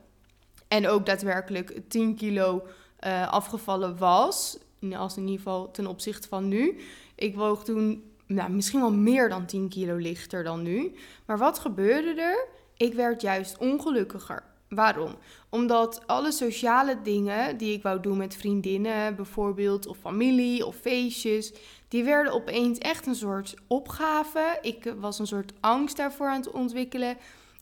En 0.67 0.87
ook 0.87 1.05
daadwerkelijk 1.05 1.81
10 1.87 2.15
kilo 2.15 2.63
uh, 3.05 3.31
afgevallen 3.31 3.97
was. 3.97 4.57
Als 4.97 5.17
in 5.17 5.23
ieder 5.23 5.37
geval 5.37 5.71
ten 5.71 5.87
opzichte 5.87 6.27
van 6.27 6.47
nu. 6.47 6.79
Ik 7.15 7.35
woog 7.35 7.63
toen 7.63 8.03
nou, 8.25 8.51
misschien 8.51 8.79
wel 8.79 8.93
meer 8.93 9.29
dan 9.29 9.45
10 9.45 9.69
kilo 9.69 9.95
lichter 9.95 10.43
dan 10.43 10.61
nu. 10.61 10.95
Maar 11.25 11.37
wat 11.37 11.59
gebeurde 11.59 12.21
er? 12.21 12.47
Ik 12.77 12.93
werd 12.93 13.21
juist 13.21 13.57
ongelukkiger. 13.57 14.43
Waarom? 14.69 15.15
Omdat 15.49 16.07
alle 16.07 16.31
sociale 16.31 17.01
dingen 17.01 17.57
die 17.57 17.73
ik 17.73 17.83
wou 17.83 17.99
doen 17.99 18.17
met 18.17 18.35
vriendinnen 18.35 19.15
bijvoorbeeld, 19.15 19.87
of 19.87 19.97
familie 19.97 20.65
of 20.65 20.75
feestjes, 20.75 21.53
die 21.87 22.03
werden 22.03 22.33
opeens 22.33 22.77
echt 22.77 23.05
een 23.05 23.15
soort 23.15 23.55
opgave. 23.67 24.57
Ik 24.61 24.93
was 24.99 25.19
een 25.19 25.27
soort 25.27 25.53
angst 25.59 25.97
daarvoor 25.97 26.27
aan 26.27 26.39
het 26.39 26.51
ontwikkelen. 26.51 27.17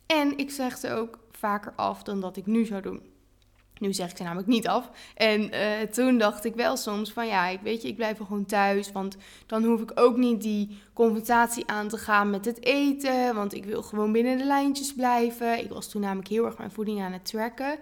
En 0.06 0.38
ik 0.38 0.52
zegde 0.52 0.94
ook 0.94 1.20
vaker 1.32 1.74
af 1.76 2.04
dan 2.04 2.20
dat 2.20 2.38
ik 2.38 2.46
nu 2.46 2.66
zou 2.66 2.82
doen. 2.82 3.15
Nu 3.80 3.94
zeg 3.94 4.10
ik 4.12 4.18
ze 4.18 4.24
namelijk 4.24 4.48
niet 4.48 4.68
af. 4.68 4.90
En 5.16 5.42
uh, 5.56 5.82
toen 5.92 6.18
dacht 6.18 6.46
ik 6.46 6.56
wel 6.56 6.78
soms 6.78 7.12
van 7.12 7.28
ja, 7.28 7.48
ik 7.48 7.60
weet 7.62 7.82
je, 7.82 7.88
ik 7.88 7.96
blijf 7.96 8.18
gewoon 8.18 8.46
thuis. 8.46 8.92
Want 8.92 9.18
dan 9.46 9.64
hoef 9.64 9.82
ik 9.82 9.92
ook 9.96 10.18
niet 10.18 10.42
die 10.42 10.78
confrontatie 10.94 11.64
aan 11.68 11.88
te 11.88 11.98
gaan 11.98 12.30
met 12.30 12.46
het 12.46 12.64
eten. 12.64 13.36
Want 13.36 13.54
ik 13.54 13.66
wil 13.66 13.84
gewoon 13.84 14.12
binnen 14.12 14.38
de 14.38 14.46
lijntjes 14.46 14.94
blijven. 14.94 15.60
Ik 15.60 15.70
was 15.70 15.90
toen 15.90 16.02
namelijk 16.02 16.28
heel 16.28 16.46
erg 16.46 16.58
mijn 16.58 16.72
voeding 16.72 17.02
aan 17.02 17.14
het 17.14 17.26
tracken. 17.26 17.80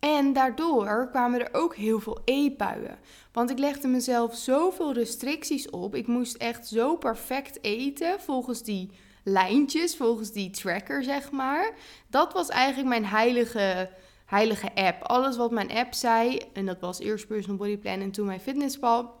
En 0.00 0.32
daardoor 0.32 1.08
kwamen 1.10 1.40
er 1.40 1.60
ook 1.60 1.76
heel 1.76 2.00
veel 2.00 2.18
eetbuien. 2.24 2.98
Want 3.32 3.50
ik 3.50 3.58
legde 3.58 3.88
mezelf 3.88 4.36
zoveel 4.36 4.92
restricties 4.92 5.70
op. 5.70 5.94
Ik 5.94 6.06
moest 6.06 6.36
echt 6.36 6.68
zo 6.68 6.96
perfect 6.96 7.64
eten 7.64 8.20
volgens 8.20 8.62
die 8.62 8.90
lijntjes, 9.24 9.96
volgens 9.96 10.32
die 10.32 10.50
tracker, 10.50 11.04
zeg 11.04 11.30
maar. 11.30 11.74
Dat 12.08 12.32
was 12.32 12.48
eigenlijk 12.48 12.88
mijn 12.88 13.06
heilige 13.06 13.90
heilige 14.30 14.74
app. 14.74 15.02
Alles 15.02 15.36
wat 15.36 15.50
mijn 15.50 15.70
app 15.70 15.94
zei, 15.94 16.40
en 16.52 16.66
dat 16.66 16.80
was 16.80 16.98
eerst 16.98 17.26
Personal 17.26 17.56
Body 17.56 17.76
Plan 17.76 18.00
en 18.00 18.10
toen 18.10 18.26
mijn 18.26 18.40
fitnesspal. 18.40 19.18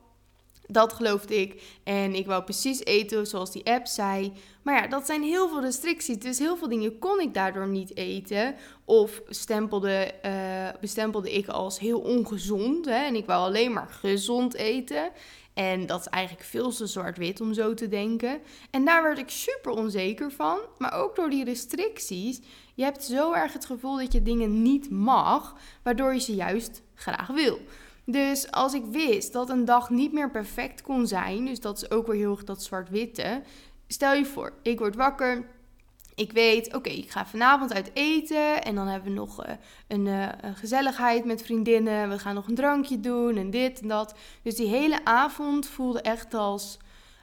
Dat 0.66 0.92
geloofde 0.92 1.40
ik. 1.40 1.62
En 1.84 2.14
ik 2.14 2.26
wou 2.26 2.42
precies 2.42 2.84
eten 2.84 3.26
zoals 3.26 3.52
die 3.52 3.66
app 3.66 3.86
zei. 3.86 4.32
Maar 4.62 4.82
ja, 4.82 4.88
dat 4.88 5.06
zijn 5.06 5.22
heel 5.22 5.48
veel 5.48 5.60
restricties. 5.60 6.18
Dus 6.18 6.38
heel 6.38 6.56
veel 6.56 6.68
dingen 6.68 6.98
kon 6.98 7.20
ik 7.20 7.34
daardoor 7.34 7.68
niet 7.68 7.96
eten. 7.96 8.54
Of 8.84 9.22
stempelde, 9.28 10.14
uh, 10.24 10.80
bestempelde 10.80 11.32
ik 11.32 11.48
als 11.48 11.78
heel 11.78 12.00
ongezond. 12.00 12.84
Hè? 12.84 13.04
En 13.04 13.14
ik 13.14 13.26
wou 13.26 13.44
alleen 13.44 13.72
maar 13.72 13.88
gezond 13.88 14.54
eten. 14.54 15.10
En 15.54 15.86
dat 15.86 16.00
is 16.00 16.06
eigenlijk 16.06 16.46
veel 16.46 16.70
te 16.70 16.86
zwart-wit 16.86 17.40
om 17.40 17.54
zo 17.54 17.74
te 17.74 17.88
denken. 17.88 18.40
En 18.70 18.84
daar 18.84 19.02
werd 19.02 19.18
ik 19.18 19.30
super 19.30 19.72
onzeker 19.72 20.32
van. 20.32 20.58
Maar 20.78 20.92
ook 20.92 21.16
door 21.16 21.30
die 21.30 21.44
restricties. 21.44 22.40
Je 22.80 22.86
hebt 22.86 23.04
zo 23.04 23.32
erg 23.32 23.52
het 23.52 23.64
gevoel 23.64 23.96
dat 23.96 24.12
je 24.12 24.22
dingen 24.22 24.62
niet 24.62 24.90
mag, 24.90 25.56
waardoor 25.82 26.14
je 26.14 26.20
ze 26.20 26.34
juist 26.34 26.82
graag 26.94 27.26
wil. 27.26 27.58
Dus 28.04 28.50
als 28.50 28.74
ik 28.74 28.84
wist 28.84 29.32
dat 29.32 29.50
een 29.50 29.64
dag 29.64 29.90
niet 29.90 30.12
meer 30.12 30.30
perfect 30.30 30.82
kon 30.82 31.06
zijn, 31.06 31.44
dus 31.44 31.60
dat 31.60 31.76
is 31.76 31.90
ook 31.90 32.06
weer 32.06 32.16
heel 32.16 32.30
erg 32.30 32.44
dat 32.44 32.62
zwart-witte. 32.62 33.42
Stel 33.86 34.14
je 34.14 34.24
voor, 34.24 34.52
ik 34.62 34.78
word 34.78 34.96
wakker, 34.96 35.46
ik 36.14 36.32
weet, 36.32 36.74
oké, 36.74 36.90
ik 36.90 37.10
ga 37.10 37.26
vanavond 37.26 37.72
uit 37.72 37.90
eten. 37.94 38.62
En 38.62 38.74
dan 38.74 38.86
hebben 38.86 39.12
we 39.12 39.18
nog 39.18 39.46
uh, 39.46 39.52
een, 39.88 40.06
uh, 40.06 40.28
een, 40.40 40.56
gezelligheid 40.56 41.24
met 41.24 41.42
vriendinnen. 41.42 42.08
We 42.08 42.18
gaan 42.18 42.34
nog 42.34 42.48
een 42.48 42.54
drankje 42.54 43.00
doen 43.00 43.36
en 43.36 43.50
dit 43.50 43.80
en 43.80 43.88
dat. 43.88 44.14
Dus 44.42 44.54
die 44.54 44.68
hele 44.68 45.04
avond 45.04 45.66
voelde 45.66 46.00
echt 46.00 46.34
als... 46.34 46.78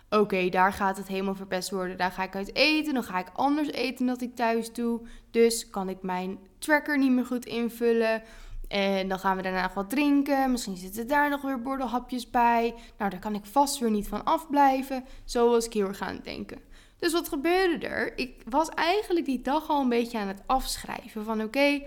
Oké, 0.09 0.49
daar 0.49 0.73
gaat 0.73 0.97
het 0.97 1.07
helemaal 1.07 1.35
verpest 1.35 1.69
worden. 1.69 1.97
Daar 1.97 2.11
ga 2.11 2.23
ik 2.23 2.35
uit 2.35 2.55
eten. 2.55 2.93
Dan 2.93 3.03
ga 3.03 3.19
ik 3.19 3.29
anders 3.33 3.71
eten 3.71 4.05
dan 4.05 4.19
ik 4.19 4.35
thuis 4.35 4.73
doe. 4.73 5.01
Dus 5.31 5.69
kan 5.69 5.89
ik 5.89 6.01
mijn 6.01 6.39
tracker 6.57 6.97
niet 6.97 7.11
meer 7.11 7.25
goed 7.25 7.45
invullen. 7.45 8.23
En 8.67 9.07
dan 9.07 9.19
gaan 9.19 9.35
we 9.35 9.41
daarna 9.41 9.61
nog 9.61 9.73
wat 9.73 9.89
drinken. 9.89 10.51
Misschien 10.51 10.77
zitten 10.77 11.07
daar 11.07 11.29
nog 11.29 11.41
weer 11.41 11.61
bordelhapjes 11.61 12.29
bij. 12.29 12.73
Nou, 12.97 13.11
daar 13.11 13.19
kan 13.19 13.35
ik 13.35 13.45
vast 13.45 13.79
weer 13.79 13.91
niet 13.91 14.07
van 14.07 14.23
afblijven. 14.23 15.05
Zo 15.25 15.49
was 15.49 15.65
ik 15.65 15.73
heel 15.73 15.87
erg 15.87 16.01
aan 16.01 16.19
denken. 16.23 16.59
Dus 16.99 17.11
wat 17.13 17.27
gebeurde 17.27 17.87
er? 17.87 18.17
Ik 18.17 18.41
was 18.49 18.69
eigenlijk 18.69 19.25
die 19.25 19.41
dag 19.41 19.69
al 19.69 19.81
een 19.81 19.89
beetje 19.89 20.17
aan 20.19 20.27
het 20.27 20.41
afschrijven. 20.45 21.23
Van 21.23 21.41
oké, 21.41 21.83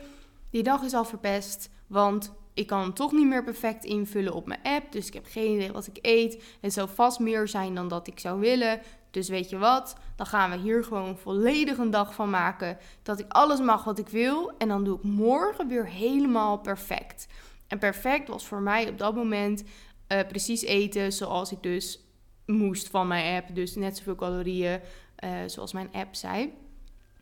die 0.50 0.62
dag 0.62 0.82
is 0.82 0.94
al 0.94 1.04
verpest. 1.04 1.70
Want 1.86 2.32
ik 2.60 2.66
kan 2.66 2.80
hem 2.80 2.94
toch 2.94 3.12
niet 3.12 3.26
meer 3.26 3.44
perfect 3.44 3.84
invullen 3.84 4.32
op 4.32 4.46
mijn 4.46 4.60
app. 4.62 4.92
Dus 4.92 5.06
ik 5.06 5.12
heb 5.12 5.26
geen 5.26 5.54
idee 5.54 5.72
wat 5.72 5.86
ik 5.86 5.98
eet. 6.02 6.42
Het 6.60 6.72
zou 6.72 6.88
vast 6.94 7.18
meer 7.18 7.48
zijn 7.48 7.74
dan 7.74 7.88
dat 7.88 8.06
ik 8.06 8.20
zou 8.20 8.40
willen. 8.40 8.80
Dus 9.10 9.28
weet 9.28 9.50
je 9.50 9.58
wat? 9.58 9.96
Dan 10.16 10.26
gaan 10.26 10.50
we 10.50 10.56
hier 10.56 10.84
gewoon 10.84 11.18
volledig 11.18 11.78
een 11.78 11.90
dag 11.90 12.14
van 12.14 12.30
maken. 12.30 12.78
Dat 13.02 13.18
ik 13.18 13.32
alles 13.32 13.60
mag 13.60 13.84
wat 13.84 13.98
ik 13.98 14.08
wil. 14.08 14.52
En 14.58 14.68
dan 14.68 14.84
doe 14.84 14.96
ik 14.96 15.02
morgen 15.02 15.68
weer 15.68 15.86
helemaal 15.86 16.58
perfect. 16.58 17.26
En 17.66 17.78
perfect 17.78 18.28
was 18.28 18.46
voor 18.46 18.60
mij 18.60 18.88
op 18.88 18.98
dat 18.98 19.14
moment 19.14 19.62
uh, 19.62 20.18
precies 20.28 20.62
eten 20.62 21.12
zoals 21.12 21.52
ik 21.52 21.62
dus 21.62 22.00
moest 22.46 22.88
van 22.88 23.06
mijn 23.06 23.42
app. 23.42 23.54
Dus 23.54 23.74
net 23.74 23.96
zoveel 23.96 24.14
calorieën 24.14 24.80
uh, 25.24 25.30
zoals 25.46 25.72
mijn 25.72 25.92
app 25.92 26.14
zei. 26.14 26.52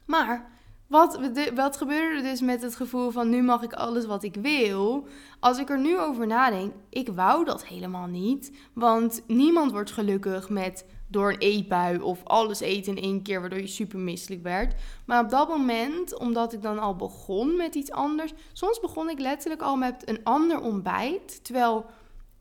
Maar 0.04 0.50
wat, 0.88 1.18
wat 1.54 1.76
gebeurde 1.76 2.16
er 2.16 2.22
dus 2.22 2.40
met 2.40 2.62
het 2.62 2.76
gevoel 2.76 3.10
van 3.10 3.28
nu 3.28 3.42
mag 3.42 3.62
ik 3.62 3.72
alles 3.72 4.06
wat 4.06 4.22
ik 4.22 4.34
wil? 4.34 5.06
Als 5.40 5.58
ik 5.58 5.70
er 5.70 5.78
nu 5.78 5.98
over 5.98 6.26
nadenk, 6.26 6.72
ik 6.90 7.08
wou 7.08 7.44
dat 7.44 7.66
helemaal 7.66 8.06
niet. 8.06 8.52
Want 8.72 9.22
niemand 9.26 9.72
wordt 9.72 9.90
gelukkig 9.90 10.48
met 10.48 10.84
door 11.10 11.32
een 11.32 11.38
eetbui 11.38 11.98
of 12.00 12.24
alles 12.24 12.60
eten 12.60 12.96
in 12.96 13.02
één 13.02 13.22
keer, 13.22 13.40
waardoor 13.40 13.60
je 13.60 13.66
super 13.66 13.98
misselijk 13.98 14.42
werd. 14.42 14.74
Maar 15.06 15.24
op 15.24 15.30
dat 15.30 15.48
moment, 15.48 16.18
omdat 16.18 16.52
ik 16.52 16.62
dan 16.62 16.78
al 16.78 16.96
begon 16.96 17.56
met 17.56 17.74
iets 17.74 17.90
anders, 17.90 18.32
soms 18.52 18.80
begon 18.80 19.10
ik 19.10 19.18
letterlijk 19.18 19.62
al 19.62 19.76
met 19.76 20.08
een 20.08 20.20
ander 20.24 20.60
ontbijt. 20.60 21.44
Terwijl 21.44 21.86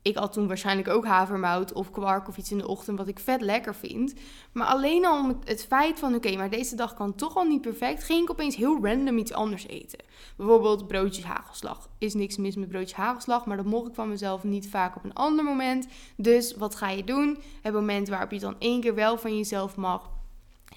ik 0.08 0.16
had 0.16 0.32
toen 0.32 0.46
waarschijnlijk 0.46 0.88
ook 0.88 1.06
havermout 1.06 1.72
of 1.72 1.90
kwark 1.90 2.28
of 2.28 2.36
iets 2.36 2.50
in 2.50 2.58
de 2.58 2.68
ochtend 2.68 2.98
wat 2.98 3.08
ik 3.08 3.18
vet 3.18 3.40
lekker 3.40 3.74
vind. 3.74 4.14
Maar 4.52 4.66
alleen 4.66 5.06
al 5.06 5.18
om 5.18 5.38
het 5.44 5.66
feit 5.66 5.98
van 5.98 6.14
oké, 6.14 6.36
maar 6.36 6.50
deze 6.50 6.76
dag 6.76 6.94
kan 6.94 7.14
toch 7.14 7.36
al 7.36 7.44
niet 7.44 7.60
perfect, 7.60 8.04
ging 8.04 8.22
ik 8.22 8.30
opeens 8.30 8.56
heel 8.56 8.78
random 8.82 9.18
iets 9.18 9.32
anders 9.32 9.66
eten. 9.66 9.98
Bijvoorbeeld 10.36 10.86
broodjes 10.86 11.24
hagelslag. 11.24 11.88
Is 11.98 12.14
niks 12.14 12.36
mis 12.36 12.56
met 12.56 12.68
broodjes 12.68 12.98
hagelslag, 12.98 13.46
maar 13.46 13.56
dat 13.56 13.66
mocht 13.66 13.88
ik 13.88 13.94
van 13.94 14.08
mezelf 14.08 14.44
niet 14.44 14.68
vaak 14.68 14.96
op 14.96 15.04
een 15.04 15.14
ander 15.14 15.44
moment. 15.44 15.86
Dus 16.16 16.54
wat 16.54 16.74
ga 16.74 16.90
je 16.90 17.04
doen? 17.04 17.38
Het 17.62 17.72
moment 17.72 18.08
waarop 18.08 18.30
je 18.30 18.38
dan 18.38 18.56
één 18.58 18.80
keer 18.80 18.94
wel 18.94 19.18
van 19.18 19.36
jezelf 19.36 19.76
mag, 19.76 20.10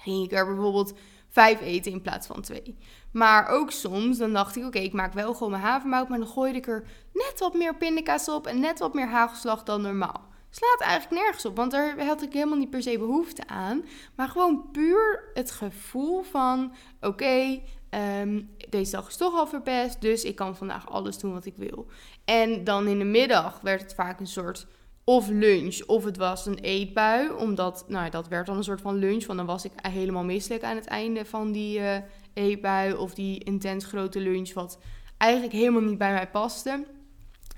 ging 0.00 0.24
ik 0.24 0.32
er 0.32 0.46
bijvoorbeeld 0.46 0.94
vijf 1.28 1.60
eten 1.60 1.92
in 1.92 2.02
plaats 2.02 2.26
van 2.26 2.42
twee. 2.42 2.76
Maar 3.12 3.48
ook 3.48 3.70
soms, 3.70 4.18
dan 4.18 4.32
dacht 4.32 4.56
ik, 4.56 4.64
oké, 4.64 4.78
ik 4.78 4.92
maak 4.92 5.12
wel 5.12 5.34
gewoon 5.34 5.50
mijn 5.50 5.62
havermout, 5.62 6.08
maar 6.08 6.18
dan 6.18 6.28
gooide 6.28 6.58
ik 6.58 6.66
er 6.66 6.84
net 7.12 7.34
wat 7.38 7.54
meer 7.54 7.76
pindakaas 7.76 8.28
op 8.28 8.46
en 8.46 8.60
net 8.60 8.78
wat 8.78 8.94
meer 8.94 9.08
hagelslag 9.08 9.62
dan 9.62 9.82
normaal. 9.82 10.30
Slaat 10.50 10.80
eigenlijk 10.80 11.22
nergens 11.22 11.44
op, 11.44 11.56
want 11.56 11.70
daar 11.70 12.04
had 12.04 12.22
ik 12.22 12.32
helemaal 12.32 12.58
niet 12.58 12.70
per 12.70 12.82
se 12.82 12.98
behoefte 12.98 13.46
aan. 13.46 13.84
Maar 14.14 14.28
gewoon 14.28 14.70
puur 14.72 15.30
het 15.34 15.50
gevoel 15.50 16.22
van, 16.22 16.72
oké, 17.00 17.60
ehm, 17.90 18.42
deze 18.68 18.90
dag 18.90 19.08
is 19.08 19.16
toch 19.16 19.34
al 19.34 19.46
verpest, 19.46 20.00
dus 20.00 20.24
ik 20.24 20.36
kan 20.36 20.56
vandaag 20.56 20.90
alles 20.90 21.18
doen 21.18 21.32
wat 21.32 21.46
ik 21.46 21.56
wil. 21.56 21.86
En 22.24 22.64
dan 22.64 22.86
in 22.86 22.98
de 22.98 23.04
middag 23.04 23.60
werd 23.60 23.82
het 23.82 23.94
vaak 23.94 24.20
een 24.20 24.26
soort 24.26 24.66
of 25.04 25.28
lunch 25.28 25.82
of 25.86 26.04
het 26.04 26.16
was 26.16 26.46
een 26.46 26.58
eetbui. 26.58 27.30
Omdat, 27.30 27.84
nou 27.88 28.10
dat 28.10 28.28
werd 28.28 28.46
dan 28.46 28.56
een 28.56 28.64
soort 28.64 28.80
van 28.80 28.96
lunch. 28.96 29.26
Want 29.26 29.38
dan 29.38 29.46
was 29.46 29.64
ik 29.64 29.72
helemaal 29.76 30.24
misselijk 30.24 30.62
aan 30.62 30.76
het 30.76 30.86
einde 30.86 31.24
van 31.24 31.52
die 31.52 31.78
uh, 31.78 31.96
eetbui 32.34 32.92
of 32.92 33.14
die 33.14 33.44
intens 33.44 33.84
grote 33.84 34.20
lunch. 34.20 34.52
Wat 34.52 34.78
eigenlijk 35.16 35.52
helemaal 35.52 35.82
niet 35.82 35.98
bij 35.98 36.12
mij 36.12 36.30
paste. 36.30 36.84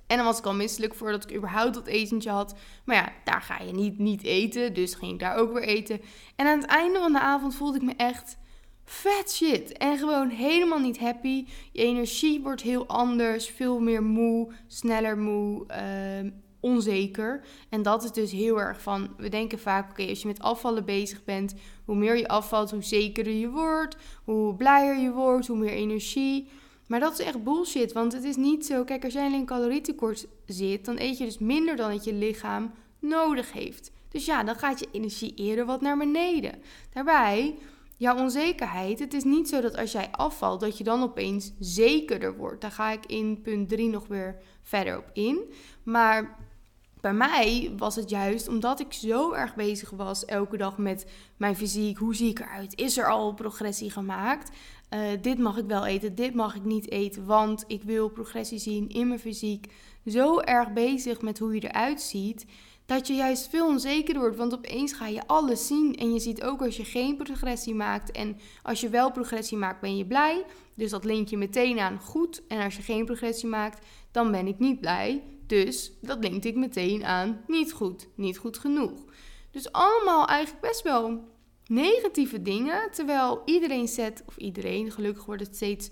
En 0.06 0.16
dan 0.16 0.26
was 0.26 0.38
ik 0.38 0.46
al 0.46 0.54
misselijk 0.54 0.94
voordat 0.94 1.30
ik 1.30 1.36
überhaupt 1.36 1.74
dat 1.74 1.86
etentje 1.86 2.30
had. 2.30 2.54
Maar 2.84 2.96
ja, 2.96 3.12
daar 3.24 3.42
ga 3.42 3.62
je 3.62 3.72
niet, 3.72 3.98
niet 3.98 4.22
eten. 4.22 4.74
Dus 4.74 4.94
ging 4.94 5.12
ik 5.12 5.18
daar 5.18 5.36
ook 5.36 5.52
weer 5.52 5.62
eten. 5.62 6.00
En 6.36 6.46
aan 6.46 6.58
het 6.58 6.66
einde 6.66 6.98
van 6.98 7.12
de 7.12 7.20
avond 7.20 7.54
voelde 7.54 7.76
ik 7.76 7.82
me 7.82 7.94
echt 7.96 8.36
vet 8.84 9.32
shit. 9.32 9.72
En 9.72 9.98
gewoon 9.98 10.28
helemaal 10.28 10.78
niet 10.78 10.98
happy. 10.98 11.46
Je 11.72 11.82
energie 11.82 12.42
wordt 12.42 12.62
heel 12.62 12.86
anders. 12.86 13.48
Veel 13.48 13.80
meer 13.80 14.02
moe, 14.02 14.52
sneller 14.66 15.18
moe. 15.18 15.66
Uh, 15.70 16.30
onzeker. 16.64 17.44
En 17.68 17.82
dat 17.82 18.04
is 18.04 18.12
dus 18.12 18.30
heel 18.30 18.60
erg 18.60 18.82
van, 18.82 19.14
we 19.16 19.28
denken 19.28 19.58
vaak, 19.58 19.90
oké, 19.90 20.08
als 20.08 20.20
je 20.20 20.26
met 20.26 20.40
afvallen 20.40 20.84
bezig 20.84 21.24
bent, 21.24 21.54
hoe 21.84 21.96
meer 21.96 22.16
je 22.16 22.28
afvalt, 22.28 22.70
hoe 22.70 22.82
zekerder 22.82 23.32
je 23.32 23.50
wordt, 23.50 23.96
hoe 24.24 24.54
blijer 24.54 24.98
je 24.98 25.12
wordt, 25.12 25.46
hoe 25.46 25.58
meer 25.58 25.72
energie. 25.72 26.48
Maar 26.86 27.00
dat 27.00 27.18
is 27.18 27.26
echt 27.26 27.44
bullshit, 27.44 27.92
want 27.92 28.12
het 28.12 28.24
is 28.24 28.36
niet 28.36 28.66
zo, 28.66 28.84
kijk, 28.84 29.04
als 29.04 29.12
jij 29.12 29.32
in 29.32 29.46
calorietekort 29.46 30.26
zit, 30.46 30.84
dan 30.84 30.98
eet 30.98 31.18
je 31.18 31.24
dus 31.24 31.38
minder 31.38 31.76
dan 31.76 31.90
dat 31.90 32.04
je 32.04 32.14
lichaam 32.14 32.72
nodig 32.98 33.52
heeft. 33.52 33.92
Dus 34.08 34.24
ja, 34.24 34.44
dan 34.44 34.54
gaat 34.54 34.78
je 34.78 34.88
energie 34.92 35.34
eerder 35.34 35.66
wat 35.66 35.80
naar 35.80 35.96
beneden. 35.96 36.62
Daarbij, 36.92 37.54
jouw 37.96 38.18
onzekerheid, 38.18 38.98
het 38.98 39.14
is 39.14 39.24
niet 39.24 39.48
zo 39.48 39.60
dat 39.60 39.76
als 39.76 39.92
jij 39.92 40.08
afvalt, 40.10 40.60
dat 40.60 40.78
je 40.78 40.84
dan 40.84 41.02
opeens 41.02 41.52
zekerder 41.58 42.36
wordt. 42.36 42.60
Daar 42.60 42.70
ga 42.70 42.90
ik 42.90 43.06
in 43.06 43.40
punt 43.42 43.68
3 43.68 43.88
nog 43.88 44.06
weer 44.06 44.36
verder 44.62 44.98
op 44.98 45.10
in. 45.12 45.52
Maar 45.82 46.36
bij 47.04 47.12
mij 47.12 47.72
was 47.76 47.96
het 47.96 48.10
juist 48.10 48.48
omdat 48.48 48.80
ik 48.80 48.92
zo 48.92 49.32
erg 49.32 49.54
bezig 49.54 49.90
was 49.90 50.24
elke 50.24 50.56
dag 50.56 50.78
met 50.78 51.06
mijn 51.36 51.56
fysiek. 51.56 51.98
Hoe 51.98 52.14
zie 52.14 52.30
ik 52.30 52.38
eruit? 52.38 52.78
Is 52.78 52.98
er 52.98 53.10
al 53.10 53.34
progressie 53.34 53.90
gemaakt? 53.90 54.50
Uh, 54.90 55.00
dit 55.20 55.38
mag 55.38 55.56
ik 55.56 55.66
wel 55.66 55.86
eten, 55.86 56.14
dit 56.14 56.34
mag 56.34 56.54
ik 56.54 56.64
niet 56.64 56.90
eten, 56.90 57.24
want 57.24 57.64
ik 57.66 57.82
wil 57.82 58.08
progressie 58.08 58.58
zien 58.58 58.88
in 58.88 59.08
mijn 59.08 59.20
fysiek. 59.20 59.72
Zo 60.06 60.38
erg 60.38 60.72
bezig 60.72 61.20
met 61.20 61.38
hoe 61.38 61.54
je 61.54 61.68
eruit 61.68 62.00
ziet, 62.00 62.46
dat 62.86 63.06
je 63.06 63.14
juist 63.14 63.48
veel 63.48 63.66
onzeker 63.66 64.18
wordt. 64.18 64.36
Want 64.36 64.54
opeens 64.54 64.92
ga 64.92 65.06
je 65.06 65.26
alles 65.26 65.66
zien 65.66 65.96
en 65.96 66.12
je 66.12 66.20
ziet 66.20 66.42
ook 66.42 66.62
als 66.62 66.76
je 66.76 66.84
geen 66.84 67.16
progressie 67.16 67.74
maakt. 67.74 68.10
En 68.10 68.36
als 68.62 68.80
je 68.80 68.88
wel 68.88 69.12
progressie 69.12 69.58
maakt, 69.58 69.80
ben 69.80 69.96
je 69.96 70.06
blij. 70.06 70.44
Dus 70.74 70.90
dat 70.90 71.04
link 71.04 71.28
je 71.28 71.36
meteen 71.36 71.78
aan 71.78 71.98
goed. 71.98 72.42
En 72.48 72.60
als 72.60 72.76
je 72.76 72.82
geen 72.82 73.04
progressie 73.04 73.48
maakt, 73.48 73.86
dan 74.10 74.30
ben 74.30 74.46
ik 74.46 74.58
niet 74.58 74.80
blij. 74.80 75.22
Dus 75.62 75.92
dat 76.00 76.18
linkt 76.20 76.44
ik 76.44 76.54
meteen 76.54 77.04
aan 77.04 77.40
niet 77.46 77.72
goed, 77.72 78.08
niet 78.14 78.38
goed 78.38 78.58
genoeg. 78.58 79.04
Dus 79.50 79.72
allemaal 79.72 80.26
eigenlijk 80.26 80.66
best 80.66 80.82
wel 80.82 81.28
negatieve 81.66 82.42
dingen. 82.42 82.90
Terwijl 82.90 83.42
iedereen 83.44 83.88
zet, 83.88 84.22
of 84.26 84.36
iedereen, 84.36 84.90
gelukkig 84.90 85.24
wordt 85.24 85.42
het 85.42 85.54
steeds 85.54 85.90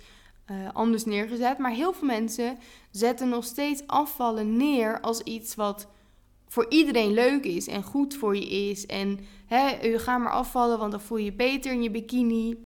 uh, 0.50 0.68
anders 0.72 1.04
neergezet. 1.04 1.58
Maar 1.58 1.70
heel 1.70 1.92
veel 1.92 2.06
mensen 2.06 2.58
zetten 2.90 3.28
nog 3.28 3.44
steeds 3.44 3.86
afvallen 3.86 4.56
neer 4.56 5.00
als 5.00 5.20
iets 5.20 5.54
wat 5.54 5.88
voor 6.48 6.66
iedereen 6.68 7.12
leuk 7.12 7.44
is 7.44 7.66
en 7.66 7.82
goed 7.82 8.14
voor 8.14 8.36
je 8.36 8.48
is. 8.48 8.86
En 8.86 9.18
hè, 9.46 9.68
je 9.68 9.98
gaat 9.98 10.20
maar 10.20 10.32
afvallen, 10.32 10.78
want 10.78 10.90
dan 10.90 11.00
voel 11.00 11.18
je 11.18 11.24
je 11.24 11.32
beter 11.32 11.72
in 11.72 11.82
je 11.82 11.90
bikini. 11.90 12.62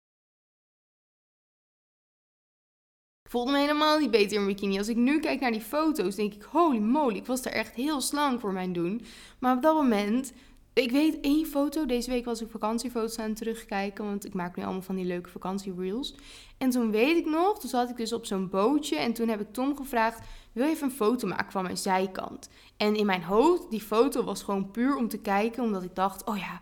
Ik 3.27 3.33
voelde 3.33 3.53
me 3.53 3.59
helemaal 3.59 3.99
niet 3.99 4.11
beter 4.11 4.39
in 4.39 4.47
bikini. 4.47 4.79
Als 4.79 4.89
ik 4.89 4.97
nu 4.97 5.21
kijk 5.21 5.41
naar 5.41 5.53
die 5.53 5.61
foto's, 5.61 6.15
denk 6.15 6.35
ik, 6.35 6.43
holy 6.43 6.79
moly, 6.79 7.17
ik 7.17 7.27
was 7.27 7.45
er 7.45 7.53
echt 7.53 7.75
heel 7.75 8.01
slank 8.01 8.41
voor 8.41 8.53
mijn 8.53 8.73
doen. 8.73 9.05
Maar 9.39 9.57
op 9.57 9.63
dat 9.63 9.75
moment, 9.75 10.33
ik 10.73 10.91
weet 10.91 11.21
één 11.21 11.47
foto, 11.47 11.87
deze 11.87 12.11
week 12.11 12.25
was 12.25 12.41
ik 12.41 12.51
vakantiefoto's 12.51 13.19
aan 13.19 13.29
het 13.29 13.37
terugkijken, 13.37 14.05
want 14.05 14.25
ik 14.25 14.35
maak 14.35 14.57
nu 14.57 14.63
allemaal 14.63 14.83
van 14.83 14.95
die 14.95 15.05
leuke 15.05 15.31
vakantiereels. 15.31 16.15
En 16.59 16.71
toen 16.71 16.91
weet 16.91 17.17
ik 17.17 17.27
nog, 17.27 17.59
toen 17.59 17.71
zat 17.71 17.91
ik 17.91 17.97
dus 17.97 18.13
op 18.13 18.27
zo'n 18.27 18.49
bootje 18.49 18.97
en 18.97 19.13
toen 19.13 19.29
heb 19.29 19.41
ik 19.41 19.53
Tom 19.53 19.77
gevraagd, 19.77 20.27
wil 20.53 20.65
je 20.65 20.71
even 20.71 20.87
een 20.87 20.95
foto 20.95 21.29
maken 21.29 21.53
van 21.53 21.63
mijn 21.63 21.77
zijkant? 21.77 22.49
En 22.77 22.97
in 22.97 23.07
mijn 23.07 23.23
hoofd, 23.23 23.71
die 23.71 23.81
foto 23.81 24.25
was 24.25 24.43
gewoon 24.43 24.71
puur 24.71 24.97
om 24.97 25.09
te 25.09 25.19
kijken, 25.19 25.63
omdat 25.63 25.83
ik 25.83 25.95
dacht, 25.95 26.25
oh 26.25 26.39
ja, 26.39 26.61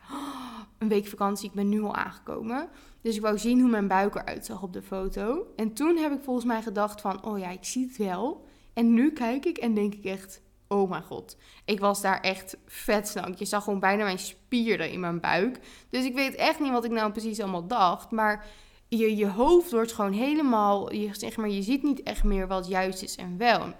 een 0.79 0.89
week 0.89 1.07
vakantie, 1.07 1.49
ik 1.49 1.55
ben 1.55 1.69
nu 1.69 1.83
al 1.83 1.95
aangekomen. 1.95 2.69
Dus 3.01 3.17
ik 3.17 3.23
wou 3.23 3.39
zien 3.39 3.61
hoe 3.61 3.71
mijn 3.71 3.89
buik 3.89 4.15
eruit 4.15 4.47
zag 4.47 4.63
op 4.63 4.73
de 4.73 4.83
foto. 4.83 5.47
En 5.57 5.73
toen 5.73 5.97
heb 5.97 6.13
ik 6.13 6.23
volgens 6.23 6.47
mij 6.47 6.63
gedacht 6.63 7.01
van, 7.01 7.25
oh 7.25 7.39
ja, 7.39 7.51
ik 7.51 7.65
zie 7.65 7.87
het 7.87 7.97
wel. 7.97 8.45
En 8.73 8.95
nu 8.95 9.13
kijk 9.13 9.45
ik 9.45 9.57
en 9.57 9.75
denk 9.75 9.95
ik 9.95 10.05
echt, 10.05 10.41
oh 10.69 10.91
mijn 10.91 11.03
god. 11.03 11.37
Ik 11.65 11.81
was 11.81 12.01
daar 12.01 12.21
echt 12.21 12.57
vet 12.67 13.09
slank. 13.09 13.39
Je 13.39 13.45
zag 13.45 13.65
gewoon 13.65 13.81
bijna 13.81 14.05
mijn 14.05 14.19
spieren 14.19 14.91
in 14.91 15.01
mijn 15.01 15.21
buik. 15.21 15.61
Dus 15.91 16.05
ik 16.05 16.15
weet 16.15 16.35
echt 16.35 16.61
niet 16.61 16.71
wat 16.71 16.85
ik 16.85 16.91
nou 16.91 17.13
precies 17.13 17.41
allemaal 17.41 17.67
dacht. 17.67 18.11
Maar 18.11 18.47
je, 18.89 19.17
je 19.17 19.29
hoofd 19.29 19.71
wordt 19.71 19.93
gewoon 19.93 20.13
helemaal, 20.13 20.93
je, 20.93 21.09
zeg 21.13 21.37
maar, 21.37 21.49
je 21.49 21.63
ziet 21.63 21.83
niet 21.83 22.03
echt 22.03 22.25
meer 22.25 22.47
wat 22.47 22.69
juist 22.69 23.03
is 23.03 23.17
en 23.17 23.39
wel. 23.39 23.73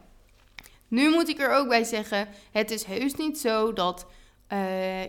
Nu 0.89 1.11
moet 1.11 1.29
ik 1.29 1.39
er 1.39 1.55
ook 1.55 1.69
bij 1.69 1.85
zeggen, 1.85 2.29
het 2.53 2.71
is 2.71 2.85
heus 2.85 3.15
niet 3.15 3.39
zo 3.39 3.73
dat 3.73 4.07
uh, 4.53 4.59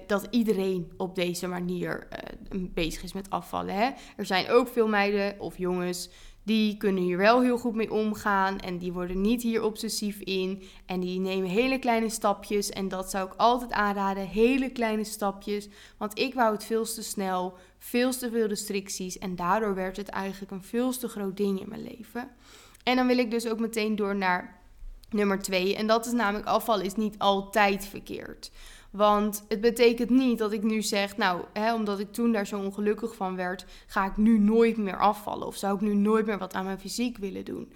dat 0.07 0.27
iedereen 0.29 0.91
op 0.97 1.15
deze 1.15 1.47
manier 1.47 2.07
uh, 2.51 2.67
bezig 2.73 3.03
is 3.03 3.13
met 3.13 3.29
afvallen. 3.29 3.75
Hè? 3.75 3.89
Er 4.17 4.25
zijn 4.25 4.49
ook 4.49 4.67
veel 4.67 4.87
meiden 4.87 5.39
of 5.39 5.57
jongens 5.57 6.09
die 6.45 6.77
kunnen 6.77 7.03
hier 7.03 7.17
wel 7.17 7.41
heel 7.41 7.57
goed 7.57 7.75
mee 7.75 7.91
omgaan 7.91 8.59
en 8.59 8.77
die 8.77 8.93
worden 8.93 9.21
niet 9.21 9.41
hier 9.41 9.63
obsessief 9.63 10.19
in 10.19 10.63
en 10.85 10.99
die 10.99 11.19
nemen 11.19 11.49
hele 11.49 11.79
kleine 11.79 12.09
stapjes 12.09 12.69
en 12.69 12.87
dat 12.87 13.09
zou 13.09 13.27
ik 13.27 13.33
altijd 13.37 13.71
aanraden, 13.71 14.27
hele 14.27 14.69
kleine 14.69 15.03
stapjes, 15.03 15.67
want 15.97 16.19
ik 16.19 16.33
wou 16.33 16.53
het 16.53 16.63
veel 16.63 16.83
te 16.83 17.03
snel, 17.03 17.57
veel 17.77 18.11
te 18.11 18.29
veel 18.31 18.47
restricties 18.47 19.17
en 19.17 19.35
daardoor 19.35 19.75
werd 19.75 19.97
het 19.97 20.09
eigenlijk 20.09 20.51
een 20.51 20.63
veel 20.63 20.97
te 20.97 21.07
groot 21.07 21.37
ding 21.37 21.59
in 21.59 21.69
mijn 21.69 21.83
leven. 21.83 22.31
En 22.83 22.95
dan 22.95 23.07
wil 23.07 23.17
ik 23.17 23.31
dus 23.31 23.47
ook 23.47 23.59
meteen 23.59 23.95
door 23.95 24.15
naar 24.15 24.61
nummer 25.09 25.41
twee 25.41 25.75
en 25.75 25.87
dat 25.87 26.05
is 26.05 26.11
namelijk 26.11 26.47
afval 26.47 26.81
is 26.81 26.95
niet 26.95 27.17
altijd 27.17 27.85
verkeerd. 27.85 28.51
Want 28.95 29.45
het 29.47 29.61
betekent 29.61 30.09
niet 30.09 30.37
dat 30.37 30.51
ik 30.51 30.63
nu 30.63 30.81
zeg, 30.81 31.17
nou, 31.17 31.43
hè, 31.53 31.73
omdat 31.73 31.99
ik 31.99 32.11
toen 32.11 32.31
daar 32.31 32.47
zo 32.47 32.59
ongelukkig 32.59 33.15
van 33.15 33.35
werd, 33.35 33.65
ga 33.87 34.05
ik 34.05 34.17
nu 34.17 34.39
nooit 34.39 34.77
meer 34.77 34.99
afvallen. 34.99 35.47
Of 35.47 35.55
zou 35.55 35.75
ik 35.75 35.81
nu 35.81 35.93
nooit 35.93 36.25
meer 36.25 36.37
wat 36.37 36.53
aan 36.53 36.65
mijn 36.65 36.79
fysiek 36.79 37.17
willen 37.17 37.45
doen. 37.45 37.71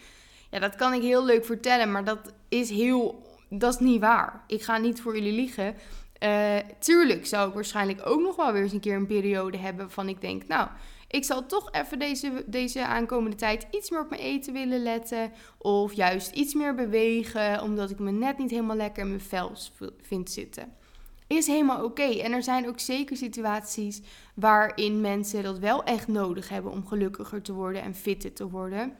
Ja, 0.52 0.60
dat 0.60 0.76
kan 0.76 0.94
ik 0.94 1.02
heel 1.02 1.26
leuk 1.26 1.46
vertellen, 1.46 1.92
maar 1.92 2.04
dat 2.04 2.34
is 2.50 2.70
heel, 2.70 3.24
dat 3.50 3.74
is 3.74 3.80
niet 3.80 4.00
waar. 4.00 4.44
Ik 4.48 4.62
ga 4.62 4.78
niet 4.78 5.02
voor 5.02 5.16
jullie 5.16 5.34
liegen. 5.34 5.76
Uh, 6.24 6.56
tuurlijk 6.80 7.26
zou 7.26 7.48
ik 7.48 7.54
waarschijnlijk 7.54 8.02
ook 8.04 8.22
nog 8.22 8.36
wel 8.36 8.52
weer 8.52 8.62
eens 8.62 8.74
een 8.74 8.80
keer 8.80 8.96
een 8.96 9.06
periode 9.06 9.58
hebben 9.58 9.92
van 9.92 10.10
ik 10.10 10.22
denk, 10.22 10.48
nou, 10.48 10.68
ik 11.08 11.24
zal 11.24 11.46
toch 11.46 11.72
even 11.72 12.00
deze, 12.00 12.44
deze 12.46 12.86
aankomende 12.86 13.36
tijd 13.36 13.68
iets 13.72 13.90
meer 13.90 14.02
op 14.02 14.10
mijn 14.10 14.22
eten 14.22 14.54
willen 14.54 14.84
letten. 14.84 15.32
Of 15.58 15.94
juist 15.94 16.32
iets 16.32 16.54
meer 16.54 16.76
bewegen, 16.76 17.62
omdat 17.62 17.90
ik 17.90 18.00
me 18.00 18.12
net 18.12 18.38
niet 18.38 18.52
helemaal 18.52 18.76
lekker 18.76 19.04
in 19.04 19.10
mijn 19.10 19.22
vel 19.22 19.52
vind 20.02 20.32
zitten. 20.32 20.78
Is 21.38 21.48
helemaal 21.48 21.84
oké. 21.84 22.04
En 22.04 22.32
er 22.32 22.44
zijn 22.44 22.68
ook 22.68 22.80
zeker 22.80 23.18
situaties 23.18 24.02
waarin 24.34 25.02
mensen 25.02 25.44
dat 25.44 25.60
wel 25.60 25.84
echt 25.84 26.08
nodig 26.08 26.50
hebben 26.50 26.72
om 26.72 26.88
gelukkiger 26.88 27.42
te 27.42 27.54
worden 27.54 27.82
en 27.82 27.96
fitter 27.96 28.34
te 28.34 28.50
worden. 28.50 28.96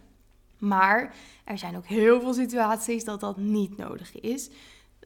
Maar 0.58 1.16
er 1.44 1.58
zijn 1.58 1.78
ook 1.78 1.86
heel 1.86 2.22
veel 2.22 2.34
situaties 2.34 3.04
dat 3.04 3.20
dat 3.20 3.38
niet 3.38 3.78
nodig 3.78 4.20
is. 4.20 4.50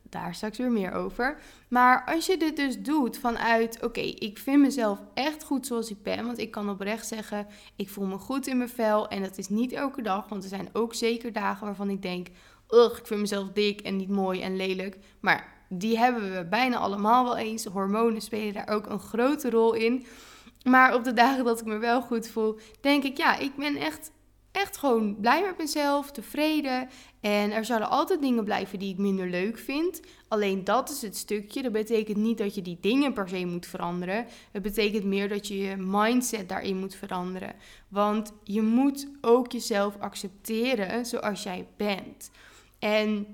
Daar 0.09 0.35
straks 0.35 0.57
weer 0.57 0.71
meer 0.71 0.91
over. 0.91 1.41
Maar 1.67 2.05
als 2.05 2.25
je 2.25 2.37
dit 2.37 2.55
dus 2.55 2.81
doet 2.81 3.17
vanuit, 3.17 3.83
oké, 3.83 3.99
ik 3.99 4.37
vind 4.37 4.61
mezelf 4.61 4.99
echt 5.13 5.43
goed 5.43 5.67
zoals 5.67 5.89
ik 5.89 6.03
ben. 6.03 6.25
Want 6.25 6.37
ik 6.37 6.51
kan 6.51 6.69
oprecht 6.69 7.07
zeggen, 7.07 7.47
ik 7.75 7.89
voel 7.89 8.05
me 8.05 8.17
goed 8.17 8.47
in 8.47 8.57
mijn 8.57 8.69
vel. 8.69 9.07
En 9.07 9.21
dat 9.21 9.37
is 9.37 9.49
niet 9.49 9.71
elke 9.71 10.01
dag, 10.01 10.29
want 10.29 10.43
er 10.43 10.49
zijn 10.49 10.69
ook 10.73 10.93
zeker 10.93 11.33
dagen 11.33 11.65
waarvan 11.65 11.89
ik 11.89 12.01
denk, 12.01 12.27
ugh, 12.69 12.97
ik 12.97 13.07
vind 13.07 13.19
mezelf 13.19 13.49
dik 13.49 13.81
en 13.81 13.95
niet 13.95 14.09
mooi 14.09 14.41
en 14.41 14.55
lelijk. 14.55 14.97
Maar 15.19 15.62
die 15.77 15.97
hebben 15.97 16.35
we 16.35 16.45
bijna 16.45 16.77
allemaal 16.77 17.23
wel 17.23 17.37
eens. 17.37 17.65
Hormonen 17.65 18.21
spelen 18.21 18.53
daar 18.53 18.69
ook 18.69 18.85
een 18.85 18.99
grote 18.99 19.49
rol 19.49 19.73
in. 19.73 20.05
Maar 20.63 20.95
op 20.95 21.03
de 21.03 21.13
dagen 21.13 21.43
dat 21.43 21.59
ik 21.59 21.65
me 21.65 21.77
wel 21.77 22.01
goed 22.01 22.27
voel, 22.27 22.59
denk 22.81 23.03
ik, 23.03 23.17
ja, 23.17 23.37
ik 23.37 23.55
ben 23.55 23.75
echt 23.75 24.11
echt 24.53 24.77
gewoon 24.77 25.19
blij 25.19 25.41
met 25.41 25.57
mezelf, 25.57 26.11
tevreden. 26.11 26.89
En 27.21 27.51
er 27.51 27.65
zouden 27.65 27.89
altijd 27.89 28.21
dingen 28.21 28.43
blijven 28.43 28.79
die 28.79 28.91
ik 28.91 28.97
minder 28.97 29.29
leuk 29.29 29.57
vind. 29.57 30.01
Alleen 30.27 30.63
dat 30.63 30.89
is 30.89 31.01
het 31.01 31.17
stukje. 31.17 31.61
Dat 31.61 31.71
betekent 31.71 32.17
niet 32.17 32.37
dat 32.37 32.55
je 32.55 32.61
die 32.61 32.77
dingen 32.81 33.13
per 33.13 33.29
se 33.29 33.45
moet 33.45 33.65
veranderen. 33.65 34.25
Het 34.51 34.61
betekent 34.61 35.03
meer 35.03 35.29
dat 35.29 35.47
je 35.47 35.57
je 35.57 35.75
mindset 35.77 36.49
daarin 36.49 36.77
moet 36.77 36.95
veranderen. 36.95 37.53
Want 37.87 38.33
je 38.43 38.61
moet 38.61 39.07
ook 39.21 39.51
jezelf 39.51 39.97
accepteren 39.99 41.05
zoals 41.05 41.43
jij 41.43 41.67
bent. 41.77 42.31
En 42.79 43.27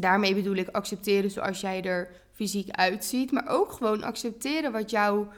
daarmee 0.00 0.34
bedoel 0.34 0.54
ik 0.54 0.68
accepteren 0.68 1.30
zoals 1.30 1.60
jij 1.60 1.82
er 1.82 2.08
fysiek 2.32 2.70
uitziet. 2.70 3.32
Maar 3.32 3.48
ook 3.48 3.72
gewoon 3.72 4.02
accepteren 4.02 4.72
wat 4.72 4.90
jouw 4.90 5.28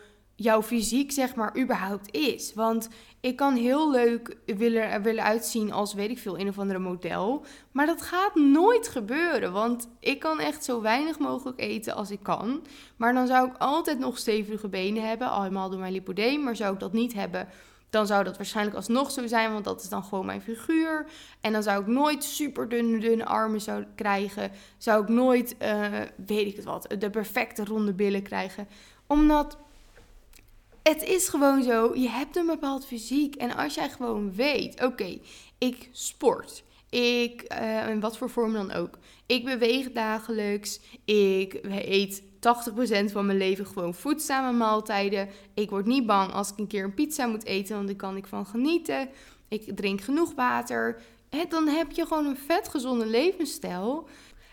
jouw 0.43 0.63
fysiek, 0.63 1.13
zeg 1.13 1.35
maar, 1.35 1.59
überhaupt 1.59 2.15
is. 2.15 2.55
Want 2.55 2.89
ik 3.21 3.37
kan 3.37 3.55
heel 3.55 3.91
leuk 3.91 4.37
willen, 4.47 5.03
willen 5.03 5.25
uitzien 5.25 5.73
als, 5.73 5.95
weet 5.95 6.11
ik 6.11 6.19
veel, 6.19 6.39
een 6.39 6.49
of 6.49 6.59
andere 6.59 6.79
model. 6.79 7.45
Maar 7.73 7.87
dat 7.87 8.03
gaat 8.03 8.35
nooit 8.35 8.89
gebeuren. 8.89 9.53
Want 9.53 9.89
ik 10.01 10.19
kan 10.19 10.41
echt 10.41 10.65
zo 10.65 10.81
weinig 10.81 11.19
mogelijk 11.19 11.61
eten 11.61 11.95
als 11.95 12.11
ik 12.11 12.23
kan. 12.23 12.63
Maar 12.97 13.15
dan 13.15 13.27
zou 13.27 13.49
ik 13.49 13.57
altijd 13.59 13.99
nog 13.99 14.19
stevige 14.19 14.69
benen 14.69 15.09
hebben. 15.09 15.31
Al 15.31 15.43
helemaal 15.43 15.71
door 15.71 15.81
mijn 15.81 15.93
lipodeem. 15.93 16.43
Maar 16.43 16.57
zou 16.57 16.75
ik 16.75 16.81
dat 16.81 16.93
niet 16.93 17.15
hebben, 17.15 17.49
dan 17.93 18.07
zou 18.07 18.25
dat 18.25 18.37
waarschijnlijk 18.37 18.77
alsnog 18.77 19.11
zo 19.11 19.27
zijn. 19.27 19.53
Want 19.53 19.65
dat 19.65 19.83
is 19.83 19.89
dan 19.89 20.05
gewoon 20.05 20.27
mijn 20.27 20.43
figuur. 20.43 21.07
En 21.41 21.53
dan 21.53 21.63
zou 21.63 21.81
ik 21.81 21.87
nooit 21.87 22.25
super 22.25 22.69
dunne, 22.69 22.99
dunne 22.99 23.25
armen 23.25 23.61
zou 23.61 23.85
krijgen. 23.95 24.51
Zou 24.79 25.03
ik 25.03 25.09
nooit, 25.09 25.57
uh, 25.63 26.01
weet 26.27 26.47
ik 26.47 26.57
het 26.57 26.65
wat, 26.65 26.95
de 26.99 27.11
perfecte 27.11 27.65
ronde 27.65 27.93
billen 27.93 28.23
krijgen. 28.23 28.69
Omdat 29.07 29.59
het 30.83 31.03
is 31.03 31.29
gewoon 31.29 31.63
zo, 31.63 31.95
je 31.95 32.09
hebt 32.09 32.37
een 32.37 32.47
bepaald 32.47 32.87
fysiek. 32.87 33.35
En 33.35 33.57
als 33.57 33.75
jij 33.75 33.91
gewoon 33.91 34.35
weet, 34.35 34.83
oké, 34.85 35.19
ik 35.59 35.89
sport. 35.93 36.65
Ik, 36.91 37.55
uh, 37.61 37.89
in 37.89 38.01
wat 38.01 38.17
voor 38.17 38.31
vorm 38.31 38.53
dan 38.53 38.73
ook. 38.73 38.99
Ik 39.27 39.45
beweeg 39.45 39.93
dagelijks. 39.93 40.81
Ik 41.05 41.61
eet 41.65 42.23
80% 42.43 43.13
van 43.13 43.27
mijn 43.27 43.39
leven 43.39 43.67
gewoon 43.67 43.95
voedzame 43.95 44.53
maaltijden. 44.53 45.29
Ik 45.55 45.71
word 45.71 45.87
niet 45.87 46.07
bang 46.07 46.33
als 46.33 46.51
ik 46.51 46.59
een 46.59 46.67
keer 46.67 46.85
een 46.85 46.95
pizza 46.95 47.27
moet 47.27 47.45
eten, 47.45 47.75
want 47.75 47.87
daar 47.87 47.97
kan 47.97 48.17
ik 48.17 48.27
van 48.27 48.47
genieten. 48.47 49.09
Ik 49.49 49.77
drink 49.77 50.01
genoeg 50.01 50.35
water. 50.35 51.01
dan 51.49 51.69
heb 51.69 51.91
je 51.91 52.07
gewoon 52.07 52.27
een 52.27 52.37
vet 52.37 52.69
gezonde 52.69 53.07
levensstijl. 53.07 54.09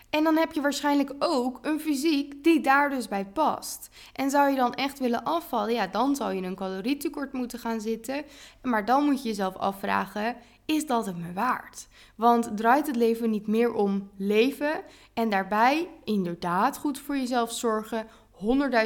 En 0.09 0.23
dan 0.23 0.37
heb 0.37 0.51
je 0.51 0.61
waarschijnlijk 0.61 1.13
ook 1.19 1.59
een 1.61 1.79
fysiek 1.79 2.43
die 2.43 2.61
daar 2.61 2.89
dus 2.89 3.07
bij 3.07 3.25
past. 3.25 3.89
En 4.13 4.29
zou 4.29 4.49
je 4.49 4.55
dan 4.55 4.73
echt 4.73 4.99
willen 4.99 5.23
afvallen, 5.23 5.73
ja, 5.73 5.87
dan 5.87 6.15
zou 6.15 6.33
je 6.33 6.41
een 6.41 6.55
calorietekort 6.55 7.33
moeten 7.33 7.59
gaan 7.59 7.81
zitten. 7.81 8.23
Maar 8.61 8.85
dan 8.85 9.03
moet 9.03 9.21
je 9.21 9.27
jezelf 9.27 9.55
afvragen: 9.55 10.35
is 10.69 10.85
dat 10.85 11.05
het 11.05 11.17
me 11.17 11.33
waard? 11.33 11.87
Want 12.15 12.57
draait 12.57 12.87
het 12.87 12.95
leven 12.95 13.29
niet 13.29 13.47
meer 13.47 13.73
om 13.73 14.09
leven 14.17 14.81
en 15.13 15.29
daarbij 15.29 15.89
inderdaad 16.03 16.77
goed 16.77 16.99
voor 16.99 17.17
jezelf 17.17 17.51
zorgen, 17.51 18.07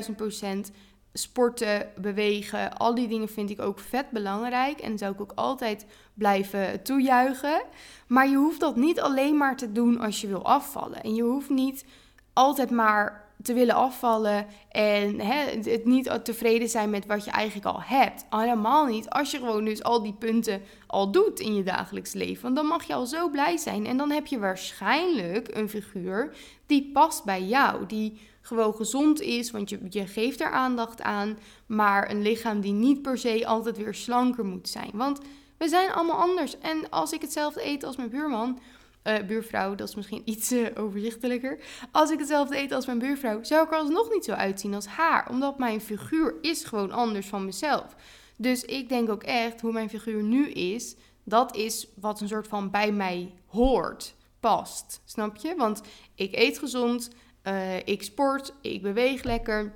100.000 0.09 0.15
procent 0.15 0.71
sporten, 1.13 1.89
bewegen, 2.01 2.77
al 2.77 2.95
die 2.95 3.07
dingen 3.07 3.29
vind 3.29 3.49
ik 3.49 3.61
ook 3.61 3.79
vet 3.79 4.09
belangrijk. 4.09 4.79
En 4.79 4.97
zou 4.97 5.13
ik 5.13 5.21
ook 5.21 5.31
altijd 5.35 5.85
blijven 6.13 6.83
toejuichen. 6.83 7.61
Maar 8.07 8.29
je 8.29 8.35
hoeft 8.35 8.59
dat 8.59 8.75
niet 8.75 8.99
alleen 9.01 9.37
maar 9.37 9.57
te 9.57 9.71
doen 9.71 9.99
als 9.99 10.21
je 10.21 10.27
wil 10.27 10.45
afvallen. 10.45 11.03
En 11.03 11.15
je 11.15 11.23
hoeft 11.23 11.49
niet 11.49 11.85
altijd 12.33 12.71
maar 12.71 13.22
te 13.41 13.53
willen 13.53 13.75
afvallen 13.75 14.45
en 14.69 15.19
hè, 15.19 15.59
het 15.71 15.85
niet 15.85 16.19
tevreden 16.23 16.69
zijn 16.69 16.89
met 16.89 17.05
wat 17.05 17.25
je 17.25 17.31
eigenlijk 17.31 17.75
al 17.75 17.81
hebt. 17.81 18.25
Helemaal 18.29 18.85
niet. 18.85 19.09
Als 19.09 19.31
je 19.31 19.37
gewoon 19.37 19.65
dus 19.65 19.83
al 19.83 20.03
die 20.03 20.13
punten 20.13 20.61
al 20.87 21.11
doet 21.11 21.39
in 21.39 21.55
je 21.55 21.63
dagelijks 21.63 22.13
leven, 22.13 22.53
dan 22.53 22.65
mag 22.65 22.83
je 22.83 22.93
al 22.93 23.05
zo 23.05 23.29
blij 23.29 23.57
zijn. 23.57 23.85
En 23.85 23.97
dan 23.97 24.11
heb 24.11 24.27
je 24.27 24.39
waarschijnlijk 24.39 25.55
een 25.55 25.69
figuur 25.69 26.35
die 26.65 26.89
past 26.93 27.23
bij 27.23 27.43
jou, 27.43 27.85
die 27.85 28.19
gewoon 28.41 28.73
gezond 28.73 29.21
is, 29.21 29.51
want 29.51 29.69
je, 29.69 29.79
je 29.89 30.07
geeft 30.07 30.41
er 30.41 30.51
aandacht 30.51 31.01
aan, 31.01 31.37
maar 31.65 32.09
een 32.09 32.21
lichaam 32.21 32.61
die 32.61 32.73
niet 32.73 33.01
per 33.01 33.17
se 33.17 33.47
altijd 33.47 33.77
weer 33.77 33.93
slanker 33.93 34.45
moet 34.45 34.69
zijn. 34.69 34.91
Want 34.93 35.19
we 35.57 35.67
zijn 35.67 35.91
allemaal 35.91 36.19
anders. 36.19 36.59
En 36.59 36.89
als 36.89 37.11
ik 37.11 37.21
hetzelfde 37.21 37.65
eet 37.65 37.83
als 37.83 37.95
mijn 37.95 38.09
buurman, 38.09 38.59
uh, 39.03 39.19
buurvrouw, 39.27 39.75
dat 39.75 39.87
is 39.87 39.95
misschien 39.95 40.21
iets 40.25 40.51
uh, 40.51 40.67
overzichtelijker. 40.75 41.59
Als 41.91 42.11
ik 42.11 42.19
hetzelfde 42.19 42.57
eet 42.57 42.71
als 42.71 42.85
mijn 42.85 42.99
buurvrouw, 42.99 43.43
zou 43.43 43.65
ik 43.65 43.71
er 43.71 43.77
alsnog 43.77 44.11
niet 44.11 44.25
zo 44.25 44.31
uitzien 44.31 44.73
als 44.73 44.85
haar. 44.85 45.29
Omdat 45.29 45.57
mijn 45.57 45.81
figuur 45.81 46.35
is 46.41 46.63
gewoon 46.63 46.91
anders 46.91 47.27
van 47.27 47.45
mezelf. 47.45 47.95
Dus 48.37 48.65
ik 48.65 48.89
denk 48.89 49.09
ook 49.09 49.23
echt, 49.23 49.61
hoe 49.61 49.71
mijn 49.71 49.89
figuur 49.89 50.23
nu 50.23 50.49
is, 50.49 50.95
dat 51.23 51.55
is 51.55 51.87
wat 51.95 52.21
een 52.21 52.27
soort 52.27 52.47
van 52.47 52.71
bij 52.71 52.91
mij 52.91 53.33
hoort, 53.47 54.15
past. 54.39 55.01
Snap 55.05 55.35
je? 55.35 55.55
Want 55.57 55.81
ik 56.15 56.35
eet 56.35 56.57
gezond, 56.57 57.09
uh, 57.43 57.77
ik 57.77 58.03
sport, 58.03 58.53
ik 58.61 58.81
beweeg 58.81 59.23
lekker. 59.23 59.73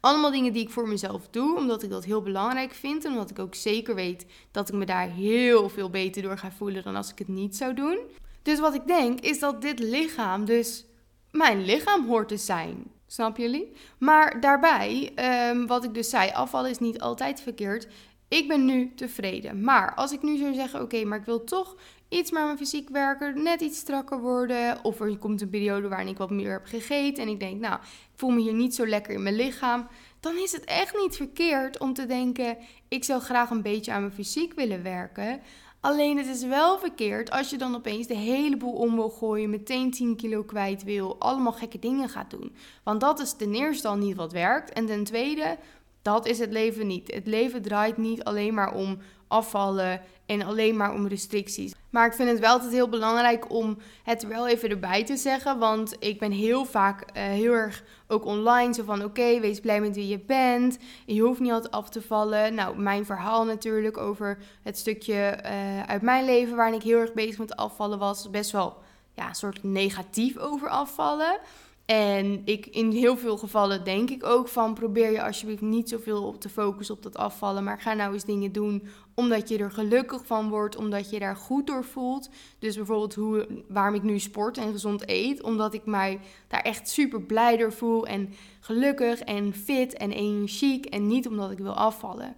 Allemaal 0.00 0.30
dingen 0.30 0.52
die 0.52 0.62
ik 0.62 0.70
voor 0.70 0.88
mezelf 0.88 1.28
doe, 1.28 1.56
omdat 1.56 1.82
ik 1.82 1.90
dat 1.90 2.04
heel 2.04 2.22
belangrijk 2.22 2.72
vind. 2.72 3.04
En 3.04 3.10
omdat 3.10 3.30
ik 3.30 3.38
ook 3.38 3.54
zeker 3.54 3.94
weet 3.94 4.26
dat 4.50 4.68
ik 4.68 4.74
me 4.74 4.86
daar 4.86 5.08
heel 5.08 5.68
veel 5.68 5.90
beter 5.90 6.22
door 6.22 6.38
ga 6.38 6.52
voelen 6.52 6.82
dan 6.82 6.96
als 6.96 7.10
ik 7.10 7.18
het 7.18 7.28
niet 7.28 7.56
zou 7.56 7.74
doen. 7.74 7.98
Dus 8.42 8.58
wat 8.58 8.74
ik 8.74 8.86
denk 8.86 9.20
is 9.20 9.38
dat 9.38 9.62
dit 9.62 9.78
lichaam 9.78 10.44
dus 10.44 10.84
mijn 11.30 11.64
lichaam 11.64 12.06
hoort 12.06 12.28
te 12.28 12.36
zijn. 12.36 12.84
Snap 13.06 13.36
jullie? 13.36 13.72
Maar 13.98 14.40
daarbij, 14.40 15.12
um, 15.50 15.66
wat 15.66 15.84
ik 15.84 15.94
dus 15.94 16.10
zei, 16.10 16.30
afvallen 16.30 16.70
is 16.70 16.78
niet 16.78 17.00
altijd 17.00 17.40
verkeerd. 17.40 17.86
Ik 18.28 18.48
ben 18.48 18.64
nu 18.64 18.92
tevreden. 18.94 19.62
Maar 19.62 19.94
als 19.94 20.12
ik 20.12 20.22
nu 20.22 20.36
zou 20.36 20.54
zeggen, 20.54 20.80
oké, 20.80 21.04
maar 21.04 21.18
ik 21.18 21.24
wil 21.24 21.44
toch 21.44 21.76
iets 22.08 22.30
meer 22.30 22.44
mijn 22.44 22.56
fysiek 22.56 22.88
werken, 22.88 23.42
net 23.42 23.60
iets 23.60 23.78
strakker 23.78 24.20
worden. 24.20 24.84
Of 24.84 25.00
er 25.00 25.18
komt 25.18 25.40
een 25.40 25.50
periode 25.50 25.88
waarin 25.88 26.08
ik 26.08 26.18
wat 26.18 26.30
meer 26.30 26.52
heb 26.52 26.64
gegeten 26.64 27.22
en 27.22 27.28
ik 27.28 27.40
denk, 27.40 27.60
nou, 27.60 27.74
ik 27.74 28.16
voel 28.16 28.30
me 28.30 28.40
hier 28.40 28.54
niet 28.54 28.74
zo 28.74 28.86
lekker 28.86 29.14
in 29.14 29.22
mijn 29.22 29.36
lichaam. 29.36 29.88
Dan 30.20 30.36
is 30.36 30.52
het 30.52 30.64
echt 30.64 30.96
niet 30.96 31.16
verkeerd 31.16 31.78
om 31.78 31.94
te 31.94 32.06
denken, 32.06 32.56
ik 32.88 33.04
zou 33.04 33.20
graag 33.20 33.50
een 33.50 33.62
beetje 33.62 33.92
aan 33.92 34.00
mijn 34.00 34.12
fysiek 34.12 34.54
willen 34.54 34.82
werken. 34.82 35.40
Alleen 35.80 36.16
het 36.16 36.26
is 36.26 36.44
wel 36.44 36.78
verkeerd 36.78 37.30
als 37.30 37.50
je 37.50 37.58
dan 37.58 37.74
opeens 37.74 38.06
de 38.06 38.16
hele 38.16 38.56
boel 38.56 38.72
om 38.72 38.94
wil 38.94 39.10
gooien, 39.10 39.50
meteen 39.50 39.90
10 39.90 40.16
kilo 40.16 40.42
kwijt 40.42 40.82
wil, 40.82 41.16
allemaal 41.18 41.52
gekke 41.52 41.78
dingen 41.78 42.08
gaat 42.08 42.30
doen. 42.30 42.54
Want 42.84 43.00
dat 43.00 43.20
is 43.20 43.32
ten 43.32 43.54
eerste 43.54 43.88
al 43.88 43.96
niet 43.96 44.16
wat 44.16 44.32
werkt. 44.32 44.72
En 44.72 44.86
ten 44.86 45.04
tweede, 45.04 45.58
dat 46.02 46.26
is 46.26 46.38
het 46.38 46.52
leven 46.52 46.86
niet. 46.86 47.14
Het 47.14 47.26
leven 47.26 47.62
draait 47.62 47.96
niet 47.96 48.24
alleen 48.24 48.54
maar 48.54 48.74
om 48.74 48.98
afvallen 49.28 50.00
en 50.26 50.42
alleen 50.42 50.76
maar 50.76 50.94
om 50.94 51.06
restricties. 51.06 51.74
Maar 51.90 52.06
ik 52.06 52.12
vind 52.12 52.30
het 52.30 52.38
wel 52.38 52.52
altijd 52.52 52.72
heel 52.72 52.88
belangrijk 52.88 53.52
om 53.52 53.78
het 54.02 54.26
wel 54.26 54.48
even 54.48 54.70
erbij 54.70 55.04
te 55.04 55.16
zeggen. 55.16 55.58
Want 55.58 55.96
ik 55.98 56.18
ben 56.18 56.32
heel 56.32 56.64
vaak 56.64 57.00
uh, 57.00 57.22
heel 57.22 57.52
erg 57.52 57.84
ook 58.10 58.24
online 58.24 58.74
zo 58.74 58.82
van: 58.84 59.04
oké, 59.04 59.40
wees 59.40 59.60
blij 59.60 59.80
met 59.80 59.94
wie 59.94 60.08
je 60.08 60.18
bent. 60.18 60.78
Je 61.06 61.20
hoeft 61.22 61.40
niet 61.40 61.52
altijd 61.52 61.72
af 61.72 61.88
te 61.88 62.02
vallen. 62.02 62.54
Nou, 62.54 62.78
mijn 62.78 63.04
verhaal 63.04 63.44
natuurlijk 63.44 63.96
over 63.96 64.38
het 64.62 64.78
stukje 64.78 65.38
uh, 65.44 65.82
uit 65.82 66.02
mijn 66.02 66.24
leven 66.24 66.56
waarin 66.56 66.74
ik 66.74 66.82
heel 66.82 66.98
erg 66.98 67.12
bezig 67.12 67.38
met 67.38 67.56
afvallen 67.56 67.98
was, 67.98 68.30
best 68.30 68.50
wel 68.50 68.76
ja, 69.14 69.28
een 69.28 69.34
soort 69.34 69.62
negatief 69.62 70.36
over 70.36 70.68
afvallen. 70.68 71.38
En 71.90 72.42
ik, 72.44 72.66
in 72.66 72.90
heel 72.90 73.16
veel 73.16 73.36
gevallen 73.36 73.84
denk 73.84 74.10
ik 74.10 74.24
ook 74.24 74.48
van 74.48 74.74
probeer 74.74 75.10
je 75.10 75.22
alsjeblieft 75.22 75.60
niet 75.60 75.88
zoveel 75.88 76.22
op 76.22 76.40
te 76.40 76.48
focussen 76.48 76.94
op 76.94 77.02
dat 77.02 77.16
afvallen. 77.16 77.64
Maar 77.64 77.80
ga 77.80 77.94
nou 77.94 78.12
eens 78.12 78.24
dingen 78.24 78.52
doen 78.52 78.88
omdat 79.14 79.48
je 79.48 79.58
er 79.58 79.70
gelukkig 79.70 80.26
van 80.26 80.48
wordt, 80.48 80.76
omdat 80.76 81.10
je 81.10 81.18
daar 81.18 81.36
goed 81.36 81.66
door 81.66 81.84
voelt. 81.84 82.30
Dus 82.58 82.76
bijvoorbeeld 82.76 83.14
hoe, 83.14 83.46
waarom 83.68 83.94
ik 83.94 84.02
nu 84.02 84.18
sport 84.18 84.58
en 84.58 84.72
gezond 84.72 85.08
eet. 85.08 85.42
Omdat 85.42 85.74
ik 85.74 85.84
mij 85.84 86.20
daar 86.48 86.60
echt 86.60 86.88
super 86.88 87.22
blij 87.22 87.56
door 87.56 87.72
voel 87.72 88.06
en 88.06 88.32
gelukkig 88.60 89.20
en 89.20 89.54
fit 89.54 89.94
en 89.94 90.12
energiek. 90.12 90.86
En 90.86 91.06
niet 91.06 91.28
omdat 91.28 91.50
ik 91.50 91.58
wil 91.58 91.74
afvallen. 91.74 92.36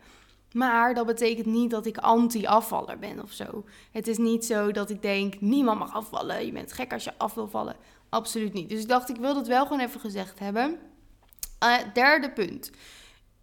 Maar 0.53 0.95
dat 0.95 1.07
betekent 1.07 1.47
niet 1.47 1.71
dat 1.71 1.87
ik 1.87 1.99
anti-afvaller 1.99 2.99
ben 2.99 3.23
of 3.23 3.33
zo. 3.33 3.65
Het 3.93 4.09
is 4.09 4.19
niet 4.19 4.45
zo 4.45 4.71
dat 4.71 4.91
ik 4.91 5.03
denk, 5.03 5.41
niemand 5.41 5.79
mag 5.79 5.95
afvallen. 5.95 6.47
Je 6.47 6.53
bent 6.53 6.73
gek 6.73 6.93
als 6.93 7.05
je 7.05 7.19
af 7.19 7.35
wil 7.35 7.49
vallen. 7.49 7.77
Absoluut 8.09 8.53
niet. 8.53 8.69
Dus 8.69 8.83
ik 8.83 8.89
dacht, 8.89 9.09
ik 9.09 9.17
wil 9.17 9.35
dat 9.35 9.47
wel 9.47 9.63
gewoon 9.63 9.81
even 9.81 10.01
gezegd 10.01 10.39
hebben. 10.39 10.79
Uh, 11.65 11.77
derde 11.95 12.31
punt. 12.31 12.71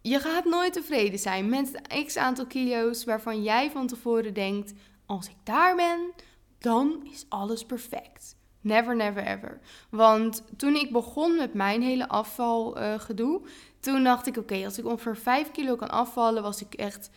Je 0.01 0.19
gaat 0.19 0.45
nooit 0.45 0.73
tevreden 0.73 1.19
zijn 1.19 1.49
met 1.49 1.71
het 1.71 2.05
x 2.05 2.17
aantal 2.17 2.45
kilo's 2.45 3.03
waarvan 3.03 3.43
jij 3.43 3.71
van 3.71 3.87
tevoren 3.87 4.33
denkt: 4.33 4.73
als 5.05 5.27
ik 5.27 5.35
daar 5.43 5.75
ben, 5.75 6.11
dan 6.59 7.07
is 7.11 7.25
alles 7.29 7.65
perfect. 7.65 8.37
Never, 8.61 8.95
never, 8.95 9.23
ever. 9.23 9.59
Want 9.89 10.43
toen 10.57 10.75
ik 10.75 10.91
begon 10.91 11.35
met 11.35 11.53
mijn 11.53 11.81
hele 11.81 12.07
afvalgedoe, 12.07 13.41
toen 13.79 14.03
dacht 14.03 14.27
ik: 14.27 14.37
oké, 14.37 14.65
als 14.65 14.77
ik 14.77 14.85
ongeveer 14.85 15.17
5 15.17 15.51
kilo 15.51 15.75
kan 15.75 15.89
afvallen, 15.89 16.43
was 16.43 16.61
ik 16.61 16.73
echt. 16.73 17.09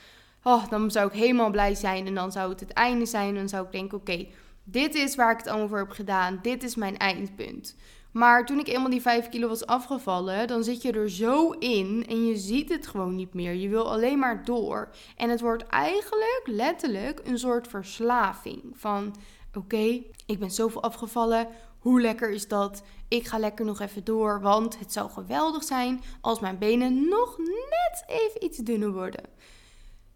Oh, 0.43 0.69
dan 0.69 0.91
zou 0.91 1.07
ik 1.07 1.13
helemaal 1.13 1.51
blij 1.51 1.75
zijn 1.75 2.07
en 2.07 2.15
dan 2.15 2.33
zou 2.33 2.51
het 2.51 2.61
het 2.61 2.73
einde 2.73 3.07
zijn. 3.07 3.35
Dan 3.35 3.49
zou 3.49 3.67
ik 3.67 3.73
denken: 3.73 3.99
oké, 3.99 4.27
dit 4.65 4.95
is 4.95 5.15
waar 5.15 5.33
ik 5.33 5.39
het 5.39 5.49
over 5.49 5.79
heb 5.79 5.91
gedaan. 5.91 6.39
Dit 6.43 6.63
is 6.63 6.75
mijn 6.75 6.99
eindpunt. 6.99 7.77
Maar 8.13 8.47
toen 8.47 8.59
ik 8.59 8.69
eenmaal 8.69 8.91
die 8.91 9.01
5 9.01 9.29
kilo 9.29 9.49
was 9.49 9.67
afgevallen, 9.67 10.47
dan 10.47 10.65
zit 10.65 10.83
je 10.83 10.93
er 10.93 11.11
zo 11.11 11.51
in 11.51 12.05
en 12.09 12.27
je 12.27 12.37
ziet 12.37 12.69
het 12.69 12.87
gewoon 12.87 13.15
niet 13.15 13.35
meer. 13.35 13.55
Je 13.55 13.69
wil 13.69 13.91
alleen 13.91 14.19
maar 14.19 14.45
door. 14.45 14.89
En 15.17 15.31
het 15.31 15.41
wordt 15.41 15.67
eigenlijk 15.67 16.43
letterlijk 16.47 17.21
een 17.25 17.39
soort 17.39 17.69
verslaving. 17.69 18.63
Van 18.75 19.15
oké, 19.55 20.03
ik 20.27 20.39
ben 20.39 20.51
zoveel 20.51 20.83
afgevallen. 20.83 21.49
Hoe 21.83 22.01
lekker 22.01 22.31
is 22.31 22.49
dat? 22.49 22.83
Ik 23.09 23.27
ga 23.27 23.39
lekker 23.39 23.65
nog 23.65 23.81
even 23.81 24.05
door, 24.05 24.41
want 24.41 24.79
het 24.79 24.93
zou 24.93 25.11
geweldig 25.11 25.63
zijn 25.63 26.03
als 26.21 26.41
mijn 26.41 26.59
benen 26.59 27.09
nog 27.09 27.39
net 27.39 28.05
even 28.07 28.45
iets 28.45 28.59
dunner 28.59 28.93
worden. 28.93 29.25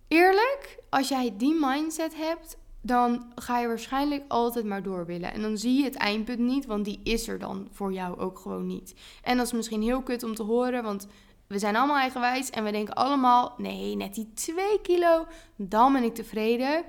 Eerlijk, 0.09 0.79
als 0.91 1.09
jij 1.09 1.35
die 1.37 1.57
mindset 1.61 2.17
hebt, 2.17 2.57
dan 2.81 3.33
ga 3.35 3.59
je 3.59 3.67
waarschijnlijk 3.67 4.25
altijd 4.29 4.65
maar 4.65 4.83
door 4.83 5.07
willen. 5.07 5.33
En 5.33 5.43
dan 5.43 5.59
zie 5.59 5.79
je 5.79 5.85
het 5.85 5.95
eindpunt 5.95 6.39
niet, 6.39 6.67
want 6.67 6.85
die 6.85 7.01
is 7.05 7.29
er 7.29 7.39
dan 7.39 7.69
voor 7.73 7.93
jou 7.93 8.19
ook 8.19 8.39
gewoon 8.39 8.67
niet. 8.67 8.95
En 9.23 9.37
dat 9.37 9.47
is 9.47 9.53
misschien 9.53 9.83
heel 9.83 10.03
kut 10.03 10.23
om 10.23 10.35
te 10.35 10.43
horen, 10.43 10.83
want 10.83 11.07
we 11.47 11.59
zijn 11.59 11.77
allemaal 11.77 11.97
eigenwijs 11.97 12.51
en 12.51 12.65
we 12.65 12.71
denken 12.71 12.95
allemaal: 12.95 13.55
nee, 13.57 13.97
net 13.97 14.15
die 14.15 14.33
2 14.35 14.81
kilo, 14.81 15.27
dan 15.57 15.93
ben 15.93 16.03
ik 16.03 16.15
tevreden. 16.15 16.85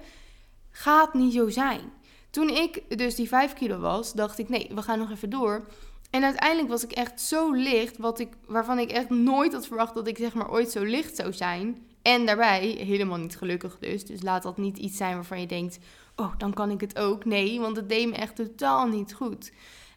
Gaat 0.69 1.13
niet 1.13 1.33
zo 1.33 1.49
zijn. 1.49 1.91
Toen 2.37 2.49
ik 2.49 2.97
dus 2.97 3.15
die 3.15 3.27
5 3.27 3.53
kilo 3.53 3.79
was, 3.79 4.13
dacht 4.13 4.39
ik: 4.39 4.49
nee, 4.49 4.71
we 4.75 4.81
gaan 4.81 4.99
nog 4.99 5.11
even 5.11 5.29
door. 5.29 5.65
En 6.09 6.23
uiteindelijk 6.23 6.69
was 6.69 6.83
ik 6.83 6.91
echt 6.91 7.21
zo 7.21 7.51
licht, 7.51 7.97
wat 7.97 8.19
ik, 8.19 8.29
waarvan 8.45 8.79
ik 8.79 8.91
echt 8.91 9.09
nooit 9.09 9.53
had 9.53 9.67
verwacht 9.67 9.95
dat 9.95 10.07
ik 10.07 10.17
zeg 10.17 10.33
maar 10.33 10.51
ooit 10.51 10.71
zo 10.71 10.83
licht 10.83 11.15
zou 11.15 11.33
zijn. 11.33 11.77
En 12.01 12.25
daarbij 12.25 12.67
helemaal 12.67 13.17
niet 13.17 13.37
gelukkig 13.37 13.77
dus. 13.79 14.05
Dus 14.05 14.21
laat 14.21 14.43
dat 14.43 14.57
niet 14.57 14.77
iets 14.77 14.97
zijn 14.97 15.15
waarvan 15.15 15.39
je 15.39 15.47
denkt: 15.47 15.79
oh, 16.15 16.33
dan 16.37 16.53
kan 16.53 16.71
ik 16.71 16.81
het 16.81 16.99
ook. 16.99 17.25
Nee, 17.25 17.59
want 17.59 17.75
het 17.75 17.89
deed 17.89 18.09
me 18.09 18.15
echt 18.15 18.35
totaal 18.35 18.87
niet 18.87 19.13
goed. 19.13 19.51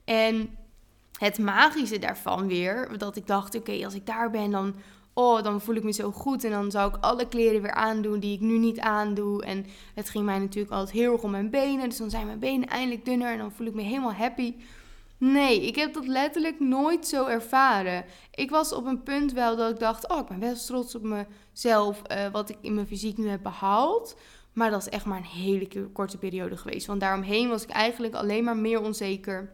En 0.04 0.56
het 1.18 1.38
magische 1.38 1.98
daarvan 1.98 2.46
weer, 2.46 2.98
dat 2.98 3.16
ik 3.16 3.26
dacht: 3.26 3.54
oké, 3.54 3.84
als 3.84 3.94
ik 3.94 4.06
daar 4.06 4.30
ben, 4.30 4.50
dan, 4.50 4.74
oh, 5.14 5.42
dan 5.42 5.60
voel 5.60 5.74
ik 5.74 5.82
me 5.82 5.92
zo 5.92 6.10
goed. 6.10 6.44
En 6.44 6.50
dan 6.50 6.70
zou 6.70 6.94
ik 6.94 7.04
alle 7.04 7.28
kleren 7.28 7.62
weer 7.62 7.72
aandoen 7.72 8.20
die 8.20 8.34
ik 8.34 8.40
nu 8.40 8.58
niet 8.58 8.80
aandoe. 8.80 9.44
En 9.44 9.66
het 9.94 10.10
ging 10.10 10.24
mij 10.24 10.38
natuurlijk 10.38 10.72
altijd 10.72 10.90
heel 10.90 11.12
erg 11.12 11.22
om 11.22 11.30
mijn 11.30 11.50
benen. 11.50 11.88
Dus 11.88 11.98
dan 11.98 12.10
zijn 12.10 12.26
mijn 12.26 12.38
benen 12.38 12.68
eindelijk 12.68 13.04
dunner 13.04 13.32
en 13.32 13.38
dan 13.38 13.52
voel 13.52 13.66
ik 13.66 13.74
me 13.74 13.82
helemaal 13.82 14.12
happy. 14.12 14.54
Nee, 15.18 15.66
ik 15.66 15.76
heb 15.76 15.94
dat 15.94 16.06
letterlijk 16.06 16.60
nooit 16.60 17.06
zo 17.06 17.26
ervaren. 17.26 18.04
Ik 18.34 18.50
was 18.50 18.72
op 18.72 18.86
een 18.86 19.02
punt 19.02 19.32
wel 19.32 19.56
dat 19.56 19.70
ik 19.70 19.78
dacht: 19.78 20.08
oh, 20.08 20.18
ik 20.18 20.26
ben 20.26 20.38
best 20.38 20.66
trots 20.66 20.94
op 20.94 21.02
mezelf, 21.02 22.02
uh, 22.10 22.26
wat 22.32 22.50
ik 22.50 22.56
in 22.60 22.74
mijn 22.74 22.86
fysiek 22.86 23.18
nu 23.18 23.28
heb 23.28 23.42
behaald. 23.42 24.16
Maar 24.52 24.70
dat 24.70 24.80
is 24.80 24.88
echt 24.88 25.04
maar 25.04 25.18
een 25.18 25.24
hele 25.24 25.88
korte 25.92 26.18
periode 26.18 26.56
geweest. 26.56 26.86
Want 26.86 27.00
daaromheen 27.00 27.48
was 27.48 27.62
ik 27.62 27.70
eigenlijk 27.70 28.14
alleen 28.14 28.44
maar 28.44 28.56
meer 28.56 28.80
onzeker. 28.82 29.50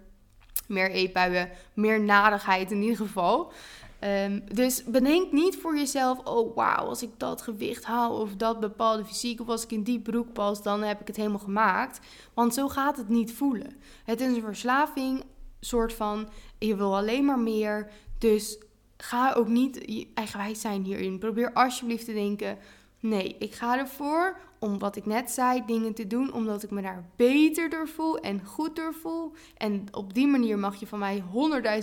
Meer 0.68 0.90
eetbuien, 0.90 1.50
meer 1.74 2.00
nadigheid 2.00 2.70
in 2.70 2.82
ieder 2.82 2.96
geval. 2.96 3.52
Um, 4.00 4.44
dus 4.52 4.84
bedenk 4.84 5.32
niet 5.32 5.56
voor 5.56 5.76
jezelf: 5.76 6.18
oh 6.24 6.56
wauw, 6.56 6.86
als 6.86 7.02
ik 7.02 7.10
dat 7.16 7.42
gewicht 7.42 7.84
haal 7.84 8.20
of 8.20 8.36
dat 8.36 8.60
bepaalde 8.60 9.04
fysiek, 9.04 9.40
of 9.40 9.48
als 9.48 9.64
ik 9.64 9.72
in 9.72 9.82
die 9.82 10.00
broek 10.00 10.32
pas, 10.32 10.62
dan 10.62 10.82
heb 10.82 11.00
ik 11.00 11.06
het 11.06 11.16
helemaal 11.16 11.38
gemaakt. 11.38 12.00
Want 12.34 12.54
zo 12.54 12.68
gaat 12.68 12.96
het 12.96 13.08
niet 13.08 13.32
voelen. 13.32 13.76
Het 14.04 14.20
is 14.20 14.36
een 14.36 14.42
verslaving 14.42 15.24
soort 15.60 15.92
van, 15.92 16.28
je 16.58 16.76
wil 16.76 16.96
alleen 16.96 17.24
maar 17.24 17.38
meer. 17.38 17.90
Dus 18.18 18.58
ga 18.96 19.32
ook 19.32 19.48
niet 19.48 20.04
eigenwijs 20.14 20.60
zijn 20.60 20.84
hierin. 20.84 21.18
Probeer 21.18 21.52
alsjeblieft 21.52 22.04
te 22.04 22.12
denken, 22.12 22.58
nee, 23.00 23.36
ik 23.38 23.54
ga 23.54 23.78
ervoor 23.78 24.36
om 24.58 24.78
wat 24.78 24.96
ik 24.96 25.06
net 25.06 25.30
zei, 25.30 25.62
dingen 25.66 25.94
te 25.94 26.06
doen, 26.06 26.32
omdat 26.32 26.62
ik 26.62 26.70
me 26.70 26.82
daar 26.82 27.04
beter 27.16 27.70
door 27.70 27.88
voel 27.88 28.18
en 28.18 28.44
goed 28.44 28.76
door 28.76 28.94
voel. 28.94 29.32
En 29.56 29.86
op 29.90 30.14
die 30.14 30.26
manier 30.26 30.58
mag 30.58 30.80
je 30.80 30.86
van 30.86 30.98
mij 30.98 31.22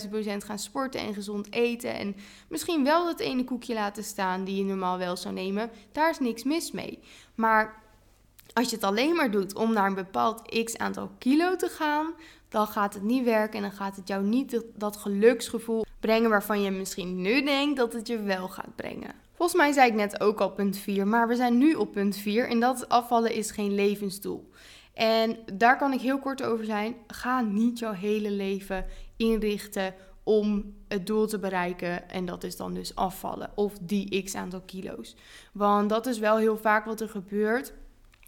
100.000 0.04 0.10
procent 0.10 0.44
gaan 0.44 0.60
sporten 0.60 1.02
en 1.02 1.14
gezond 1.14 1.54
eten. 1.54 1.94
En 1.94 2.16
misschien 2.50 2.84
wel 2.84 3.06
dat 3.06 3.20
ene 3.20 3.44
koekje 3.44 3.74
laten 3.74 4.04
staan 4.04 4.44
die 4.44 4.56
je 4.56 4.64
normaal 4.64 4.98
wel 4.98 5.18
zou 5.18 5.34
nemen. 5.34 5.70
Daar 5.92 6.10
is 6.10 6.20
niks 6.20 6.44
mis 6.44 6.72
mee. 6.72 7.00
Maar 7.36 7.82
als 8.54 8.70
je 8.70 8.76
het 8.76 8.86
alleen 8.86 9.16
maar 9.16 9.32
doet 9.32 9.56
om 9.56 9.74
naar 9.74 9.88
een 9.88 9.96
bepaald 9.96 10.64
x 10.64 10.78
aantal 10.78 11.12
kilo 11.18 11.56
te 11.56 11.68
gaan, 11.68 12.14
dan 12.50 12.68
gaat 12.68 12.94
het 12.94 13.04
niet 13.04 13.24
werken 13.24 13.56
en 13.56 13.62
dan 13.62 13.72
gaat 13.72 13.96
het 13.96 14.08
jou 14.08 14.24
niet 14.24 14.62
dat 14.76 14.98
geluksgevoel 14.98 15.86
brengen 16.00 16.30
waarvan 16.30 16.62
je 16.62 16.72
misschien 16.72 17.22
nu 17.22 17.44
denkt 17.44 17.78
dat 17.78 17.94
het 17.94 18.08
je 18.08 18.22
wel 18.22 18.48
gaat 18.48 18.76
brengen. 18.76 19.23
Volgens 19.44 19.64
mij 19.64 19.74
zei 19.74 19.90
ik 19.90 19.96
net 19.96 20.22
ook 20.22 20.42
al 20.42 20.52
punt 20.52 20.78
4, 20.78 21.08
maar 21.08 21.28
we 21.28 21.36
zijn 21.36 21.58
nu 21.58 21.74
op 21.74 21.92
punt 21.92 22.18
4 22.18 22.50
en 22.50 22.60
dat 22.60 22.90
afvallen 22.90 23.34
is 23.34 23.52
geen 23.52 23.76
levensdoel. 23.76 24.50
En 24.94 25.38
daar 25.54 25.78
kan 25.78 25.94
ik 25.94 26.02
heel 26.02 26.20
kort 26.20 26.44
over 26.44 26.66
zijn. 26.66 26.96
Ga 27.08 27.42
niet 27.42 27.80
jouw 27.80 27.92
hele 27.92 28.32
leven 28.32 28.86
inrichten 29.18 29.94
om 30.24 30.76
het 30.88 31.08
doel 31.08 31.28
te 31.28 31.40
bereiken. 31.40 32.10
En 32.10 32.26
dat 32.26 32.44
is 32.44 32.56
dan 32.56 32.74
dus 32.74 32.96
afvallen 32.96 33.52
of 33.56 33.74
die 33.82 34.24
x 34.24 34.36
aantal 34.36 34.62
kilo's. 34.62 35.16
Want 35.54 35.90
dat 35.90 36.06
is 36.06 36.20
wel 36.20 36.38
heel 36.38 36.58
vaak 36.58 36.86
wat 36.86 37.02
er 37.02 37.10
gebeurt. 37.10 37.74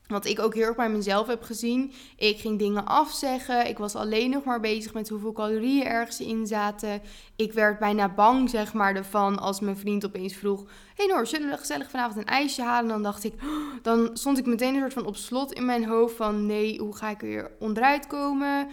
Wat 0.07 0.25
ik 0.25 0.39
ook 0.39 0.53
heel 0.53 0.63
erg 0.63 0.75
bij 0.75 0.89
mezelf 0.89 1.27
heb 1.27 1.43
gezien. 1.43 1.91
Ik 2.17 2.39
ging 2.39 2.59
dingen 2.59 2.85
afzeggen. 2.85 3.67
Ik 3.67 3.77
was 3.77 3.95
alleen 3.95 4.29
nog 4.29 4.43
maar 4.43 4.59
bezig 4.59 4.93
met 4.93 5.09
hoeveel 5.09 5.31
calorieën 5.31 5.85
ergens 5.85 6.19
in 6.19 6.47
zaten. 6.47 7.01
Ik 7.35 7.53
werd 7.53 7.79
bijna 7.79 8.09
bang, 8.09 8.49
zeg 8.49 8.73
maar, 8.73 8.95
ervan 8.95 9.39
als 9.39 9.59
mijn 9.59 9.77
vriend 9.77 10.05
opeens 10.05 10.35
vroeg: 10.35 10.65
Hey 10.95 11.05
Noor, 11.05 11.27
zullen 11.27 11.49
we 11.49 11.57
gezellig 11.57 11.89
vanavond 11.89 12.17
een 12.17 12.25
ijsje 12.25 12.61
halen? 12.61 12.89
Dan 12.89 13.03
dacht 13.03 13.23
ik, 13.23 13.33
dan 13.81 14.09
stond 14.13 14.37
ik 14.37 14.45
meteen 14.45 14.73
een 14.73 14.79
soort 14.79 14.93
van 14.93 15.05
op 15.05 15.15
slot 15.15 15.53
in 15.53 15.65
mijn 15.65 15.85
hoofd 15.85 16.15
van: 16.15 16.45
Nee, 16.45 16.79
hoe 16.79 16.95
ga 16.95 17.09
ik 17.09 17.21
er 17.21 17.27
weer 17.27 17.51
onderuit 17.59 18.07
komen? 18.07 18.67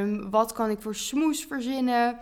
Um, 0.00 0.30
wat 0.30 0.52
kan 0.52 0.70
ik 0.70 0.82
voor 0.82 0.94
smoes 0.94 1.44
verzinnen? 1.44 2.18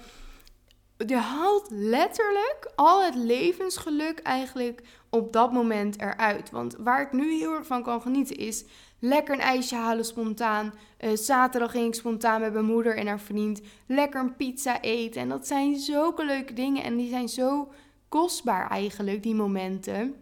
Je 1.06 1.16
haalt 1.16 1.66
letterlijk 1.70 2.72
al 2.74 3.04
het 3.04 3.14
levensgeluk 3.14 4.18
eigenlijk 4.18 4.82
op 5.10 5.32
dat 5.32 5.52
moment 5.52 6.00
eruit. 6.00 6.50
Want 6.50 6.76
waar 6.78 7.02
ik 7.02 7.12
nu 7.12 7.32
heel 7.32 7.54
erg 7.54 7.66
van 7.66 7.82
kan 7.82 8.02
genieten 8.02 8.36
is 8.36 8.64
lekker 8.98 9.34
een 9.34 9.40
ijsje 9.40 9.74
halen 9.74 10.04
spontaan. 10.04 10.74
Uh, 11.00 11.16
zaterdag 11.16 11.70
ging 11.70 11.86
ik 11.86 11.94
spontaan 11.94 12.40
met 12.40 12.52
mijn 12.52 12.64
moeder 12.64 12.96
en 12.96 13.06
haar 13.06 13.20
vriend 13.20 13.60
lekker 13.86 14.20
een 14.20 14.36
pizza 14.36 14.80
eten. 14.80 15.20
En 15.20 15.28
dat 15.28 15.46
zijn 15.46 15.78
zulke 15.78 16.24
leuke 16.24 16.52
dingen 16.52 16.82
en 16.82 16.96
die 16.96 17.08
zijn 17.08 17.28
zo 17.28 17.72
kostbaar 18.08 18.70
eigenlijk, 18.70 19.22
die 19.22 19.34
momenten. 19.34 20.14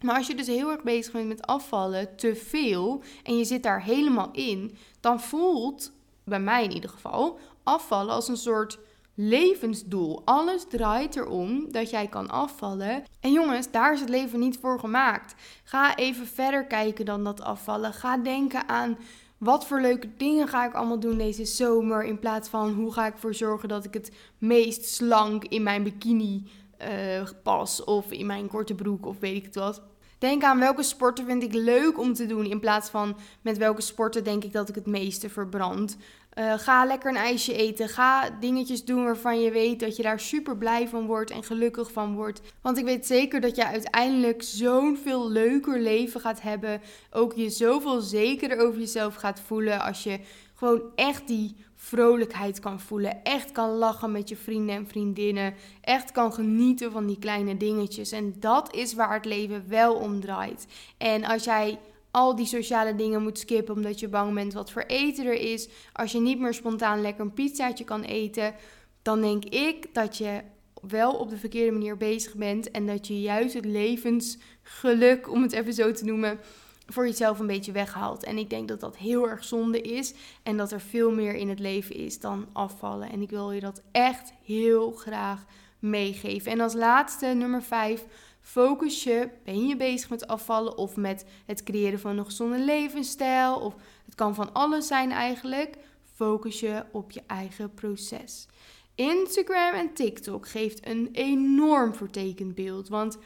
Maar 0.00 0.16
als 0.16 0.26
je 0.26 0.34
dus 0.34 0.46
heel 0.46 0.70
erg 0.70 0.82
bezig 0.82 1.12
bent 1.12 1.28
met 1.28 1.46
afvallen, 1.46 2.16
te 2.16 2.34
veel, 2.34 3.02
en 3.22 3.38
je 3.38 3.44
zit 3.44 3.62
daar 3.62 3.82
helemaal 3.82 4.28
in, 4.32 4.76
dan 5.00 5.20
voelt, 5.20 5.92
bij 6.24 6.40
mij 6.40 6.64
in 6.64 6.72
ieder 6.72 6.90
geval, 6.90 7.38
afvallen 7.62 8.14
als 8.14 8.28
een 8.28 8.36
soort 8.36 8.78
levensdoel. 9.16 10.22
Alles 10.24 10.64
draait 10.68 11.16
erom 11.16 11.72
dat 11.72 11.90
jij 11.90 12.06
kan 12.06 12.30
afvallen. 12.30 13.04
En 13.20 13.32
jongens, 13.32 13.70
daar 13.70 13.92
is 13.92 14.00
het 14.00 14.08
leven 14.08 14.38
niet 14.38 14.58
voor 14.58 14.78
gemaakt. 14.78 15.34
Ga 15.64 15.96
even 15.96 16.26
verder 16.26 16.64
kijken 16.64 17.04
dan 17.04 17.24
dat 17.24 17.40
afvallen. 17.40 17.92
Ga 17.92 18.16
denken 18.16 18.68
aan 18.68 18.98
wat 19.38 19.66
voor 19.66 19.80
leuke 19.80 20.16
dingen 20.16 20.48
ga 20.48 20.66
ik 20.66 20.74
allemaal 20.74 21.00
doen 21.00 21.18
deze 21.18 21.44
zomer. 21.44 22.04
In 22.04 22.18
plaats 22.18 22.48
van 22.48 22.72
hoe 22.72 22.92
ga 22.92 23.06
ik 23.06 23.12
ervoor 23.12 23.34
zorgen 23.34 23.68
dat 23.68 23.84
ik 23.84 23.94
het 23.94 24.12
meest 24.38 24.84
slank 24.84 25.44
in 25.44 25.62
mijn 25.62 25.82
bikini 25.82 26.44
uh, 26.88 27.28
pas. 27.42 27.84
Of 27.84 28.10
in 28.10 28.26
mijn 28.26 28.48
korte 28.48 28.74
broek 28.74 29.06
of 29.06 29.18
weet 29.20 29.36
ik 29.36 29.44
het 29.44 29.54
wat. 29.54 29.82
Denk 30.26 30.42
aan 30.42 30.58
welke 30.58 30.82
sporten 30.82 31.26
vind 31.26 31.42
ik 31.42 31.52
leuk 31.52 31.98
om 31.98 32.14
te 32.14 32.26
doen. 32.26 32.46
In 32.46 32.60
plaats 32.60 32.88
van 32.88 33.16
met 33.42 33.58
welke 33.58 33.80
sporten 33.80 34.24
denk 34.24 34.44
ik 34.44 34.52
dat 34.52 34.68
ik 34.68 34.74
het 34.74 34.86
meeste 34.86 35.28
verbrand. 35.28 35.96
Uh, 36.38 36.58
ga 36.58 36.84
lekker 36.84 37.10
een 37.10 37.16
ijsje 37.16 37.54
eten. 37.54 37.88
Ga 37.88 38.30
dingetjes 38.30 38.84
doen 38.84 39.04
waarvan 39.04 39.40
je 39.40 39.50
weet 39.50 39.80
dat 39.80 39.96
je 39.96 40.02
daar 40.02 40.20
super 40.20 40.56
blij 40.56 40.88
van 40.88 41.06
wordt 41.06 41.30
en 41.30 41.42
gelukkig 41.42 41.92
van 41.92 42.14
wordt. 42.14 42.40
Want 42.60 42.78
ik 42.78 42.84
weet 42.84 43.06
zeker 43.06 43.40
dat 43.40 43.56
je 43.56 43.66
uiteindelijk 43.66 44.42
zo'n 44.42 44.98
veel 45.02 45.30
leuker 45.30 45.80
leven 45.80 46.20
gaat 46.20 46.42
hebben. 46.42 46.80
Ook 47.10 47.32
je 47.32 47.50
zoveel 47.50 48.00
zekerder 48.00 48.58
over 48.58 48.80
jezelf 48.80 49.14
gaat 49.14 49.40
voelen 49.40 49.80
als 49.80 50.02
je 50.02 50.20
gewoon 50.54 50.82
echt 50.94 51.26
die 51.26 51.56
vrolijkheid 51.86 52.60
kan 52.60 52.80
voelen. 52.80 53.24
Echt 53.24 53.52
kan 53.52 53.70
lachen 53.70 54.12
met 54.12 54.28
je 54.28 54.36
vrienden 54.36 54.74
en 54.74 54.88
vriendinnen. 54.88 55.54
Echt 55.80 56.12
kan 56.12 56.32
genieten 56.32 56.92
van 56.92 57.06
die 57.06 57.18
kleine 57.18 57.56
dingetjes. 57.56 58.12
En 58.12 58.34
dat 58.40 58.74
is 58.74 58.94
waar 58.94 59.14
het 59.14 59.24
leven 59.24 59.68
wel 59.68 59.94
om 59.94 60.20
draait. 60.20 60.66
En 60.96 61.24
als 61.24 61.44
jij 61.44 61.78
al 62.10 62.36
die 62.36 62.46
sociale 62.46 62.94
dingen 62.94 63.22
moet 63.22 63.38
skippen 63.38 63.74
omdat 63.74 64.00
je 64.00 64.08
bang 64.08 64.34
bent 64.34 64.52
wat 64.52 64.70
voor 64.70 64.84
eten 64.86 65.26
er 65.26 65.52
is. 65.52 65.68
Als 65.92 66.12
je 66.12 66.20
niet 66.20 66.38
meer 66.38 66.54
spontaan 66.54 67.00
lekker 67.00 67.24
een 67.24 67.34
pizzaatje 67.34 67.84
kan 67.84 68.02
eten, 68.02 68.54
dan 69.02 69.20
denk 69.20 69.44
ik 69.44 69.94
dat 69.94 70.16
je 70.16 70.40
wel 70.88 71.12
op 71.12 71.30
de 71.30 71.36
verkeerde 71.36 71.72
manier 71.72 71.96
bezig 71.96 72.34
bent 72.34 72.70
en 72.70 72.86
dat 72.86 73.06
je 73.06 73.20
juist 73.20 73.54
het 73.54 73.64
levensgeluk, 73.64 75.30
om 75.30 75.42
het 75.42 75.52
even 75.52 75.72
zo 75.72 75.92
te 75.92 76.04
noemen, 76.04 76.38
voor 76.86 77.06
jezelf 77.06 77.38
een 77.38 77.46
beetje 77.46 77.72
weghaalt. 77.72 78.24
En 78.24 78.38
ik 78.38 78.50
denk 78.50 78.68
dat 78.68 78.80
dat 78.80 78.96
heel 78.96 79.28
erg 79.28 79.44
zonde 79.44 79.80
is 79.80 80.14
en 80.42 80.56
dat 80.56 80.72
er 80.72 80.80
veel 80.80 81.10
meer 81.10 81.34
in 81.34 81.48
het 81.48 81.58
leven 81.58 81.94
is 81.94 82.20
dan 82.20 82.46
afvallen. 82.52 83.10
En 83.10 83.22
ik 83.22 83.30
wil 83.30 83.52
je 83.52 83.60
dat 83.60 83.82
echt 83.92 84.32
heel 84.44 84.92
graag 84.92 85.44
meegeven. 85.78 86.52
En 86.52 86.60
als 86.60 86.74
laatste, 86.74 87.26
nummer 87.26 87.62
5, 87.62 88.04
focus 88.40 89.02
je. 89.02 89.28
Ben 89.44 89.66
je 89.66 89.76
bezig 89.76 90.10
met 90.10 90.26
afvallen 90.26 90.76
of 90.78 90.96
met 90.96 91.24
het 91.46 91.62
creëren 91.62 92.00
van 92.00 92.18
een 92.18 92.24
gezonde 92.24 92.58
levensstijl? 92.58 93.56
Of 93.56 93.74
het 94.04 94.14
kan 94.14 94.34
van 94.34 94.52
alles 94.52 94.86
zijn 94.86 95.12
eigenlijk. 95.12 95.76
Focus 96.14 96.60
je 96.60 96.84
op 96.92 97.10
je 97.10 97.22
eigen 97.26 97.74
proces. 97.74 98.46
Instagram 98.94 99.74
en 99.74 99.92
TikTok 99.92 100.48
geeft 100.48 100.86
een 100.86 101.08
enorm 101.12 101.94
vertekend 101.94 102.54
beeld. 102.54 102.88
Want 102.88 103.18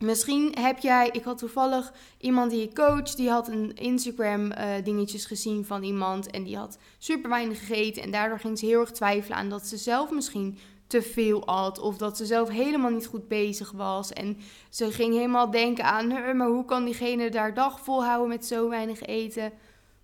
Misschien 0.00 0.54
heb 0.60 0.78
jij, 0.78 1.08
ik 1.12 1.24
had 1.24 1.38
toevallig 1.38 1.92
iemand 2.18 2.50
die 2.50 2.62
ik 2.62 2.74
coach, 2.74 3.14
die 3.14 3.30
had 3.30 3.48
een 3.48 3.74
Instagram 3.74 4.52
uh, 4.52 4.68
dingetjes 4.84 5.24
gezien 5.24 5.64
van 5.64 5.82
iemand 5.82 6.30
en 6.30 6.42
die 6.42 6.56
had 6.56 6.78
super 6.98 7.30
weinig 7.30 7.58
gegeten 7.58 8.02
en 8.02 8.10
daardoor 8.10 8.38
ging 8.38 8.58
ze 8.58 8.66
heel 8.66 8.80
erg 8.80 8.90
twijfelen 8.90 9.38
aan 9.38 9.48
dat 9.48 9.66
ze 9.66 9.76
zelf 9.76 10.10
misschien 10.10 10.58
te 10.86 11.02
veel 11.02 11.46
at 11.46 11.78
of 11.78 11.96
dat 11.96 12.16
ze 12.16 12.26
zelf 12.26 12.48
helemaal 12.48 12.90
niet 12.90 13.06
goed 13.06 13.28
bezig 13.28 13.70
was 13.70 14.12
en 14.12 14.36
ze 14.70 14.92
ging 14.92 15.14
helemaal 15.14 15.50
denken 15.50 15.84
aan, 15.84 16.36
maar 16.36 16.48
hoe 16.48 16.64
kan 16.64 16.84
diegene 16.84 17.30
daar 17.30 17.54
dag 17.54 17.80
volhouden 17.80 18.28
met 18.28 18.46
zo 18.46 18.68
weinig 18.68 19.02
eten? 19.02 19.52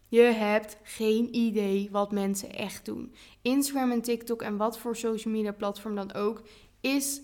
Je 0.08 0.20
hebt 0.20 0.76
geen 0.82 1.34
idee 1.34 1.88
wat 1.92 2.12
mensen 2.12 2.54
echt 2.54 2.84
doen. 2.84 3.14
Instagram 3.42 3.90
en 3.90 4.02
TikTok 4.02 4.42
en 4.42 4.56
wat 4.56 4.78
voor 4.78 4.96
social 4.96 5.34
media 5.34 5.52
platform 5.52 5.94
dan 5.94 6.14
ook 6.14 6.42
is 6.80 7.20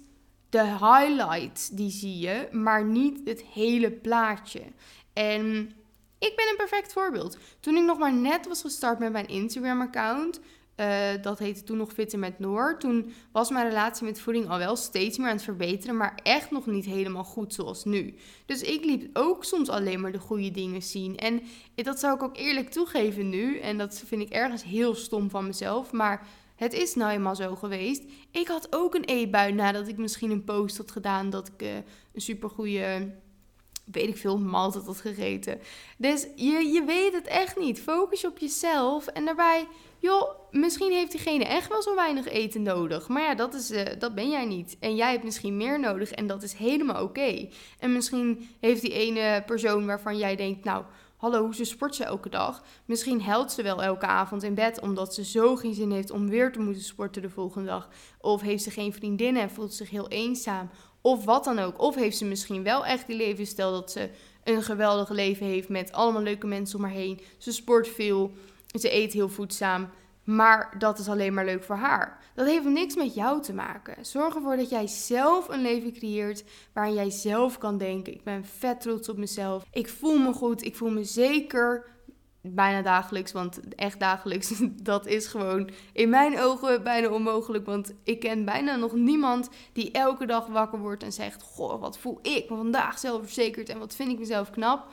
de 0.52 0.64
highlight 0.64 1.76
die 1.76 1.90
zie 1.90 2.18
je, 2.18 2.48
maar 2.50 2.84
niet 2.84 3.20
het 3.24 3.42
hele 3.42 3.90
plaatje. 3.90 4.62
En 5.12 5.46
ik 6.18 6.32
ben 6.36 6.48
een 6.50 6.56
perfect 6.56 6.92
voorbeeld. 6.92 7.38
Toen 7.60 7.76
ik 7.76 7.84
nog 7.84 7.98
maar 7.98 8.12
net 8.12 8.48
was 8.48 8.60
gestart 8.60 8.98
met 8.98 9.12
mijn 9.12 9.28
Instagram-account, 9.28 10.40
uh, 10.76 11.22
dat 11.22 11.38
heette 11.38 11.62
toen 11.62 11.76
nog 11.76 11.92
Fitter 11.92 12.18
met 12.18 12.38
Noor. 12.38 12.78
Toen 12.78 13.12
was 13.32 13.50
mijn 13.50 13.68
relatie 13.68 14.04
met 14.04 14.20
voeding 14.20 14.48
al 14.48 14.58
wel 14.58 14.76
steeds 14.76 15.18
meer 15.18 15.26
aan 15.26 15.34
het 15.34 15.44
verbeteren, 15.44 15.96
maar 15.96 16.18
echt 16.22 16.50
nog 16.50 16.66
niet 16.66 16.84
helemaal 16.84 17.24
goed 17.24 17.54
zoals 17.54 17.84
nu. 17.84 18.14
Dus 18.46 18.62
ik 18.62 18.84
liep 18.84 19.10
ook 19.12 19.44
soms 19.44 19.68
alleen 19.68 20.00
maar 20.00 20.12
de 20.12 20.18
goede 20.18 20.50
dingen 20.50 20.82
zien. 20.82 21.16
En 21.16 21.42
dat 21.74 21.98
zou 21.98 22.14
ik 22.14 22.22
ook 22.22 22.36
eerlijk 22.36 22.70
toegeven 22.70 23.28
nu. 23.28 23.58
En 23.58 23.78
dat 23.78 24.02
vind 24.06 24.22
ik 24.22 24.30
ergens 24.30 24.64
heel 24.64 24.94
stom 24.94 25.30
van 25.30 25.46
mezelf. 25.46 25.92
Maar 25.92 26.26
het 26.62 26.72
is 26.72 26.94
nou 26.94 27.10
eenmaal 27.10 27.36
zo 27.36 27.54
geweest. 27.54 28.02
Ik 28.30 28.48
had 28.48 28.66
ook 28.70 28.94
een 28.94 29.04
eetbui 29.04 29.52
nadat 29.52 29.88
ik 29.88 29.96
misschien 29.96 30.30
een 30.30 30.44
post 30.44 30.76
had 30.76 30.90
gedaan 30.90 31.30
dat 31.30 31.48
ik 31.48 31.62
uh, 31.62 31.74
een 32.12 32.20
supergoeie, 32.20 33.12
weet 33.84 34.08
ik 34.08 34.16
veel, 34.16 34.38
maaltijd 34.38 34.84
had 34.84 35.00
gegeten. 35.00 35.60
Dus 35.98 36.26
je, 36.36 36.70
je 36.72 36.84
weet 36.86 37.12
het 37.12 37.26
echt 37.26 37.58
niet. 37.58 37.80
Focus 37.80 38.26
op 38.26 38.38
jezelf 38.38 39.06
en 39.06 39.24
daarbij, 39.24 39.66
joh, 39.98 40.30
misschien 40.50 40.92
heeft 40.92 41.10
diegene 41.10 41.44
echt 41.44 41.68
wel 41.68 41.82
zo 41.82 41.94
weinig 41.94 42.28
eten 42.28 42.62
nodig. 42.62 43.08
Maar 43.08 43.22
ja, 43.22 43.34
dat, 43.34 43.54
is, 43.54 43.70
uh, 43.70 43.82
dat 43.98 44.14
ben 44.14 44.30
jij 44.30 44.44
niet. 44.44 44.76
En 44.80 44.96
jij 44.96 45.10
hebt 45.10 45.24
misschien 45.24 45.56
meer 45.56 45.80
nodig 45.80 46.10
en 46.10 46.26
dat 46.26 46.42
is 46.42 46.52
helemaal 46.52 47.02
oké. 47.02 47.48
En 47.78 47.92
misschien 47.92 48.48
heeft 48.60 48.80
die 48.80 48.92
ene 48.92 49.42
persoon 49.46 49.86
waarvan 49.86 50.18
jij 50.18 50.36
denkt, 50.36 50.64
nou 50.64 50.84
hallo, 51.22 51.52
ze 51.52 51.64
sport 51.64 51.94
ze 51.94 52.04
elke 52.04 52.28
dag. 52.28 52.62
Misschien 52.84 53.22
helpt 53.22 53.52
ze 53.52 53.62
wel 53.62 53.82
elke 53.82 54.06
avond 54.06 54.42
in 54.42 54.54
bed 54.54 54.80
omdat 54.80 55.14
ze 55.14 55.24
zo 55.24 55.56
geen 55.56 55.74
zin 55.74 55.90
heeft 55.90 56.10
om 56.10 56.28
weer 56.28 56.52
te 56.52 56.58
moeten 56.58 56.82
sporten 56.82 57.22
de 57.22 57.30
volgende 57.30 57.68
dag. 57.68 57.88
Of 58.20 58.40
heeft 58.40 58.62
ze 58.62 58.70
geen 58.70 58.92
vriendinnen 58.92 59.42
en 59.42 59.50
voelt 59.50 59.74
zich 59.74 59.90
heel 59.90 60.08
eenzaam. 60.08 60.70
Of 61.00 61.24
wat 61.24 61.44
dan 61.44 61.58
ook. 61.58 61.80
Of 61.80 61.94
heeft 61.94 62.16
ze 62.16 62.24
misschien 62.24 62.62
wel 62.62 62.86
echt 62.86 63.06
die 63.06 63.16
levensstijl 63.16 63.72
dat 63.72 63.90
ze 63.90 64.10
een 64.44 64.62
geweldig 64.62 65.08
leven 65.08 65.46
heeft 65.46 65.68
met 65.68 65.92
allemaal 65.92 66.22
leuke 66.22 66.46
mensen 66.46 66.78
om 66.78 66.84
haar 66.84 66.94
heen. 66.94 67.20
Ze 67.38 67.52
sport 67.52 67.88
veel, 67.88 68.32
ze 68.78 68.94
eet 68.94 69.12
heel 69.12 69.28
voedzaam. 69.28 69.90
Maar 70.24 70.74
dat 70.78 70.98
is 70.98 71.08
alleen 71.08 71.34
maar 71.34 71.44
leuk 71.44 71.64
voor 71.64 71.76
haar. 71.76 72.18
Dat 72.34 72.46
heeft 72.46 72.64
niks 72.64 72.94
met 72.94 73.14
jou 73.14 73.42
te 73.42 73.52
maken. 73.54 74.04
Zorg 74.04 74.34
ervoor 74.34 74.56
dat 74.56 74.70
jij 74.70 74.86
zelf 74.86 75.48
een 75.48 75.62
leven 75.62 75.92
creëert 75.92 76.44
waarin 76.72 76.94
jij 76.94 77.10
zelf 77.10 77.58
kan 77.58 77.78
denken: 77.78 78.12
ik 78.12 78.24
ben 78.24 78.44
vet 78.44 78.80
trots 78.80 79.08
op 79.08 79.16
mezelf. 79.16 79.64
Ik 79.72 79.88
voel 79.88 80.18
me 80.18 80.32
goed. 80.32 80.64
Ik 80.64 80.76
voel 80.76 80.90
me 80.90 81.04
zeker 81.04 81.90
bijna 82.42 82.82
dagelijks, 82.82 83.32
want 83.32 83.74
echt 83.74 84.00
dagelijks, 84.00 84.52
dat 84.82 85.06
is 85.06 85.26
gewoon 85.26 85.70
in 85.92 86.08
mijn 86.08 86.38
ogen 86.38 86.82
bijna 86.82 87.08
onmogelijk. 87.08 87.66
Want 87.66 87.94
ik 88.04 88.20
ken 88.20 88.44
bijna 88.44 88.76
nog 88.76 88.92
niemand 88.92 89.48
die 89.72 89.90
elke 89.90 90.26
dag 90.26 90.46
wakker 90.46 90.78
wordt 90.78 91.02
en 91.02 91.12
zegt: 91.12 91.42
Goh, 91.42 91.80
wat 91.80 91.98
voel 91.98 92.18
ik 92.22 92.50
me 92.50 92.56
vandaag 92.56 92.98
zelfverzekerd 92.98 93.68
en 93.68 93.78
wat 93.78 93.94
vind 93.94 94.12
ik 94.12 94.18
mezelf 94.18 94.50
knap. 94.50 94.90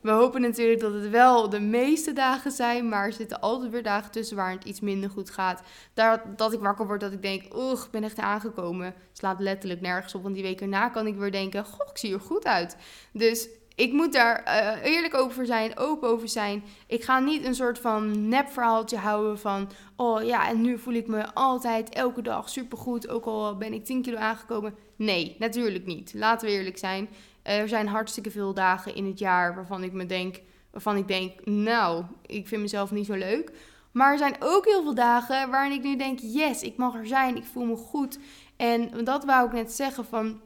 We 0.00 0.10
hopen 0.10 0.40
natuurlijk 0.40 0.80
dat 0.80 0.92
het 0.92 1.10
wel 1.10 1.48
de 1.48 1.60
meeste 1.60 2.12
dagen 2.12 2.50
zijn, 2.50 2.88
maar 2.88 3.06
er 3.06 3.12
zitten 3.12 3.40
altijd 3.40 3.70
weer 3.70 3.82
dagen 3.82 4.10
tussen 4.10 4.36
waar 4.36 4.50
het 4.50 4.64
iets 4.64 4.80
minder 4.80 5.10
goed 5.10 5.30
gaat. 5.30 5.62
Daar, 5.94 6.36
dat 6.36 6.52
ik 6.52 6.60
wakker 6.60 6.86
word, 6.86 7.00
dat 7.00 7.12
ik 7.12 7.22
denk, 7.22 7.56
oeh, 7.56 7.80
ik 7.84 7.90
ben 7.90 8.04
echt 8.04 8.18
aangekomen. 8.18 8.94
Slaat 9.12 9.40
letterlijk 9.40 9.80
nergens 9.80 10.14
op, 10.14 10.22
want 10.22 10.34
die 10.34 10.44
week 10.44 10.60
erna 10.60 10.88
kan 10.88 11.06
ik 11.06 11.16
weer 11.16 11.32
denken, 11.32 11.64
goh, 11.64 11.88
ik 11.90 11.98
zie 11.98 12.12
er 12.12 12.20
goed 12.20 12.44
uit. 12.44 12.76
Dus 13.12 13.48
ik 13.78 13.92
moet 13.92 14.12
daar 14.12 14.44
uh, 14.46 14.92
eerlijk 14.92 15.14
over 15.14 15.46
zijn, 15.46 15.78
open 15.78 16.08
over 16.08 16.28
zijn. 16.28 16.64
Ik 16.86 17.04
ga 17.04 17.18
niet 17.18 17.44
een 17.44 17.54
soort 17.54 17.78
van 17.78 18.28
nepverhaaltje 18.28 18.96
houden 18.96 19.38
van... 19.38 19.70
oh 19.96 20.22
ja, 20.22 20.48
en 20.48 20.60
nu 20.60 20.78
voel 20.78 20.94
ik 20.94 21.06
me 21.06 21.34
altijd 21.34 21.88
elke 21.88 22.22
dag 22.22 22.48
supergoed... 22.48 23.08
ook 23.08 23.24
al 23.24 23.56
ben 23.56 23.72
ik 23.72 23.84
10 23.84 24.02
kilo 24.02 24.16
aangekomen. 24.16 24.74
Nee, 24.96 25.36
natuurlijk 25.38 25.86
niet. 25.86 26.14
Laten 26.14 26.48
we 26.48 26.54
eerlijk 26.54 26.78
zijn. 26.78 27.08
Er 27.48 27.68
zijn 27.68 27.86
hartstikke 27.86 28.30
veel 28.30 28.54
dagen 28.54 28.94
in 28.94 29.06
het 29.06 29.18
jaar 29.18 29.54
waarvan 29.54 29.82
ik 29.82 29.92
me 29.92 30.06
denk, 30.06 30.40
waarvan 30.70 30.96
ik 30.96 31.08
denk, 31.08 31.44
nou, 31.44 32.04
ik 32.26 32.48
vind 32.48 32.62
mezelf 32.62 32.90
niet 32.90 33.06
zo 33.06 33.14
leuk. 33.14 33.52
Maar 33.92 34.12
er 34.12 34.18
zijn 34.18 34.36
ook 34.38 34.64
heel 34.64 34.82
veel 34.82 34.94
dagen 34.94 35.50
waarin 35.50 35.72
ik 35.72 35.82
nu 35.82 35.96
denk, 35.96 36.18
yes, 36.18 36.62
ik 36.62 36.76
mag 36.76 36.94
er 36.94 37.06
zijn, 37.06 37.36
ik 37.36 37.44
voel 37.44 37.64
me 37.64 37.76
goed. 37.76 38.18
En 38.56 39.04
dat 39.04 39.24
wou 39.24 39.46
ik 39.46 39.52
net 39.52 39.72
zeggen 39.72 40.04
van, 40.04 40.40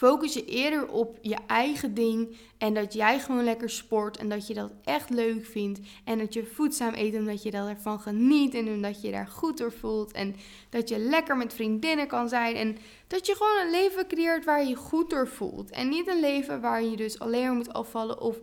focus 0.00 0.34
je 0.34 0.44
eerder 0.44 0.88
op 0.88 1.18
je 1.20 1.36
eigen 1.46 1.94
ding 1.94 2.36
en 2.58 2.74
dat 2.74 2.92
jij 2.92 3.20
gewoon 3.20 3.44
lekker 3.44 3.70
sport 3.70 4.16
en 4.16 4.28
dat 4.28 4.46
je 4.46 4.54
dat 4.54 4.72
echt 4.84 5.10
leuk 5.10 5.44
vindt 5.46 5.80
en 6.04 6.18
dat 6.18 6.34
je 6.34 6.44
voedzaam 6.44 6.94
eet 6.94 7.14
omdat 7.14 7.42
je 7.42 7.50
ervan 7.50 8.00
geniet 8.00 8.54
en 8.54 8.68
omdat 8.68 9.02
je 9.02 9.10
daar 9.10 9.26
goed 9.26 9.58
door 9.58 9.72
voelt 9.72 10.12
en 10.12 10.34
dat 10.70 10.88
je 10.88 10.98
lekker 10.98 11.36
met 11.36 11.54
vriendinnen 11.54 12.06
kan 12.06 12.28
zijn 12.28 12.56
en 12.56 12.76
dat 13.06 13.26
je 13.26 13.34
gewoon 13.34 13.66
een 13.66 13.70
leven 13.70 14.06
creëert 14.06 14.44
waar 14.44 14.62
je 14.62 14.68
je 14.68 14.76
goed 14.76 15.10
door 15.10 15.28
voelt 15.28 15.70
en 15.70 15.88
niet 15.88 16.08
een 16.08 16.20
leven 16.20 16.60
waar 16.60 16.82
je 16.82 16.96
dus 16.96 17.18
alleen 17.18 17.42
maar 17.42 17.54
moet 17.54 17.72
afvallen 17.72 18.20
of 18.20 18.40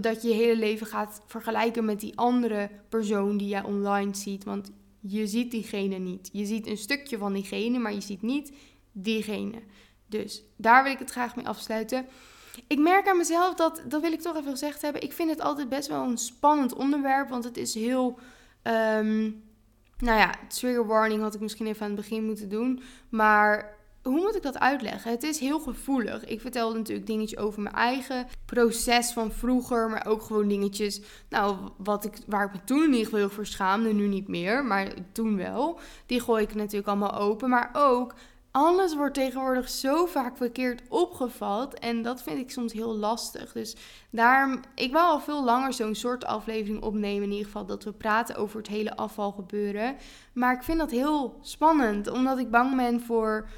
dat 0.00 0.22
je 0.22 0.28
je 0.28 0.34
hele 0.34 0.56
leven 0.56 0.86
gaat 0.86 1.22
vergelijken 1.26 1.84
met 1.84 2.00
die 2.00 2.16
andere 2.16 2.70
persoon 2.88 3.36
die 3.36 3.48
jij 3.48 3.62
online 3.62 4.14
ziet, 4.14 4.44
want 4.44 4.72
je 5.00 5.26
ziet 5.26 5.50
diegene 5.50 5.98
niet. 5.98 6.30
Je 6.32 6.44
ziet 6.44 6.66
een 6.66 6.76
stukje 6.76 7.18
van 7.18 7.32
diegene, 7.32 7.78
maar 7.78 7.94
je 7.94 8.00
ziet 8.00 8.22
niet 8.22 8.52
diegene. 8.92 9.62
Dus 10.10 10.42
daar 10.56 10.82
wil 10.82 10.92
ik 10.92 10.98
het 10.98 11.10
graag 11.10 11.36
mee 11.36 11.48
afsluiten. 11.48 12.06
Ik 12.66 12.78
merk 12.78 13.08
aan 13.08 13.16
mezelf 13.16 13.54
dat, 13.54 13.82
dat 13.88 14.00
wil 14.00 14.12
ik 14.12 14.20
toch 14.20 14.36
even 14.36 14.50
gezegd 14.50 14.82
hebben. 14.82 15.02
Ik 15.02 15.12
vind 15.12 15.30
het 15.30 15.40
altijd 15.40 15.68
best 15.68 15.88
wel 15.88 16.04
een 16.04 16.18
spannend 16.18 16.74
onderwerp, 16.74 17.28
want 17.28 17.44
het 17.44 17.56
is 17.56 17.74
heel. 17.74 18.18
Um, 18.62 19.42
nou 19.98 20.18
ja, 20.18 20.34
trigger 20.48 20.86
warning 20.86 21.22
had 21.22 21.34
ik 21.34 21.40
misschien 21.40 21.66
even 21.66 21.82
aan 21.82 21.92
het 21.92 22.00
begin 22.00 22.24
moeten 22.24 22.48
doen. 22.48 22.82
Maar 23.08 23.78
hoe 24.02 24.20
moet 24.20 24.36
ik 24.36 24.42
dat 24.42 24.58
uitleggen? 24.58 25.10
Het 25.10 25.22
is 25.22 25.38
heel 25.38 25.60
gevoelig. 25.60 26.24
Ik 26.24 26.40
vertelde 26.40 26.78
natuurlijk 26.78 27.06
dingetjes 27.06 27.38
over 27.38 27.62
mijn 27.62 27.74
eigen 27.74 28.26
proces 28.44 29.12
van 29.12 29.32
vroeger, 29.32 29.90
maar 29.90 30.06
ook 30.06 30.22
gewoon 30.22 30.48
dingetjes, 30.48 31.00
nou, 31.28 31.56
wat 31.76 32.04
ik, 32.04 32.16
waar 32.26 32.46
ik 32.46 32.52
me 32.52 32.64
toen 32.64 32.82
in 32.82 32.90
ieder 32.90 33.04
geval 33.04 33.18
heel 33.18 33.30
voor 33.30 33.46
schaamde, 33.46 33.92
nu 33.92 34.06
niet 34.06 34.28
meer, 34.28 34.64
maar 34.64 34.92
toen 35.12 35.36
wel. 35.36 35.78
Die 36.06 36.20
gooi 36.20 36.42
ik 36.42 36.54
natuurlijk 36.54 36.88
allemaal 36.88 37.18
open, 37.18 37.48
maar 37.48 37.70
ook 37.72 38.14
alles 38.50 38.94
wordt 38.94 39.14
tegenwoordig 39.14 39.68
zo 39.68 40.06
vaak 40.06 40.36
verkeerd 40.36 40.82
opgevat. 40.88 41.74
En 41.74 42.02
dat 42.02 42.22
vind 42.22 42.38
ik 42.38 42.50
soms 42.50 42.72
heel 42.72 42.96
lastig. 42.96 43.52
Dus 43.52 43.76
daarom, 44.10 44.60
ik 44.74 44.92
wil 44.92 45.00
al 45.00 45.20
veel 45.20 45.44
langer 45.44 45.72
zo'n 45.72 45.94
soort 45.94 46.24
aflevering 46.24 46.82
opnemen. 46.82 47.22
In 47.22 47.30
ieder 47.30 47.46
geval 47.46 47.66
dat 47.66 47.84
we 47.84 47.92
praten 47.92 48.36
over 48.36 48.58
het 48.58 48.68
hele 48.68 48.96
afvalgebeuren. 48.96 49.96
Maar 50.32 50.54
ik 50.54 50.62
vind 50.62 50.78
dat 50.78 50.90
heel 50.90 51.38
spannend. 51.40 52.10
Omdat 52.10 52.38
ik 52.38 52.50
bang 52.50 52.76
ben 52.76 53.00
voor 53.00 53.48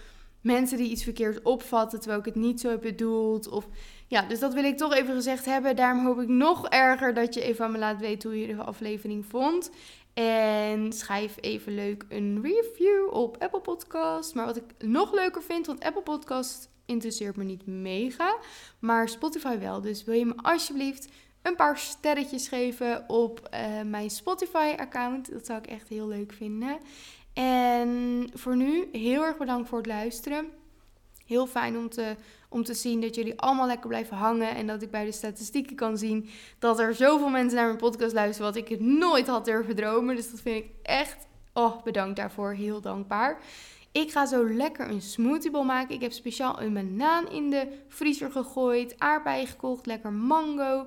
mensen 0.41 0.77
die 0.77 0.91
iets 0.91 1.05
verkeerd 1.05 1.43
opvatten. 1.43 1.99
Terwijl 1.99 2.21
ik 2.21 2.27
het 2.27 2.35
niet 2.35 2.61
zo 2.61 2.69
heb 2.69 2.81
bedoeld. 2.81 3.49
Of 3.49 3.69
ja, 4.07 4.23
dus 4.23 4.41
dat 4.41 4.55
wil 4.55 4.65
ik 4.65 4.77
toch 4.77 4.95
even 4.95 5.15
gezegd 5.15 5.45
hebben. 5.45 5.77
Daarom 5.77 6.07
hoop 6.07 6.21
ik 6.21 6.29
nog 6.29 6.69
erger 6.69 7.15
dat 7.15 7.35
je 7.35 7.43
even 7.43 7.65
aan 7.65 7.73
me 7.73 7.79
laat 7.79 8.01
weten 8.01 8.31
hoe 8.31 8.41
je 8.41 8.57
de 8.57 8.63
aflevering 8.63 9.27
vond. 9.27 9.71
En 10.15 10.93
schrijf 10.93 11.37
even 11.41 11.75
leuk 11.75 12.05
een 12.09 12.43
review 12.43 13.13
op 13.13 13.37
Apple 13.39 13.61
Podcast. 13.61 14.35
Maar 14.35 14.47
wat 14.47 14.57
ik 14.57 14.65
nog 14.79 15.13
leuker 15.13 15.43
vind, 15.43 15.67
want 15.67 15.85
Apple 15.85 16.03
Podcast 16.03 16.71
interesseert 16.87 17.37
me 17.37 17.45
niet 17.45 17.67
mega, 17.67 18.37
maar 18.79 19.09
Spotify 19.09 19.59
wel. 19.59 19.81
Dus 19.81 20.05
wil 20.05 20.15
je 20.15 20.27
me 20.27 20.35
alsjeblieft 20.37 21.09
een 21.43 21.57
paar 21.57 21.79
sterretjes 21.79 22.49
geven 22.49 23.05
op 23.09 23.49
uh, 23.55 23.83
mijn 23.83 24.11
Spotify-account? 24.11 25.33
Dat 25.33 25.47
zou 25.47 25.59
ik 25.59 25.67
echt 25.67 25.89
heel 25.89 26.09
leuk 26.09 26.33
vinden. 26.33 26.79
En 27.33 28.31
voor 28.35 28.57
nu, 28.57 28.89
heel 28.93 29.25
erg 29.25 29.37
bedankt 29.37 29.69
voor 29.69 29.79
het 29.79 29.87
luisteren. 29.87 30.62
Heel 31.33 31.47
fijn 31.47 31.77
om 31.77 31.89
te, 31.89 32.17
om 32.49 32.65
te 32.65 32.75
zien 32.75 33.01
dat 33.01 33.15
jullie 33.15 33.41
allemaal 33.41 33.67
lekker 33.67 33.89
blijven 33.89 34.17
hangen. 34.17 34.55
En 34.55 34.67
dat 34.67 34.83
ik 34.83 34.91
bij 34.91 35.05
de 35.05 35.13
statistieken 35.13 35.77
kan 35.77 35.99
zien 35.99 36.29
dat 36.59 36.79
er 36.79 36.95
zoveel 36.95 37.29
mensen 37.29 37.57
naar 37.57 37.67
mijn 37.67 37.79
podcast 37.79 38.13
luisteren. 38.13 38.53
Wat 38.53 38.69
ik 38.69 38.81
nooit 38.81 39.27
had 39.27 39.45
durven 39.45 39.77
dromen. 39.77 40.17
Dus 40.17 40.31
dat 40.31 40.41
vind 40.41 40.65
ik 40.65 40.71
echt, 40.83 41.27
oh, 41.53 41.83
bedankt 41.83 42.17
daarvoor. 42.17 42.53
Heel 42.53 42.81
dankbaar. 42.81 43.41
Ik 43.93 44.11
ga 44.11 44.27
zo 44.27 44.55
lekker 44.55 44.89
een 44.89 45.03
smoothiebol 45.03 45.65
maken. 45.65 45.95
Ik 45.95 46.01
heb 46.01 46.13
speciaal 46.13 46.61
een 46.61 46.75
banaan 46.75 47.31
in 47.31 47.51
de 47.51 47.67
vriezer 47.89 48.31
gegooid. 48.31 48.95
Aardbeien 48.99 49.47
gekocht. 49.47 49.87
Lekker 49.87 50.13
mango. 50.13 50.87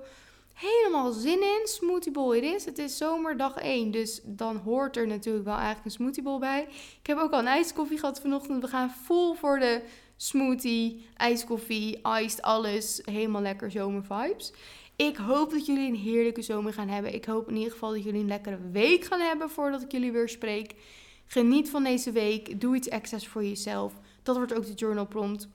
Helemaal 0.53 1.11
zin 1.11 1.41
in. 1.41 1.61
Smoothiebol 1.63 2.33
het 2.33 2.43
is. 2.43 2.65
Het 2.65 2.77
is 2.77 2.97
zomerdag 2.97 3.55
1. 3.55 3.91
Dus 3.91 4.21
dan 4.23 4.57
hoort 4.57 4.97
er 4.97 5.07
natuurlijk 5.07 5.45
wel 5.45 5.55
eigenlijk 5.55 5.85
een 5.85 5.91
smoothiebol 5.91 6.39
bij. 6.39 6.67
Ik 7.01 7.07
heb 7.07 7.17
ook 7.17 7.31
al 7.31 7.39
een 7.39 7.47
ijskoffie 7.47 7.99
gehad 7.99 8.21
vanochtend. 8.21 8.61
We 8.61 8.67
gaan 8.67 8.91
vol 8.91 9.33
voor 9.33 9.59
de 9.59 9.81
smoothie, 10.17 11.05
ijskoffie, 11.17 11.99
iced, 12.21 12.41
alles. 12.41 13.01
Helemaal 13.03 13.41
lekker 13.41 13.71
zomervibes. 13.71 14.53
Ik 14.95 15.17
hoop 15.17 15.51
dat 15.51 15.65
jullie 15.65 15.87
een 15.87 15.95
heerlijke 15.95 16.41
zomer 16.41 16.73
gaan 16.73 16.87
hebben. 16.87 17.13
Ik 17.13 17.25
hoop 17.25 17.49
in 17.49 17.55
ieder 17.55 17.71
geval 17.71 17.91
dat 17.91 18.03
jullie 18.03 18.21
een 18.21 18.27
lekkere 18.27 18.59
week 18.71 19.03
gaan 19.05 19.19
hebben 19.19 19.49
voordat 19.49 19.81
ik 19.81 19.91
jullie 19.91 20.11
weer 20.11 20.29
spreek. 20.29 20.75
Geniet 21.25 21.69
van 21.69 21.83
deze 21.83 22.11
week. 22.11 22.61
Doe 22.61 22.75
iets 22.75 22.87
extra's 22.87 23.27
voor 23.27 23.43
jezelf. 23.43 23.93
Dat 24.23 24.35
wordt 24.35 24.53
ook 24.53 24.65
de 24.65 24.73
journal 24.73 25.07
prompt. 25.07 25.47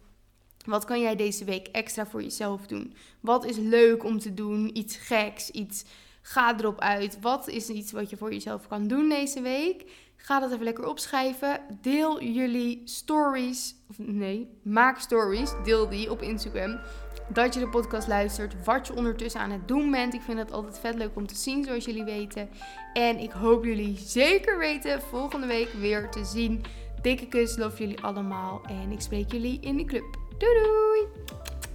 Wat 0.64 0.84
kan 0.84 1.00
jij 1.00 1.16
deze 1.16 1.44
week 1.44 1.66
extra 1.66 2.06
voor 2.06 2.22
jezelf 2.22 2.66
doen? 2.66 2.94
Wat 3.20 3.44
is 3.44 3.56
leuk 3.56 4.04
om 4.04 4.18
te 4.18 4.34
doen? 4.34 4.76
Iets 4.76 4.96
geks, 4.96 5.50
iets 5.50 5.84
ga 6.22 6.58
erop 6.58 6.80
uit. 6.80 7.20
Wat 7.20 7.48
is 7.48 7.68
iets 7.68 7.92
wat 7.92 8.10
je 8.10 8.16
voor 8.16 8.32
jezelf 8.32 8.68
kan 8.68 8.86
doen 8.86 9.08
deze 9.08 9.40
week? 9.40 9.84
Ga 10.22 10.40
dat 10.40 10.52
even 10.52 10.64
lekker 10.64 10.86
opschrijven. 10.86 11.60
Deel 11.80 12.22
jullie 12.22 12.82
stories. 12.84 13.74
Of 13.88 13.98
nee, 13.98 14.48
maak 14.62 14.98
stories. 14.98 15.52
Deel 15.64 15.88
die 15.88 16.10
op 16.10 16.22
Instagram. 16.22 16.80
Dat 17.28 17.54
je 17.54 17.60
de 17.60 17.68
podcast 17.68 18.08
luistert. 18.08 18.64
Wat 18.64 18.86
je 18.86 18.94
ondertussen 18.94 19.40
aan 19.40 19.50
het 19.50 19.68
doen 19.68 19.90
bent. 19.90 20.14
Ik 20.14 20.22
vind 20.22 20.38
het 20.38 20.52
altijd 20.52 20.78
vet 20.78 20.94
leuk 20.94 21.16
om 21.16 21.26
te 21.26 21.34
zien, 21.34 21.64
zoals 21.64 21.84
jullie 21.84 22.04
weten. 22.04 22.48
En 22.92 23.18
ik 23.18 23.30
hoop 23.30 23.64
jullie 23.64 23.98
zeker 23.98 24.58
weten 24.58 25.02
volgende 25.02 25.46
week 25.46 25.68
weer 25.68 26.10
te 26.10 26.24
zien. 26.24 26.64
Dikke 27.02 27.26
kus, 27.26 27.56
love 27.56 27.76
jullie 27.78 28.00
allemaal. 28.00 28.62
En 28.68 28.90
ik 28.90 29.00
spreek 29.00 29.32
jullie 29.32 29.60
in 29.60 29.76
de 29.76 29.84
club. 29.84 30.18
Doei 30.38 30.62
doei! 30.62 31.69